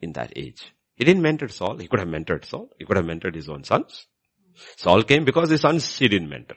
in 0.00 0.12
that 0.14 0.32
age. 0.36 0.72
He 0.94 1.04
didn't 1.04 1.22
mentor 1.22 1.48
Saul. 1.48 1.76
He 1.76 1.86
could 1.86 2.00
have 2.00 2.08
mentored 2.08 2.46
Saul. 2.46 2.70
He 2.78 2.86
could 2.86 2.96
have 2.96 3.04
mentored 3.04 3.34
his 3.34 3.50
own 3.50 3.64
sons. 3.64 4.06
Saul 4.76 5.02
came 5.02 5.26
because 5.26 5.50
his 5.50 5.60
sons 5.60 5.98
he 5.98 6.08
didn't 6.08 6.30
mentor. 6.30 6.56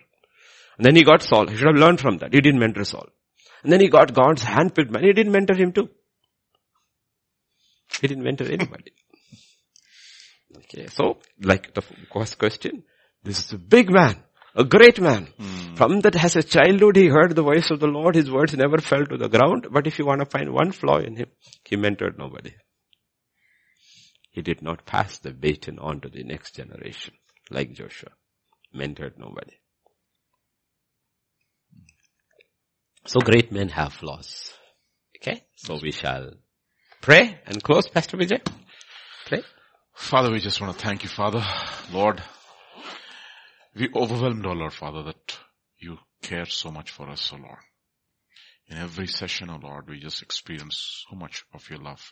And 0.78 0.86
then 0.86 0.96
he 0.96 1.04
got 1.04 1.22
Saul. 1.22 1.48
He 1.48 1.58
should 1.58 1.68
have 1.68 1.76
learned 1.76 2.00
from 2.00 2.18
that. 2.20 2.34
He 2.34 2.40
didn't 2.40 2.60
mentor 2.60 2.86
Saul. 2.86 3.08
And 3.66 3.74
then 3.74 3.82
he 3.82 3.88
got 3.88 4.14
God's 4.14 4.44
handpicked 4.44 4.92
man. 4.92 5.04
He 5.04 5.12
didn't 5.12 5.32
mentor 5.32 5.56
him 5.56 5.72
too. 5.72 5.90
He 8.00 8.08
didn't 8.08 8.24
mentor 8.24 8.46
anybody. 8.46 8.92
Okay, 10.58 10.86
so 10.86 11.18
like 11.42 11.74
the 11.74 11.82
first 11.82 12.38
question, 12.38 12.84
this 13.24 13.40
is 13.40 13.54
a 13.54 13.58
big 13.58 13.90
man, 13.90 14.22
a 14.56 14.64
great 14.64 15.02
man. 15.02 15.30
Hmm. 15.40 15.74
From 15.74 16.02
that 16.02 16.14
has 16.14 16.36
a 16.36 16.44
childhood 16.44 16.96
he 16.96 17.08
heard 17.08 17.36
the 17.36 17.42
voice 17.42 17.72
of 17.72 17.80
the 17.80 17.88
Lord, 17.88 18.14
his 18.14 18.30
words 18.30 18.54
never 18.54 18.78
fell 18.78 19.04
to 19.04 19.18
the 19.18 19.30
ground, 19.30 19.66
but 19.72 19.88
if 19.88 19.98
you 19.98 20.06
want 20.06 20.20
to 20.20 20.28
find 20.28 20.54
one 20.54 20.72
flaw 20.72 21.00
in 21.00 21.16
him, 21.16 21.30
he 21.64 21.76
mentored 21.76 22.20
nobody. 22.20 22.54
He 24.30 24.44
did 24.44 24.62
not 24.62 24.86
pass 24.86 25.18
the 25.18 25.32
baton 25.32 25.80
on 25.80 26.02
to 26.02 26.10
the 26.10 26.24
next 26.24 26.56
generation, 26.56 27.16
like 27.50 27.74
Joshua. 27.74 28.12
Mentored 28.76 29.18
nobody. 29.18 29.56
So 33.08 33.20
great 33.20 33.52
men 33.52 33.70
have 33.70 33.94
flaws. 33.94 34.52
Okay, 35.18 35.44
so 35.56 35.78
we 35.80 35.92
shall 35.92 36.32
pray 37.02 37.40
and 37.46 37.62
close, 37.62 37.88
Pastor 37.88 38.18
Vijay. 38.18 38.42
Pray. 39.28 39.44
Father, 39.94 40.32
we 40.32 40.40
just 40.40 40.60
want 40.60 40.76
to 40.76 40.84
thank 40.84 41.04
you, 41.04 41.10
Father. 41.10 41.46
Lord, 41.94 42.24
we 43.76 43.90
overwhelmed, 43.96 44.44
oh 44.48 44.54
Lord, 44.54 44.74
Father, 44.74 45.04
that 45.04 45.38
you 45.78 46.00
care 46.24 46.46
so 46.48 46.72
much 46.72 46.90
for 46.90 47.08
us, 47.08 47.32
oh 47.32 47.38
Lord. 47.38 47.60
In 48.70 48.78
every 48.78 49.06
session, 49.06 49.52
oh 49.52 49.60
Lord, 49.62 49.88
we 49.88 50.00
just 50.00 50.24
experience 50.24 51.06
so 51.08 51.16
much 51.16 51.46
of 51.54 51.70
your 51.70 51.80
love 51.80 52.12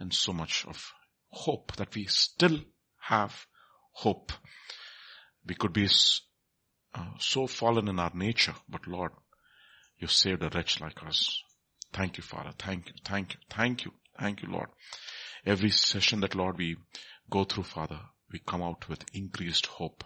and 0.00 0.12
so 0.12 0.32
much 0.32 0.66
of 0.66 0.92
hope 1.28 1.76
that 1.76 1.94
we 1.94 2.06
still 2.06 2.58
have 2.98 3.46
hope. 3.92 4.32
We 5.46 5.54
could 5.54 5.72
be 5.72 5.88
uh, 6.94 7.04
so 7.20 7.46
fallen 7.46 7.86
in 7.86 8.00
our 8.00 8.10
nature, 8.12 8.54
but 8.68 8.88
Lord, 8.88 9.12
you 9.98 10.08
saved 10.08 10.42
a 10.42 10.50
wretch 10.54 10.80
like 10.80 11.02
us. 11.04 11.42
Thank 11.92 12.18
you, 12.18 12.22
Father. 12.22 12.50
Thank 12.58 12.88
you, 12.88 12.94
thank 13.04 13.34
you, 13.34 13.40
thank 13.50 13.84
you, 13.84 13.92
thank 14.18 14.42
you, 14.42 14.48
Lord. 14.50 14.68
Every 15.44 15.70
session 15.70 16.20
that, 16.20 16.34
Lord, 16.34 16.58
we 16.58 16.76
go 17.30 17.44
through, 17.44 17.64
Father, 17.64 18.00
we 18.32 18.40
come 18.40 18.62
out 18.62 18.88
with 18.88 19.04
increased 19.14 19.66
hope. 19.66 20.04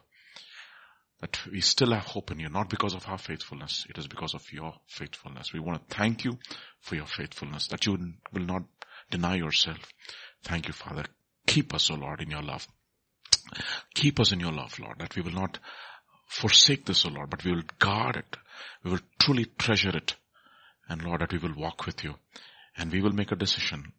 That 1.20 1.38
we 1.50 1.60
still 1.60 1.92
have 1.92 2.04
hope 2.04 2.30
in 2.30 2.40
you, 2.40 2.48
not 2.48 2.70
because 2.70 2.94
of 2.94 3.06
our 3.06 3.18
faithfulness. 3.18 3.84
It 3.90 3.98
is 3.98 4.06
because 4.06 4.34
of 4.34 4.42
your 4.52 4.74
faithfulness. 4.86 5.52
We 5.52 5.60
want 5.60 5.86
to 5.88 5.94
thank 5.94 6.24
you 6.24 6.38
for 6.80 6.94
your 6.94 7.06
faithfulness, 7.06 7.68
that 7.68 7.84
you 7.84 7.98
will 8.32 8.44
not 8.44 8.62
deny 9.10 9.36
yourself. 9.36 9.78
Thank 10.44 10.68
you, 10.68 10.72
Father. 10.72 11.04
Keep 11.46 11.74
us, 11.74 11.90
O 11.90 11.94
Lord, 11.94 12.22
in 12.22 12.30
your 12.30 12.42
love. 12.42 12.66
Keep 13.94 14.20
us 14.20 14.32
in 14.32 14.40
your 14.40 14.52
love, 14.52 14.78
Lord, 14.78 14.98
that 15.00 15.14
we 15.16 15.22
will 15.22 15.32
not 15.32 15.58
forsake 16.28 16.86
this, 16.86 17.04
O 17.04 17.08
Lord, 17.08 17.28
but 17.30 17.44
we 17.44 17.52
will 17.52 17.64
guard 17.78 18.16
it. 18.16 18.36
We 18.84 18.92
will 18.92 19.00
truly 19.18 19.46
treasure 19.58 19.96
it. 19.96 20.16
And 20.88 21.02
Lord, 21.02 21.20
that 21.20 21.32
we 21.32 21.38
will 21.38 21.54
walk 21.54 21.86
with 21.86 22.02
you. 22.04 22.14
And 22.76 22.90
we 22.92 23.02
will 23.02 23.12
make 23.12 23.32
a 23.32 23.36
decision, 23.36 23.92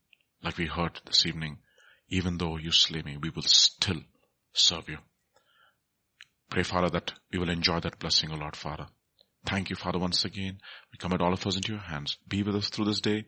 like 0.44 0.58
we 0.58 0.68
heard 0.68 1.00
this 1.06 1.26
evening, 1.26 1.60
even 2.10 2.38
though 2.38 2.58
you 2.58 2.72
slay 2.72 3.02
me, 3.02 3.18
we 3.18 3.30
will 3.30 3.44
still 3.44 4.02
serve 4.54 4.90
you. 4.90 4.98
Pray, 6.50 6.64
Father, 6.64 6.90
that 6.90 7.14
we 7.32 7.40
will 7.40 7.50
enjoy 7.50 7.80
that 7.80 8.00
blessing, 8.00 8.32
O 8.32 8.36
Lord, 8.36 8.56
Father. 8.56 8.88
Thank 9.46 9.70
you, 9.70 9.76
Father, 9.76 10.00
once 10.00 10.26
again. 10.26 10.60
We 10.92 10.98
commit 10.98 11.22
all 11.22 11.34
of 11.34 11.48
us 11.48 11.56
into 11.56 11.72
your 11.72 11.82
hands. 11.82 12.18
Be 12.28 12.44
with 12.44 12.56
us 12.56 12.70
through 12.70 12.86
this 12.86 13.02
day, 13.02 13.26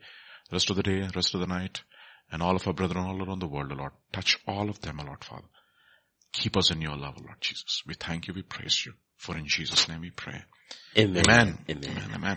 rest 0.52 0.70
of 0.70 0.76
the 0.76 0.84
day, 0.84 1.08
rest 1.16 1.34
of 1.34 1.40
the 1.40 1.48
night, 1.48 1.82
and 2.32 2.42
all 2.42 2.56
of 2.56 2.68
our 2.68 2.74
brethren 2.74 3.06
all 3.06 3.24
around 3.24 3.40
the 3.40 3.48
world, 3.48 3.72
O 3.72 3.76
Lord. 3.76 3.94
Touch 4.12 4.38
all 4.48 4.70
of 4.70 4.82
them, 4.82 5.00
O 5.00 5.06
Lord, 5.06 5.24
Father. 5.24 5.48
Keep 6.34 6.58
us 6.58 6.72
in 6.72 6.82
your 6.82 6.98
love, 6.98 7.16
O 7.18 7.24
Lord 7.24 7.38
Jesus. 7.40 7.82
We 7.88 7.94
thank 7.94 8.28
you, 8.28 8.34
we 8.34 8.42
praise 8.42 8.86
you. 8.86 8.94
For 9.24 9.38
in 9.38 9.48
Jesus' 9.48 9.88
name 9.88 10.02
we 10.02 10.10
pray. 10.10 10.44
Amen. 10.98 11.24
Amen. 11.24 11.58
Amen. 11.70 11.92
Amen. 11.96 12.12
Amen. 12.14 12.32